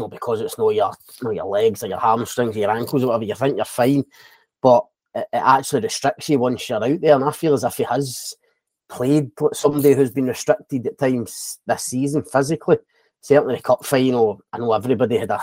no, 0.00 0.08
because 0.08 0.40
it's 0.40 0.58
no 0.58 0.70
your 0.70 0.92
no 1.22 1.30
your 1.30 1.46
legs 1.46 1.82
or 1.82 1.86
your 1.86 2.00
hamstrings 2.00 2.56
or 2.56 2.60
your 2.60 2.70
ankles 2.70 3.02
or 3.02 3.08
whatever, 3.08 3.24
you 3.24 3.34
think 3.34 3.56
you're 3.56 3.64
fine. 3.64 4.04
But 4.62 4.86
it, 5.14 5.26
it 5.32 5.42
actually 5.44 5.82
restricts 5.82 6.28
you 6.28 6.38
once 6.38 6.68
you're 6.68 6.82
out 6.82 7.00
there. 7.00 7.14
And 7.14 7.24
I 7.24 7.32
feel 7.32 7.54
as 7.54 7.64
if 7.64 7.76
he 7.76 7.84
has 7.84 8.34
played 8.88 9.30
somebody 9.52 9.94
who's 9.94 10.10
been 10.10 10.26
restricted 10.26 10.86
at 10.86 10.98
times 10.98 11.58
this 11.66 11.84
season 11.84 12.24
physically 12.24 12.78
certainly 13.20 13.56
the 13.56 13.62
cup 13.62 13.84
final. 13.84 14.40
I 14.52 14.58
know 14.58 14.72
everybody 14.72 15.18
had 15.18 15.30
a 15.30 15.40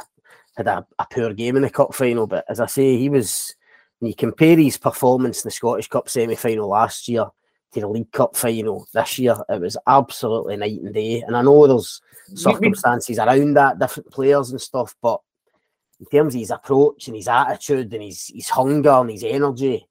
had 0.55 0.67
a, 0.67 0.85
a 0.99 1.07
poor 1.11 1.33
game 1.33 1.55
in 1.55 1.61
the 1.61 1.69
cup 1.69 1.93
final, 1.93 2.27
but 2.27 2.45
as 2.49 2.59
I 2.59 2.65
say, 2.65 2.97
he 2.97 3.09
was. 3.09 3.53
When 3.99 4.09
you 4.09 4.15
compare 4.15 4.55
his 4.55 4.77
performance 4.77 5.43
in 5.43 5.47
the 5.47 5.51
Scottish 5.51 5.87
Cup 5.87 6.07
semi 6.07 6.35
final 6.35 6.69
last 6.69 7.07
year 7.07 7.25
to 7.73 7.79
the 7.81 7.87
League 7.87 8.11
Cup 8.11 8.35
final 8.35 8.87
this 8.93 9.19
year, 9.19 9.35
it 9.49 9.61
was 9.61 9.77
absolutely 9.87 10.57
night 10.57 10.81
and 10.81 10.93
day. 10.93 11.21
And 11.21 11.35
I 11.35 11.41
know 11.41 11.67
there's 11.67 12.01
circumstances 12.33 13.19
around 13.19 13.53
that, 13.55 13.79
different 13.79 14.11
players 14.11 14.51
and 14.51 14.61
stuff, 14.61 14.95
but 15.01 15.19
in 15.99 16.05
terms 16.07 16.35
of 16.35 16.39
his 16.39 16.51
approach 16.51 17.07
and 17.07 17.15
his 17.15 17.27
attitude 17.27 17.93
and 17.93 18.03
his 18.03 18.31
his 18.33 18.49
hunger 18.49 18.91
and 18.91 19.09
his 19.11 19.23
energy, 19.23 19.85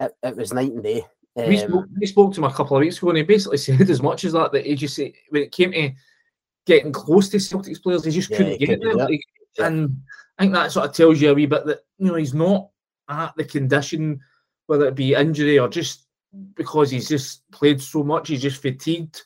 it, 0.00 0.12
it 0.22 0.36
was 0.36 0.52
night 0.52 0.72
and 0.72 0.82
day. 0.82 1.04
we, 1.36 1.58
Um, 1.62 1.68
spoke, 1.70 1.84
we 2.00 2.06
spoke 2.06 2.34
to 2.34 2.40
him 2.40 2.44
a 2.44 2.52
couple 2.52 2.76
of 2.76 2.80
weeks 2.80 2.98
ago, 2.98 3.08
and 3.10 3.18
he 3.18 3.24
basically 3.24 3.58
said 3.58 3.88
as 3.88 4.02
much 4.02 4.24
as 4.24 4.32
that 4.32 4.52
that 4.52 4.66
he 4.66 4.74
just 4.74 4.98
when 5.30 5.42
it 5.42 5.52
came 5.52 5.72
to 5.72 5.92
getting 6.66 6.92
close 6.92 7.28
to 7.28 7.36
Celtics 7.38 7.82
players, 7.82 8.04
he 8.04 8.10
just 8.10 8.30
Yeah, 8.30 8.36
couldn't 8.38 8.52
he 8.52 8.58
get 8.58 8.66
couldn't 8.80 8.80
do 8.90 8.96
there. 8.96 9.06
it. 9.06 9.10
Like, 9.10 9.20
Yeah. 9.58 9.66
And 9.68 10.02
I 10.38 10.42
think 10.42 10.52
that 10.54 10.72
sort 10.72 10.86
of 10.90 10.94
tells 10.94 11.20
you 11.20 11.30
a 11.30 11.34
wee 11.34 11.46
bit 11.46 11.64
that 11.66 11.80
you 11.98 12.06
know 12.08 12.14
he's 12.16 12.34
not 12.34 12.68
at 13.08 13.34
the 13.36 13.44
condition, 13.44 14.20
whether 14.66 14.86
it 14.88 14.94
be 14.96 15.14
injury 15.14 15.58
or 15.58 15.68
just 15.68 16.05
because 16.54 16.90
he's 16.90 17.08
just 17.08 17.48
played 17.50 17.80
so 17.80 18.02
much, 18.02 18.28
he's 18.28 18.42
just 18.42 18.62
fatigued. 18.62 19.22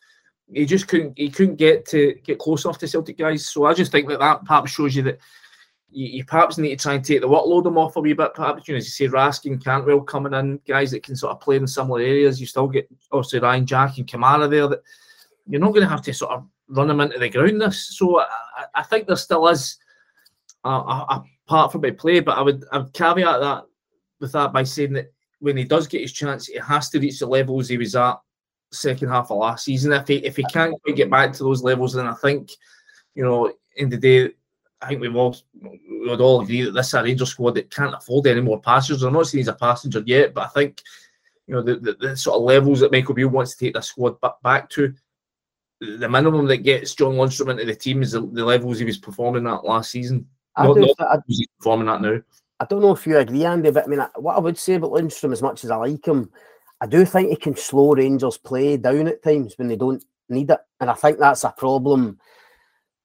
He 0.53 0.66
just 0.66 0.88
couldn't 0.88 1.16
he 1.16 1.30
couldn't 1.30 1.57
get 1.57 1.86
to 1.86 2.14
get 2.24 2.38
close 2.38 2.64
enough 2.64 2.78
to 2.78 2.88
Celtic 2.88 3.18
guys. 3.18 3.46
So 3.48 3.66
I 3.66 3.74
just 3.74 3.92
think 3.92 4.09
that 4.09 4.18
that 4.18 4.44
perhaps 4.44 4.72
shows 4.72 4.96
you 4.96 5.03
that 5.05 5.18
you, 5.90 6.07
you 6.07 6.24
perhaps 6.24 6.59
need 6.59 6.70
to 6.70 6.82
try 6.82 6.94
and 6.94 7.05
take 7.05 7.20
the 7.20 7.28
workload 7.28 7.64
them 7.64 7.78
off 7.78 7.96
a 7.96 8.01
wee 8.01 8.12
bit. 8.12 8.34
Perhaps 8.34 8.66
you 8.66 8.74
know, 8.74 8.78
as 8.78 8.86
you 8.86 9.09
say, 9.09 9.12
Raskin, 9.12 9.62
Cantwell 9.62 10.01
coming 10.01 10.34
in, 10.34 10.61
guys 10.66 10.90
that 10.90 11.03
can 11.03 11.16
sort 11.16 11.32
of 11.32 11.40
play 11.40 11.57
in 11.57 11.66
similar 11.66 12.01
areas. 12.01 12.40
You 12.40 12.46
still 12.46 12.66
get 12.68 12.88
obviously 13.12 13.40
Ryan 13.40 13.66
Jack 13.66 13.98
and 13.98 14.07
Kamara 14.07 14.51
there. 14.51 14.68
That 14.68 14.82
you're 15.48 15.61
not 15.61 15.70
going 15.70 15.82
to 15.82 15.88
have 15.88 16.03
to 16.03 16.14
sort 16.14 16.32
of 16.32 16.46
run 16.68 16.88
them 16.88 17.01
into 17.01 17.18
the 17.18 17.28
ground. 17.28 17.61
This, 17.61 17.96
so 17.96 18.20
I, 18.20 18.26
I- 18.74 18.82
think 18.82 19.07
there 19.07 19.16
still 19.16 19.46
is 19.48 19.76
a, 20.64 20.68
a, 20.68 20.72
a 20.72 21.24
part 21.46 21.74
me 21.74 21.90
to 21.90 21.96
play. 21.96 22.20
But 22.20 22.38
I 22.38 22.42
would 22.42 22.64
I 22.72 22.78
would 22.78 22.92
caveat 22.92 23.40
that 23.40 23.64
with 24.20 24.32
that 24.32 24.53
by 24.53 24.62
saying 24.62 24.92
that 24.94 25.12
when 25.41 25.57
he 25.57 25.64
does 25.64 25.86
get 25.86 26.03
his 26.03 26.12
chance, 26.12 26.47
he 26.47 26.59
has 26.59 26.88
to 26.91 27.01
reach 27.01 27.18
the 27.18 27.26
levels 27.26 27.68
he 27.68 27.78
was 27.78 27.97
at 27.97 28.18
second 28.72 29.09
half 29.09 29.30
of 29.30 29.38
last 29.38 29.64
season. 29.64 29.93
If 29.93 30.07
he 30.09 30.16
if 30.24 30.36
he 30.36 30.45
can't 30.45 30.80
quite 30.82 30.97
get 30.97 31.11
back 31.11 31.32
to 31.32 31.43
those 31.45 31.62
levels, 31.62 31.95
then 31.95 32.07
I 32.07 32.14
think 32.14 32.51
you 33.14 33.24
know 33.24 33.53
in 33.76 33.88
the 33.88 33.97
day. 33.97 34.30
I 34.82 34.88
think 34.88 35.03
we've 35.03 35.14
all 35.14 35.36
we 35.61 36.09
would 36.09 36.22
all 36.22 36.41
agree 36.41 36.62
that 36.62 36.70
this 36.70 36.88
is 36.88 36.95
a 36.95 37.03
Rangers 37.03 37.30
squad 37.30 37.55
that 37.57 37.70
can't 37.70 37.95
afford 37.95 38.26
any 38.26 38.41
more 38.41 38.59
passengers. 38.61 39.03
I'm 39.03 39.12
not 39.12 39.26
saying 39.26 39.41
he's 39.41 39.49
a 39.49 39.53
passenger 39.53 40.03
yet, 40.07 40.32
but 40.32 40.45
I 40.45 40.49
think 40.49 40.80
you 41.47 41.55
know 41.55 41.62
the, 41.62 41.76
the, 41.76 41.93
the 42.01 42.16
sort 42.16 42.36
of 42.36 42.45
levels 42.45 42.80
that 42.80 42.91
Michael 42.93 43.14
Beale 43.14 43.28
wants 43.28 43.55
to 43.55 43.64
take 43.64 43.74
the 43.74 43.82
squad 43.82 44.16
back, 44.43 44.70
to. 44.70 44.95
The 45.82 46.09
minimum 46.09 46.47
that 46.47 46.59
gets 46.59 46.95
John 46.95 47.14
Lundstram 47.14 47.51
into 47.51 47.64
the 47.64 47.74
team 47.74 48.03
is 48.03 48.12
the, 48.12 48.20
the 48.20 48.45
levels 48.45 48.78
he 48.78 48.84
was 48.84 48.99
performing 48.99 49.47
at 49.47 49.64
last 49.64 49.91
season. 49.91 50.26
I, 50.57 50.66
Not- 50.66 50.74
do, 50.74 50.80
not- 50.80 50.95
I, 51.01 51.16
He's 51.26 51.47
performing 51.59 51.88
at 51.88 52.03
now. 52.03 52.20
I 52.61 52.67
don't 52.67 52.83
know 52.83 52.93
if 52.93 53.07
you 53.07 53.17
agree, 53.17 53.47
Andy, 53.47 53.71
but 53.71 53.85
I 53.85 53.87
mean, 53.87 54.01
what 54.17 54.37
I 54.37 54.41
would 54.41 54.59
say 54.59 54.75
about 54.75 54.93
Lundstram, 54.93 55.33
as 55.33 55.41
much 55.41 55.65
as 55.65 55.71
I 55.71 55.77
like 55.77 56.07
him, 56.07 56.31
I 56.81 56.87
do 56.87 57.07
think 57.07 57.31
he 57.31 57.37
can 57.37 57.57
slow 57.57 57.95
Rangers' 57.95 58.37
play 58.37 58.77
down 58.77 59.09
at 59.09 59.23
times 59.23 59.57
when 59.57 59.69
they 59.69 59.77
don't 59.77 60.05
need 60.29 60.51
it, 60.51 60.61
and 60.79 60.91
I 60.91 60.95
think 60.95 61.19
that's 61.19 61.45
a 61.45 61.55
problem, 61.57 62.21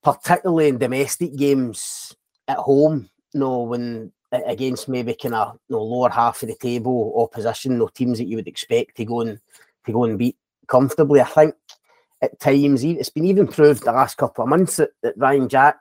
particularly 0.03 0.68
in 0.68 0.78
domestic 0.78 1.36
games 1.36 2.14
at 2.49 2.58
home. 2.58 3.10
You 3.34 3.39
know, 3.39 3.64
when 3.64 4.12
against 4.32 4.89
maybe 4.89 5.14
kind 5.14 5.36
of 5.36 5.58
you 5.70 5.76
know, 5.76 5.84
lower 5.84 6.10
half 6.10 6.41
of 6.43 6.49
the 6.49 6.56
table 6.56 7.14
opposition, 7.18 7.78
no 7.78 7.88
teams 7.88 8.18
that 8.18 8.26
you 8.26 8.36
would 8.36 8.47
expect 8.47 8.97
to 8.97 9.06
go 9.06 9.22
and 9.22 9.39
to 9.86 9.91
go 9.91 10.03
and 10.03 10.20
beat 10.20 10.38
comfortably. 10.68 11.22
I 11.22 11.26
think 11.26 11.56
at 12.22 12.39
times 12.39 12.84
it's 12.84 13.10
been 13.10 13.26
even 13.26 13.47
proved 13.47 13.84
the 13.84 13.91
last 13.91 14.18
couple 14.18 14.43
of 14.43 14.49
months 14.49 14.78
that, 14.78 14.89
that 15.03 15.18
Ryan 15.18 15.47
Jack 15.47 15.78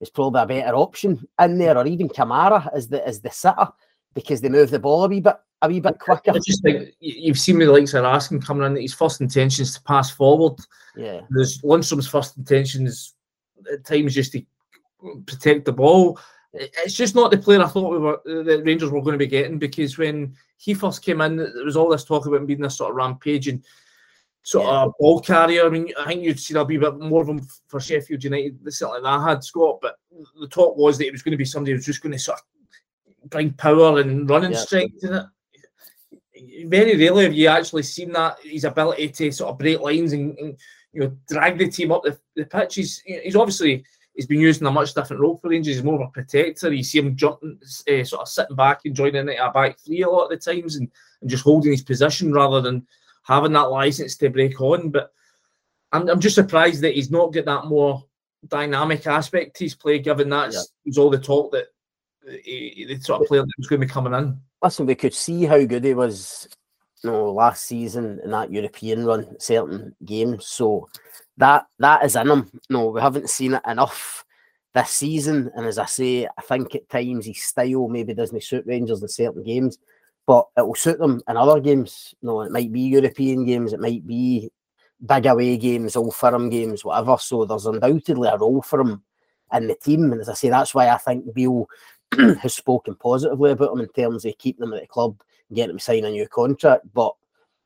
is 0.00 0.10
probably 0.10 0.42
a 0.42 0.46
better 0.46 0.74
option 0.74 1.26
in 1.40 1.58
there, 1.58 1.76
or 1.76 1.86
even 1.86 2.08
Kamara 2.08 2.68
as 2.74 2.88
the 2.88 3.06
as 3.06 3.20
the 3.20 3.30
sitter 3.30 3.68
because 4.14 4.40
they 4.40 4.48
move 4.48 4.70
the 4.70 4.78
ball 4.78 5.04
a 5.04 5.08
wee 5.08 5.20
bit 5.20 5.36
a 5.62 5.68
wee 5.68 5.80
bit 5.80 5.98
quicker. 5.98 6.32
I 6.32 6.38
just 6.38 6.62
think 6.62 6.88
you've 7.00 7.38
seen 7.38 7.58
me 7.58 7.66
the 7.66 7.72
likes 7.72 7.94
of 7.94 8.04
Raskin 8.04 8.44
coming 8.44 8.66
in. 8.66 8.80
His 8.80 8.94
first 8.94 9.20
intention 9.20 9.62
is 9.62 9.74
to 9.74 9.82
pass 9.82 10.10
forward. 10.10 10.58
Yeah, 10.96 11.20
There's 11.30 11.60
Lundstram's 11.62 12.08
first 12.08 12.36
intention 12.36 12.86
is 12.86 13.14
at 13.72 13.84
times 13.84 14.14
just 14.14 14.32
to 14.32 14.42
protect 15.26 15.64
the 15.66 15.72
ball. 15.72 16.18
It's 16.52 16.94
just 16.94 17.14
not 17.14 17.30
the 17.30 17.38
player 17.38 17.62
I 17.62 17.68
thought 17.68 17.92
we 17.92 17.98
were 17.98 18.16
uh, 18.16 18.42
the 18.42 18.62
Rangers 18.64 18.90
were 18.90 19.02
going 19.02 19.12
to 19.12 19.18
be 19.18 19.26
getting 19.26 19.58
because 19.58 19.98
when 19.98 20.34
he 20.56 20.74
first 20.74 21.02
came 21.02 21.20
in, 21.20 21.36
there 21.36 21.64
was 21.64 21.76
all 21.76 21.88
this 21.88 22.04
talk 22.04 22.26
about 22.26 22.40
him 22.40 22.46
being 22.46 22.60
this 22.60 22.76
sort 22.76 22.90
of 22.90 22.96
rampaging 22.96 23.62
sort 24.42 24.66
Yeah. 24.66 24.82
of 24.82 24.92
ball 24.98 25.20
carrier. 25.20 25.66
I 25.66 25.68
mean, 25.68 25.92
I 25.98 26.06
think 26.06 26.22
you'd 26.22 26.40
seen 26.40 26.56
a 26.56 26.64
wee 26.64 26.78
bit 26.78 26.98
more 26.98 27.22
of 27.22 27.28
him 27.28 27.46
for 27.68 27.80
Sheffield 27.80 28.24
United, 28.24 28.58
certainly 28.72 29.00
than 29.00 29.06
I 29.12 29.28
had 29.28 29.44
Scott. 29.44 29.78
But 29.82 29.96
the 30.40 30.48
talk 30.48 30.76
was 30.76 30.98
that 30.98 31.06
it 31.06 31.12
was 31.12 31.22
going 31.22 31.32
to 31.32 31.38
be 31.38 31.44
somebody 31.44 31.72
who's 31.72 31.86
just 31.86 32.02
going 32.02 32.12
to 32.12 32.18
sort 32.18 32.38
of 32.38 33.30
bring 33.30 33.52
power 33.52 34.00
and 34.00 34.28
running 34.28 34.52
Yeah. 34.52 34.58
strength 34.58 35.04
in 35.04 35.14
it. 35.14 35.26
Very 36.68 36.96
rarely 36.96 37.24
have 37.24 37.34
you 37.34 37.48
actually 37.48 37.82
seen 37.82 38.12
that 38.12 38.38
his 38.42 38.64
ability 38.64 39.08
to 39.10 39.30
sort 39.32 39.50
of 39.50 39.58
break 39.58 39.80
lines 39.80 40.14
and, 40.14 40.36
and 40.38 40.56
you 40.92 41.00
know 41.02 41.16
drag 41.28 41.58
the 41.58 41.68
team 41.70 41.92
up 41.92 42.02
the, 42.02 42.18
the 42.34 42.46
pitch. 42.46 42.76
He's 42.76 43.00
he's 43.04 43.36
obviously 43.36 43.84
he's 44.14 44.26
been 44.26 44.40
used 44.40 44.62
in 44.62 44.66
a 44.66 44.70
much 44.70 44.94
different 44.94 45.20
role 45.20 45.36
for 45.36 45.50
Rangers. 45.50 45.74
He's 45.74 45.84
more 45.84 45.96
of 46.00 46.08
a 46.08 46.10
protector. 46.10 46.72
You 46.72 46.82
see 46.82 46.98
him 47.00 47.14
jumping, 47.14 47.58
uh, 47.62 48.04
sort 48.04 48.22
of 48.22 48.28
sitting 48.28 48.56
back 48.56 48.80
and 48.86 48.94
joining 48.94 49.28
into 49.28 49.44
a 49.44 49.52
back 49.52 49.78
three 49.80 50.00
a 50.00 50.08
lot 50.08 50.24
of 50.24 50.30
the 50.30 50.36
times, 50.38 50.76
and, 50.76 50.88
and 51.20 51.28
just 51.28 51.44
holding 51.44 51.72
his 51.72 51.82
position 51.82 52.32
rather 52.32 52.62
than 52.62 52.86
having 53.30 53.52
that 53.52 53.70
license 53.70 54.16
to 54.16 54.28
break 54.28 54.60
on. 54.60 54.90
But 54.90 55.12
I'm 55.92 56.08
I'm 56.08 56.20
just 56.20 56.34
surprised 56.34 56.82
that 56.82 56.94
he's 56.94 57.10
not 57.10 57.32
got 57.32 57.46
that 57.46 57.66
more 57.66 58.04
dynamic 58.48 59.06
aspect 59.06 59.56
to 59.56 59.64
his 59.64 59.74
play, 59.74 59.98
given 59.98 60.28
that's 60.28 60.56
Yeah. 60.56 60.62
was 60.86 60.98
all 60.98 61.10
the 61.10 61.18
talk 61.18 61.52
that 61.52 61.68
he, 62.44 62.84
the 62.88 63.00
sort 63.00 63.22
of 63.22 63.28
player 63.28 63.42
that 63.42 63.52
was 63.58 63.66
going 63.66 63.80
to 63.80 63.86
be 63.86 63.92
coming 63.92 64.12
in. 64.14 64.38
listen, 64.62 64.86
we 64.86 64.94
could 64.94 65.14
see 65.14 65.44
how 65.44 65.62
good 65.64 65.84
he 65.84 65.94
was, 65.94 66.48
you 67.02 67.10
know, 67.10 67.32
last 67.32 67.64
season 67.64 68.20
in 68.24 68.30
that 68.30 68.52
European 68.52 69.04
run, 69.06 69.38
certain 69.40 69.94
games. 70.04 70.46
So 70.46 70.88
that 71.38 71.66
that 71.78 72.04
is 72.04 72.16
in 72.16 72.28
him. 72.28 72.50
No, 72.68 72.88
we 72.88 73.00
haven't 73.00 73.30
seen 73.30 73.54
it 73.54 73.62
enough 73.66 74.24
this 74.74 74.90
season. 74.90 75.50
And 75.56 75.66
as 75.66 75.78
I 75.78 75.86
say, 75.86 76.26
I 76.26 76.42
think 76.42 76.74
at 76.74 76.88
times 76.88 77.26
his 77.26 77.42
style 77.42 77.88
maybe 77.88 78.14
doesn't 78.14 78.42
suit 78.44 78.66
Rangers 78.66 79.02
in 79.02 79.08
certain 79.08 79.42
games, 79.42 79.78
but 80.30 80.46
it 80.56 80.64
will 80.64 80.76
suit 80.76 81.00
them 81.00 81.20
in 81.28 81.36
other 81.36 81.58
games. 81.58 82.14
No, 82.22 82.42
it 82.42 82.52
might 82.52 82.70
be 82.70 82.82
European 82.82 83.44
games, 83.44 83.72
it 83.72 83.80
might 83.80 84.06
be 84.06 84.48
big 85.04 85.26
away 85.26 85.56
games, 85.56 85.96
Old 85.96 86.14
Firm 86.14 86.48
games, 86.48 86.84
whatever. 86.84 87.16
So 87.18 87.44
there's 87.44 87.66
undoubtedly 87.66 88.28
a 88.28 88.36
role 88.36 88.62
for 88.62 88.80
him 88.80 89.02
in 89.52 89.66
the 89.66 89.74
team. 89.74 90.12
And 90.12 90.20
as 90.20 90.28
I 90.28 90.34
say, 90.34 90.48
that's 90.48 90.72
why 90.72 90.88
I 90.88 90.98
think 90.98 91.34
Beale 91.34 91.66
has 92.42 92.54
spoken 92.54 92.94
positively 92.94 93.50
about 93.50 93.72
him 93.72 93.80
in 93.80 93.88
terms 93.88 94.24
of 94.24 94.38
keeping 94.38 94.62
him 94.68 94.72
at 94.74 94.82
the 94.82 94.86
club 94.86 95.20
getting 95.52 95.70
him 95.72 95.78
sign 95.80 96.04
a 96.04 96.10
new 96.10 96.28
contract. 96.28 96.84
But 96.94 97.12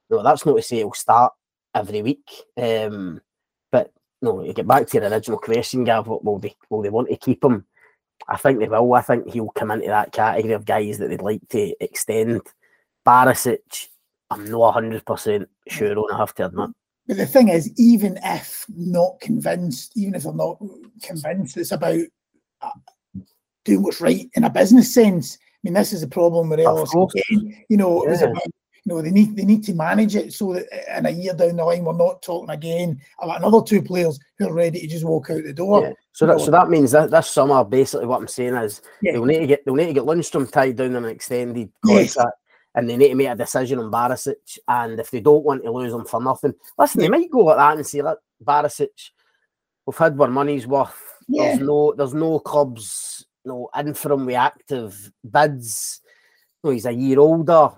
you 0.09 0.17
no, 0.17 0.23
that's 0.23 0.47
not 0.47 0.57
to 0.57 0.63
say 0.63 0.77
he'll 0.77 0.95
start 0.95 1.35
every 1.75 2.01
week. 2.01 2.31
Um, 2.57 3.21
but 3.71 3.93
no, 4.23 4.43
you 4.43 4.55
get 4.55 4.67
back 4.67 4.87
to 4.87 4.99
your 4.99 5.11
original 5.11 5.37
question, 5.37 5.85
Gav. 5.85 6.07
what 6.09 6.25
Will 6.25 6.39
they 6.39 6.57
will 6.71 6.81
they 6.81 6.89
want 6.89 7.11
to 7.11 7.17
keep 7.19 7.45
him? 7.45 7.67
I 8.29 8.37
think 8.37 8.59
they 8.59 8.69
will. 8.69 8.95
I 8.95 9.03
think 9.03 9.33
he'll 9.33 9.51
come 9.51 9.71
into 9.71 9.87
that 9.87 10.13
category 10.13 10.55
of 10.55 10.65
guys 10.65 10.99
that 10.99 11.09
they'd 11.09 11.21
like 11.21 11.47
to 11.51 11.75
extend. 11.81 12.43
Barisic, 13.07 13.89
I'm 14.31 14.51
not 14.51 14.73
hundred 14.73 15.05
percent 15.05 15.49
sure 15.69 15.99
on. 15.99 16.15
I 16.15 16.19
have 16.19 16.35
to 16.37 16.47
admit. 16.47 16.71
But 17.07 17.19
the 17.19 17.27
thing 17.27 17.49
is, 17.49 17.71
even 17.79 18.19
if 18.25 18.65
not 18.75 19.21
convinced, 19.21 19.93
even 19.95 20.15
if 20.15 20.25
I'm 20.25 20.39
not 20.39 20.59
convinced, 21.03 21.57
it's 21.59 21.73
about 21.73 22.01
uh, 22.63 22.71
doing 23.65 23.83
what's 23.83 24.01
right 24.01 24.27
in 24.35 24.45
a 24.45 24.51
business 24.51 24.95
sense. 24.95 25.37
I 25.37 25.59
mean, 25.65 25.75
this 25.75 25.93
is 25.93 26.03
a 26.03 26.09
problem 26.09 26.49
with 26.49 26.61
Ellis. 26.61 26.91
again. 26.95 27.65
You 27.69 27.77
know, 27.77 28.05
it 28.05 28.11
was 28.11 28.23
about 28.23 28.43
you 28.85 28.95
know, 28.95 29.03
they 29.03 29.11
need 29.11 29.35
they 29.35 29.45
need 29.45 29.65
to 29.65 29.75
manage 29.75 30.15
it 30.15 30.33
so 30.33 30.53
that 30.53 30.67
in 30.99 31.07
a 31.07 31.11
year 31.11 31.33
down 31.35 31.57
the 31.57 31.65
line 31.65 31.85
we're 31.85 31.97
not 31.97 32.21
talking 32.23 32.51
again 32.51 33.01
about 33.21 33.39
another 33.39 33.63
two 33.63 33.81
players 33.81 34.19
who 34.39 34.49
are 34.49 34.53
ready 34.53 34.81
to 34.81 34.87
just 34.87 35.05
walk 35.05 35.31
out 35.31 35.43
the 35.43 35.53
door. 35.55 35.83
Yeah. 35.83 35.93
So 36.13 36.27
that 36.27 36.41
so 36.41 36.51
that 36.51 36.69
means 36.69 36.91
that 36.93 37.11
this 37.11 37.31
summer, 37.31 37.65
basically, 37.65 38.07
what 38.07 38.21
I'm 38.21 38.29
saying 38.29 38.55
is 38.55 38.83
Yeah. 39.01 39.13
they'll 39.13 39.25
need 39.25 39.41
to 39.41 39.47
get 39.47 39.65
they'll 39.65 39.75
need 39.75 39.87
to 39.87 39.93
get 39.95 40.05
Lundstram 40.05 40.51
tied 40.51 40.77
down 40.77 40.97
on 40.97 41.05
an 41.05 41.11
extended 41.11 41.71
Yes. 41.87 42.15
contract, 42.15 42.39
and 42.75 42.91
they 42.91 42.97
need 42.97 43.09
to 43.09 43.15
make 43.15 43.29
a 43.29 43.35
decision 43.35 43.79
on 43.79 43.91
Barisic. 43.91 44.59
And 44.69 45.01
if 45.01 45.11
they 45.11 45.21
don't 45.21 45.45
want 45.45 45.65
to 45.65 45.71
lose 45.73 45.93
him 45.93 46.05
for 46.05 46.21
nothing, 46.21 46.55
listen, 46.79 47.01
they 47.01 47.09
might 47.09 47.31
go 47.31 47.39
like 47.39 47.57
that 47.57 47.77
and 47.77 47.87
say, 47.87 48.03
"Look, 48.03 48.21
Barisic, 48.45 49.11
we've 49.87 49.97
had 49.97 50.21
our 50.21 50.29
money's 50.29 50.67
worth. 50.67 51.01
Yeah. 51.27 51.57
There's 51.57 51.61
no 51.61 51.95
there's 51.97 52.15
no 52.15 52.39
clubs 52.39 53.25
no 53.47 53.69
in 53.79 53.95
for 53.95 54.13
him 54.13 54.27
with 54.27 54.37
active 54.37 55.13
bids. 55.29 56.01
No, 56.63 56.71
he's 56.71 56.87
a 56.87 56.93
year 56.93 57.19
older. 57.19 57.71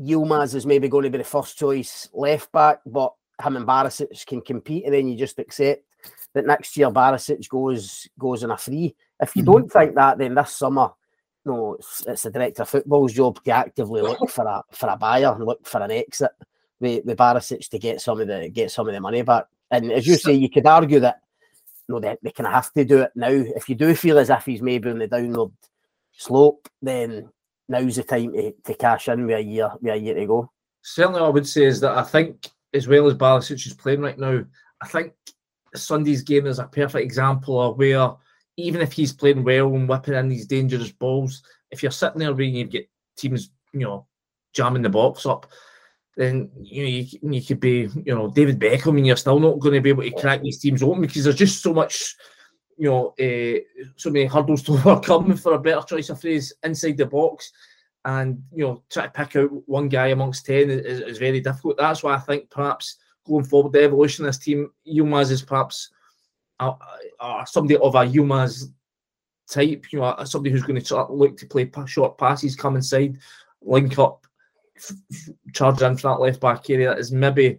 Yilmaz 0.00 0.54
is 0.54 0.66
maybe 0.66 0.88
going 0.88 1.04
to 1.04 1.10
be 1.10 1.18
the 1.18 1.24
first 1.24 1.58
choice 1.58 2.08
left 2.12 2.50
back, 2.52 2.80
but 2.86 3.12
him 3.42 3.56
and 3.56 3.66
Barisic 3.66 4.26
can 4.26 4.40
compete, 4.40 4.84
and 4.84 4.94
then 4.94 5.08
you 5.08 5.16
just 5.16 5.38
accept 5.38 5.82
that 6.34 6.46
next 6.46 6.76
year 6.76 6.90
Barisic 6.90 7.48
goes 7.48 8.06
goes 8.18 8.44
on 8.44 8.50
a 8.50 8.56
free. 8.56 8.94
If 9.20 9.34
you 9.36 9.42
Mhm. 9.42 9.46
don't 9.46 9.72
think 9.72 9.94
that, 9.94 10.18
then 10.18 10.34
this 10.34 10.54
summer, 10.56 10.90
no, 11.44 11.74
it's, 11.74 12.04
it's 12.06 12.22
the 12.22 12.30
director 12.30 12.62
of 12.62 12.68
football's 12.68 13.12
job 13.12 13.42
to 13.42 13.50
actively 13.50 14.02
look 14.02 14.18
for 14.30 14.44
a 14.44 14.62
for 14.72 14.88
a 14.88 14.96
buyer 14.96 15.32
and 15.32 15.44
look 15.44 15.66
for 15.66 15.80
an 15.82 15.90
exit 15.90 16.30
with, 16.80 17.04
with 17.04 17.18
Barisic 17.18 17.68
to 17.70 17.78
get 17.78 18.00
some 18.00 18.20
of 18.20 18.28
the 18.28 18.48
get 18.50 18.70
some 18.70 18.86
of 18.88 18.94
the 18.94 19.00
money 19.00 19.22
back. 19.22 19.46
And 19.70 19.90
as 19.92 20.06
you 20.06 20.16
say, 20.16 20.32
you 20.32 20.48
could 20.50 20.66
argue 20.66 21.00
that 21.00 21.20
no, 21.88 21.98
they, 21.98 22.16
they 22.22 22.30
kind 22.32 22.46
of 22.46 22.52
have 22.52 22.72
to 22.74 22.84
do 22.84 23.00
it 23.00 23.12
now. 23.14 23.28
If 23.30 23.68
you 23.68 23.74
do 23.74 23.94
feel 23.94 24.18
as 24.18 24.30
if 24.30 24.44
he's 24.44 24.60
maybe 24.62 24.90
on 24.90 24.98
the 24.98 25.06
downward 25.08 25.52
slope, 26.12 26.68
then 26.82 27.30
now's 27.68 27.96
the 27.96 28.02
time 28.02 28.32
to, 28.32 28.52
to 28.64 28.74
cash 28.74 29.08
in 29.08 29.26
with 29.26 29.36
a 29.36 29.42
year 29.42 29.70
with 29.80 29.92
a 29.92 29.96
year 29.96 30.14
to 30.14 30.26
go. 30.26 30.50
Certainly, 30.82 31.20
I 31.20 31.28
would 31.28 31.46
say 31.46 31.64
is 31.64 31.80
that 31.80 31.96
I 31.96 32.02
think, 32.02 32.48
as 32.72 32.88
well 32.88 33.06
as 33.06 33.14
Barisic 33.14 33.66
is 33.66 33.74
playing 33.74 34.00
right 34.00 34.18
now, 34.18 34.44
I 34.80 34.88
think 34.88 35.12
Sunday's 35.74 36.22
game 36.22 36.46
is 36.46 36.58
a 36.58 36.64
perfect 36.64 37.04
example 37.04 37.60
of 37.60 37.76
where 37.76 38.12
even 38.56 38.80
if 38.80 38.92
he's 38.92 39.12
playing 39.12 39.44
well 39.44 39.74
and 39.74 39.88
whipping 39.88 40.14
in 40.14 40.28
these 40.28 40.46
dangerous 40.46 40.90
balls, 40.90 41.42
if 41.70 41.82
you're 41.82 41.92
sitting 41.92 42.18
there 42.18 42.34
where 42.34 42.42
you 42.42 42.64
get 42.64 42.88
teams, 43.16 43.50
you 43.72 43.80
know, 43.80 44.06
jamming 44.54 44.82
the 44.82 44.88
box 44.88 45.26
up, 45.26 45.46
then 46.16 46.50
you 46.60 46.82
know 46.82 46.88
you, 46.88 47.06
you 47.22 47.42
could 47.42 47.60
be, 47.60 47.88
you 48.04 48.14
know, 48.14 48.28
David 48.28 48.58
Beckham, 48.58 48.96
and 48.96 49.06
you're 49.06 49.16
still 49.16 49.38
not 49.38 49.60
going 49.60 49.74
to 49.74 49.80
be 49.80 49.90
able 49.90 50.02
to 50.02 50.10
crack 50.10 50.42
these 50.42 50.58
teams 50.58 50.82
open 50.82 51.00
because 51.00 51.24
there's 51.24 51.36
just 51.36 51.62
so 51.62 51.72
much, 51.72 52.16
you 52.78 52.88
know, 52.88 53.14
uh, 53.20 53.58
so 53.96 54.10
many 54.10 54.26
hurdles 54.26 54.62
to 54.64 54.72
overcome, 54.72 55.36
for 55.36 55.54
a 55.54 55.58
better 55.58 55.84
choice 55.86 56.08
of 56.10 56.20
phrase, 56.20 56.52
inside 56.62 56.96
the 56.96 57.06
box. 57.06 57.52
And 58.04 58.42
you 58.54 58.64
know, 58.64 58.82
try 58.88 59.04
to 59.04 59.10
pick 59.10 59.36
out 59.36 59.50
one 59.66 59.88
guy 59.88 60.08
amongst 60.08 60.46
ten 60.46 60.70
is, 60.70 61.00
is 61.00 61.18
very 61.18 61.40
difficult. 61.40 61.76
That's 61.76 62.02
why 62.02 62.14
I 62.14 62.18
think 62.20 62.48
perhaps 62.48 62.96
going 63.26 63.44
forward, 63.44 63.72
the 63.72 63.82
evolution 63.82 64.24
of 64.24 64.28
this 64.28 64.38
team, 64.38 64.70
Yilmaz 64.86 65.30
is 65.30 65.42
perhaps 65.42 65.90
uh, 66.60 66.72
uh, 67.20 67.44
somebody 67.44 67.76
of 67.76 67.94
a 67.94 67.98
Yilmaz 67.98 68.70
type. 69.50 69.92
You 69.92 70.00
know, 70.00 70.16
somebody 70.24 70.52
who's 70.52 70.62
going 70.62 70.80
to 70.80 71.06
look 71.12 71.36
to 71.38 71.46
play 71.46 71.70
short 71.86 72.16
passes, 72.16 72.56
come 72.56 72.76
inside, 72.76 73.18
link 73.60 73.98
up, 73.98 74.26
charge 75.52 75.82
in 75.82 75.96
for 75.96 76.08
that 76.08 76.20
left 76.20 76.40
back 76.40 76.70
area. 76.70 76.94
Is 76.94 77.10
maybe 77.10 77.58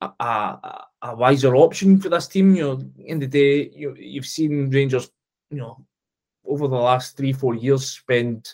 a, 0.00 0.10
a, 0.18 0.84
a 1.02 1.14
wiser 1.14 1.56
option 1.56 2.00
for 2.00 2.08
this 2.08 2.28
team. 2.28 2.54
You 2.54 2.62
know, 2.62 2.82
in 3.04 3.18
the 3.18 3.26
day, 3.26 3.70
you 3.74 3.94
you've 3.98 4.26
seen 4.26 4.70
Rangers, 4.70 5.10
you 5.50 5.58
know, 5.58 5.84
over 6.46 6.68
the 6.68 6.76
last 6.76 7.16
three 7.16 7.32
four 7.32 7.54
years 7.54 7.88
spend 7.88 8.48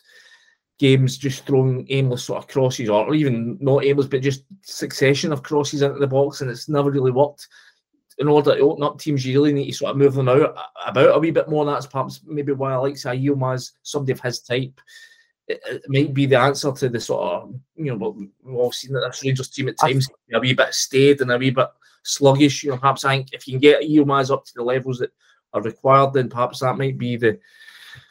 games 0.78 1.18
just 1.18 1.44
throwing 1.44 1.86
aimless 1.90 2.24
sort 2.24 2.42
of 2.42 2.48
crosses, 2.48 2.88
or 2.88 3.14
even 3.14 3.58
not 3.60 3.84
aimless, 3.84 4.06
but 4.06 4.22
just 4.22 4.44
succession 4.62 5.32
of 5.32 5.42
crosses 5.42 5.82
into 5.82 5.98
the 5.98 6.06
box, 6.06 6.40
and 6.40 6.50
it's 6.50 6.68
never 6.68 6.90
really 6.90 7.10
worked. 7.10 7.48
In 8.18 8.28
order 8.28 8.54
to 8.54 8.60
open 8.60 8.82
up 8.82 8.98
teams, 8.98 9.24
you 9.24 9.40
really 9.40 9.52
need 9.52 9.70
to 9.70 9.76
sort 9.76 9.92
of 9.92 9.96
move 9.96 10.14
them 10.14 10.28
out 10.28 10.56
about 10.86 11.16
a 11.16 11.18
wee 11.18 11.30
bit 11.30 11.48
more. 11.48 11.64
That's 11.64 11.86
perhaps 11.86 12.20
maybe 12.26 12.52
why 12.52 12.72
I 12.72 12.76
like 12.76 12.96
say 12.96 13.16
Yilmaz, 13.16 13.72
somebody 13.82 14.12
of 14.12 14.20
his 14.20 14.40
type. 14.40 14.80
It, 15.48 15.60
it 15.66 15.82
might 15.88 16.12
be 16.12 16.26
the 16.26 16.38
answer 16.38 16.70
to 16.72 16.88
the 16.88 17.00
sort 17.00 17.22
of 17.32 17.54
you 17.76 17.86
know 17.86 17.96
what 17.96 18.16
we've 18.16 18.30
all 18.54 18.72
seen 18.72 18.92
that 18.92 19.00
this 19.00 19.24
Rangers 19.24 19.48
team 19.48 19.68
at 19.68 19.78
times 19.78 20.06
can 20.06 20.16
be 20.28 20.36
a 20.36 20.40
wee 20.40 20.54
bit 20.54 20.74
staid 20.74 21.20
and 21.20 21.32
a 21.32 21.38
wee 21.38 21.50
bit 21.50 21.68
sluggish. 22.02 22.64
You 22.64 22.70
know, 22.70 22.78
perhaps 22.78 23.04
I 23.04 23.16
think 23.16 23.32
if 23.32 23.46
you 23.46 23.54
can 23.54 23.60
get 23.60 23.82
Yilmaz 23.82 24.30
up 24.30 24.44
to 24.44 24.52
the 24.54 24.62
levels 24.62 24.98
that 24.98 25.12
are 25.54 25.62
required, 25.62 26.12
then 26.12 26.28
perhaps 26.28 26.60
that 26.60 26.76
might 26.76 26.98
be 26.98 27.16
the 27.16 27.38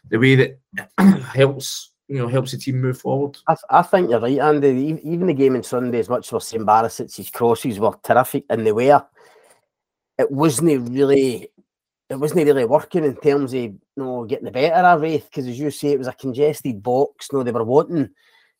the 0.09 0.17
way 0.17 0.35
that 0.35 0.59
helps 1.35 1.91
you 2.07 2.17
know 2.17 2.27
helps 2.27 2.51
the 2.51 2.57
team 2.57 2.81
move 2.81 2.99
forward. 2.99 3.37
I, 3.47 3.53
th- 3.53 3.65
I 3.69 3.81
think 3.81 4.09
you're 4.09 4.19
right, 4.19 4.39
Andy. 4.39 4.99
Even 5.03 5.27
the 5.27 5.33
game 5.33 5.55
on 5.55 5.63
Sunday, 5.63 5.99
as 5.99 6.09
much 6.09 6.27
as 6.27 6.31
we're 6.31 6.39
saying 6.39 6.65
Barisic's 6.65 7.29
crosses 7.29 7.79
were 7.79 7.93
terrific, 8.03 8.45
and 8.49 8.65
they 8.65 8.71
were, 8.71 9.05
it 10.17 10.31
wasn't 10.31 10.89
really, 10.89 11.49
it 12.09 12.15
wasn't 12.15 12.45
really 12.45 12.65
working 12.65 13.03
in 13.03 13.15
terms 13.17 13.53
of 13.53 13.59
you 13.59 13.79
know 13.95 14.25
getting 14.25 14.45
the 14.45 14.51
better 14.51 14.75
of 14.75 15.01
Raith 15.01 15.25
because, 15.25 15.47
as 15.47 15.59
you 15.59 15.71
say, 15.71 15.89
it 15.89 15.99
was 15.99 16.07
a 16.07 16.13
congested 16.13 16.81
box. 16.81 17.31
No, 17.31 17.43
they 17.43 17.51
were 17.51 17.63
wanting 17.63 18.09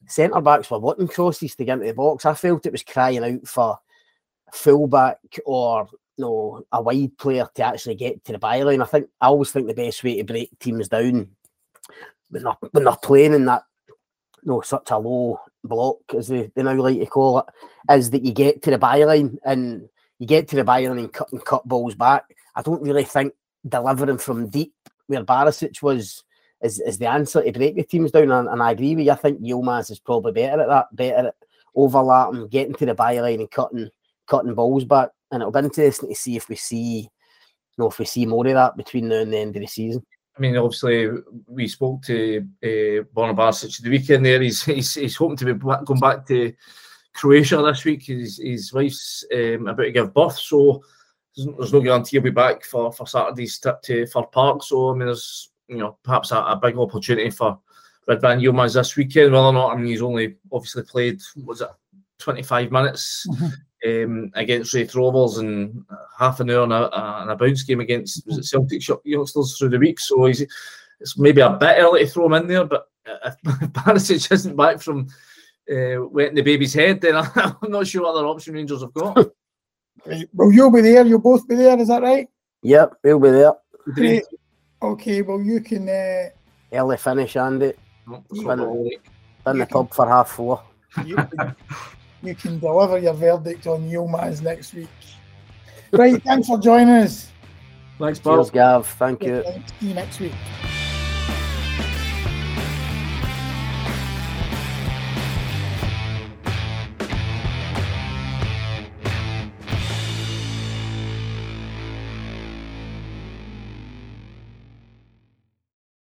centre 0.05 0.41
backs 0.41 0.69
were 0.69 0.79
wanting 0.79 1.07
crosses 1.07 1.55
to 1.55 1.65
get 1.65 1.73
into 1.73 1.87
the 1.87 1.93
box. 1.93 2.25
I 2.25 2.33
felt 2.33 2.65
it 2.65 2.71
was 2.71 2.83
crying 2.83 3.23
out 3.23 3.47
for 3.47 3.79
a 4.47 4.51
fullback 4.51 5.19
or 5.45 5.87
no 6.17 6.63
a 6.71 6.81
wide 6.81 7.17
player 7.17 7.47
to 7.55 7.63
actually 7.63 7.95
get 7.95 8.23
to 8.25 8.33
the 8.33 8.39
byline. 8.39 8.81
I 8.81 8.85
think 8.85 9.07
I 9.21 9.27
always 9.27 9.51
think 9.51 9.67
the 9.67 9.73
best 9.73 10.03
way 10.03 10.17
to 10.17 10.23
break 10.23 10.57
teams 10.59 10.87
down 10.87 11.29
when 12.29 12.43
they're, 12.43 12.53
when 12.71 12.83
they're 12.83 12.95
playing 12.95 13.33
in 13.33 13.45
that 13.45 13.63
no 14.43 14.61
such 14.61 14.91
a 14.91 14.97
low 14.97 15.39
block 15.63 15.97
as 16.15 16.27
they, 16.27 16.49
they 16.55 16.63
now 16.63 16.73
like 16.73 16.99
to 16.99 17.05
call 17.05 17.39
it, 17.39 17.45
is 17.91 18.09
that 18.11 18.23
you 18.23 18.33
get 18.33 18.61
to 18.63 18.71
the 18.71 18.79
byline 18.79 19.37
and 19.43 19.89
you 20.19 20.27
get 20.27 20.47
to 20.47 20.55
the 20.55 20.63
byline 20.63 20.99
and 20.99 21.13
cut 21.13 21.31
and 21.31 21.43
cut 21.43 21.67
balls 21.67 21.95
back. 21.95 22.23
I 22.57 22.63
don't 22.63 22.81
really 22.81 23.03
think 23.03 23.33
delivering 23.67 24.17
from 24.17 24.49
deep 24.49 24.73
where 25.05 25.23
Barisic 25.23 25.81
was 25.83 26.23
is, 26.61 26.79
is 26.79 26.97
the 26.97 27.07
answer 27.07 27.43
to 27.43 27.51
break 27.51 27.75
the 27.75 27.83
teams 27.83 28.11
down. 28.11 28.31
And, 28.31 28.49
and 28.49 28.63
I 28.63 28.71
agree 28.71 28.95
with 28.95 29.05
you. 29.05 29.11
I 29.11 29.15
think 29.15 29.41
Yilmaz 29.41 29.91
is 29.91 29.99
probably 29.99 30.31
better 30.31 30.63
at 30.63 30.67
that, 30.67 30.87
better 30.91 31.27
at 31.27 31.35
overlapping, 31.75 32.47
getting 32.47 32.73
to 32.73 32.85
the 32.87 32.95
byline 32.95 33.39
and 33.39 33.51
cutting 33.51 33.89
cutting 34.25 34.55
balls 34.55 34.85
back. 34.85 35.09
And 35.31 35.41
it'll 35.41 35.51
be 35.51 35.59
interesting 35.59 36.09
to 36.09 36.15
see 36.15 36.35
if 36.35 36.49
we 36.49 36.55
see 36.55 37.01
you 37.01 37.09
know, 37.77 37.89
if 37.89 37.99
we 37.99 38.05
see 38.05 38.25
more 38.25 38.45
of 38.47 38.53
that 38.53 38.75
between 38.75 39.07
now 39.07 39.17
and 39.17 39.31
the 39.31 39.37
end 39.37 39.55
of 39.55 39.61
the 39.61 39.67
season. 39.67 40.03
I 40.35 40.39
mean, 40.39 40.57
obviously, 40.57 41.09
we 41.47 41.67
spoke 41.67 42.01
to 42.03 42.47
uh, 42.63 43.05
Borna 43.15 43.35
Barisic 43.35 43.81
the 43.81 43.89
weekend 43.89 44.25
there. 44.25 44.41
He's, 44.41 44.63
he's 44.63 44.95
he's 44.95 45.15
hoping 45.15 45.37
to 45.37 45.45
be 45.45 45.53
back, 45.53 45.85
going 45.85 45.99
back 45.99 46.25
to 46.27 46.53
Croatia 47.13 47.57
this 47.57 47.85
week. 47.85 48.05
His, 48.05 48.39
his 48.43 48.73
wife's 48.73 49.25
um, 49.33 49.67
about 49.67 49.83
to 49.83 49.91
give 49.91 50.13
birth, 50.13 50.37
so 50.37 50.83
there's, 51.37 51.57
there's 51.57 51.73
no 51.73 51.81
guarantee 51.81 52.17
he'll 52.17 52.23
be 52.23 52.29
back 52.31 52.63
for, 52.63 52.91
for 52.91 53.07
Saturday's 53.07 53.59
trip 53.59 53.81
to 53.83 54.05
Fir 54.07 54.23
Park. 54.23 54.63
So, 54.63 54.89
I 54.89 54.93
mean, 54.93 55.07
there's 55.07 55.51
you 55.67 55.77
know 55.77 55.97
perhaps 56.03 56.31
a, 56.31 56.37
a 56.37 56.59
big 56.61 56.77
opportunity 56.77 57.29
for 57.29 57.59
Ridvan 58.09 58.41
Yilmaz 58.41 58.73
this 58.73 58.95
weekend. 58.95 59.31
Whether 59.31 59.45
or 59.45 59.53
not, 59.53 59.73
I 59.73 59.75
mean, 59.75 59.87
he's 59.87 60.01
only 60.01 60.35
obviously 60.51 60.83
played, 60.83 61.21
was 61.45 61.61
it 61.61 61.69
25 62.19 62.71
minutes 62.71 63.27
um, 63.85 64.31
against 64.33 64.73
Raith 64.73 64.95
Rovers 64.95 65.37
and 65.37 65.85
half 66.17 66.39
an 66.39 66.49
hour 66.49 66.63
and 66.63 66.73
a, 66.73 67.21
and 67.21 67.31
a 67.31 67.35
bounce 67.35 67.63
game 67.63 67.79
against 67.79 68.25
was 68.25 68.37
it 68.37 68.45
Celtic 68.45 68.81
youngsters 69.03 69.57
through 69.57 69.69
the 69.69 69.79
week. 69.79 69.99
So 69.99 70.25
he's 70.25 70.45
it's 70.99 71.17
maybe 71.17 71.41
a 71.41 71.49
bit 71.51 71.77
early 71.77 72.05
to 72.05 72.09
throw 72.09 72.25
him 72.25 72.33
in 72.33 72.47
there, 72.47 72.65
but 72.65 72.87
if 73.05 73.35
Barisic 73.45 74.31
isn't 74.31 74.55
back 74.55 74.81
from 74.81 75.07
uh, 75.71 76.01
wetting 76.09 76.35
the 76.35 76.41
baby's 76.41 76.73
head, 76.73 77.01
then 77.01 77.15
I'm 77.35 77.55
not 77.63 77.87
sure 77.87 78.03
what 78.03 78.15
other 78.15 78.27
option 78.27 78.53
Rangers 78.53 78.81
have 78.81 78.93
got. 78.93 79.17
Right. 80.07 80.29
Well, 80.33 80.51
you'll 80.51 80.71
be 80.71 80.81
there. 80.81 81.05
You'll 81.05 81.19
both 81.19 81.47
be 81.47 81.55
there. 81.55 81.77
Is 81.79 81.89
that 81.89 82.01
right? 82.01 82.27
Yep, 82.61 82.93
we'll 83.03 83.19
be 83.19 83.29
there. 83.31 83.53
Great. 83.93 84.23
Okay. 84.81 85.21
Well, 85.21 85.41
you 85.41 85.59
can. 85.61 85.89
Uh, 85.89 86.29
Early 86.71 86.97
finish, 86.97 87.35
Andy. 87.35 87.73
It's 88.31 88.41
not 88.41 88.59
all 88.59 88.83
right. 88.83 89.51
In 89.51 89.59
the 89.59 89.65
pub 89.65 89.93
for 89.93 90.07
half 90.07 90.29
four. 90.31 90.61
you, 91.05 91.15
can 91.37 91.55
you 92.21 92.35
can 92.35 92.59
deliver 92.59 92.97
your 92.97 93.13
verdict 93.13 93.67
on 93.67 93.89
Yilmaz 93.89 94.41
next 94.41 94.73
week. 94.73 94.89
Right. 95.91 96.21
Thanks 96.23 96.47
for 96.47 96.59
joining 96.59 96.89
us. 96.89 97.29
Thanks, 97.99 98.19
Paul. 98.19 98.37
Cheers, 98.37 98.51
Gav. 98.51 98.87
Thank 98.87 99.23
you. 99.23 99.43
See 99.79 99.87
you 99.87 99.93
next 99.93 100.19
week. 100.19 100.33